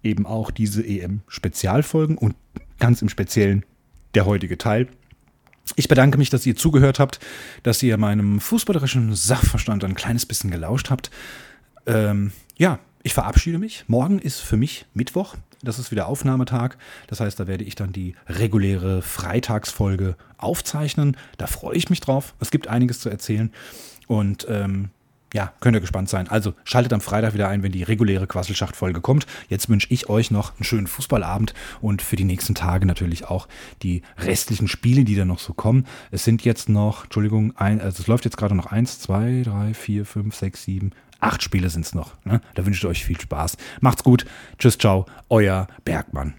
eben 0.02 0.26
auch 0.26 0.50
diese 0.50 0.84
EM-Spezialfolgen 0.84 2.18
und 2.18 2.34
ganz 2.78 3.02
im 3.02 3.08
Speziellen 3.08 3.64
der 4.14 4.26
heutige 4.26 4.58
Teil. 4.58 4.88
Ich 5.76 5.88
bedanke 5.88 6.18
mich, 6.18 6.30
dass 6.30 6.44
ihr 6.44 6.56
zugehört 6.56 6.98
habt, 6.98 7.20
dass 7.62 7.82
ihr 7.82 7.96
meinem 7.96 8.40
fußballerischen 8.40 9.14
Sachverstand 9.14 9.84
ein 9.84 9.94
kleines 9.94 10.26
bisschen 10.26 10.50
gelauscht 10.50 10.90
habt. 10.90 11.10
Ähm, 11.86 12.32
ja, 12.56 12.78
ich 13.02 13.14
verabschiede 13.14 13.58
mich. 13.58 13.84
Morgen 13.86 14.18
ist 14.18 14.40
für 14.40 14.56
mich 14.56 14.86
Mittwoch. 14.94 15.36
Das 15.62 15.78
ist 15.78 15.90
wieder 15.92 16.08
Aufnahmetag. 16.08 16.76
Das 17.06 17.20
heißt, 17.20 17.38
da 17.38 17.46
werde 17.46 17.64
ich 17.64 17.76
dann 17.76 17.92
die 17.92 18.14
reguläre 18.26 19.00
Freitagsfolge 19.00 20.16
aufzeichnen. 20.36 21.16
Da 21.38 21.46
freue 21.46 21.76
ich 21.76 21.88
mich 21.88 22.00
drauf. 22.00 22.34
Es 22.40 22.50
gibt 22.50 22.66
einiges 22.66 23.00
zu 23.00 23.08
erzählen. 23.08 23.52
Und 24.08 24.46
ähm, 24.48 24.90
ja, 25.32 25.52
könnt 25.60 25.76
ihr 25.76 25.80
gespannt 25.80 26.08
sein. 26.08 26.28
Also 26.28 26.54
schaltet 26.64 26.92
am 26.92 27.00
Freitag 27.00 27.34
wieder 27.34 27.48
ein, 27.48 27.62
wenn 27.62 27.72
die 27.72 27.82
reguläre 27.82 28.26
Quasselschacht-Folge 28.26 29.00
kommt. 29.00 29.26
Jetzt 29.48 29.68
wünsche 29.68 29.88
ich 29.90 30.08
euch 30.08 30.30
noch 30.30 30.54
einen 30.56 30.64
schönen 30.64 30.86
Fußballabend 30.86 31.54
und 31.80 32.02
für 32.02 32.16
die 32.16 32.24
nächsten 32.24 32.54
Tage 32.54 32.86
natürlich 32.86 33.26
auch 33.26 33.48
die 33.82 34.02
restlichen 34.18 34.68
Spiele, 34.68 35.04
die 35.04 35.16
da 35.16 35.24
noch 35.24 35.38
so 35.38 35.54
kommen. 35.54 35.86
Es 36.10 36.24
sind 36.24 36.44
jetzt 36.44 36.68
noch, 36.68 37.04
Entschuldigung, 37.04 37.56
ein, 37.56 37.80
also 37.80 38.02
es 38.02 38.06
läuft 38.06 38.24
jetzt 38.24 38.36
gerade 38.36 38.54
noch 38.54 38.66
eins, 38.66 38.98
zwei, 39.00 39.42
drei, 39.44 39.74
vier, 39.74 40.04
fünf, 40.04 40.34
sechs, 40.34 40.64
sieben, 40.64 40.90
acht 41.20 41.42
Spiele 41.42 41.70
sind 41.70 41.86
es 41.86 41.94
noch. 41.94 42.14
Ne? 42.24 42.40
Da 42.54 42.66
wünsche 42.66 42.86
ich 42.86 42.90
euch 42.90 43.04
viel 43.04 43.20
Spaß. 43.20 43.56
Macht's 43.80 44.04
gut. 44.04 44.26
Tschüss, 44.58 44.78
ciao, 44.78 45.06
euer 45.28 45.66
Bergmann. 45.84 46.34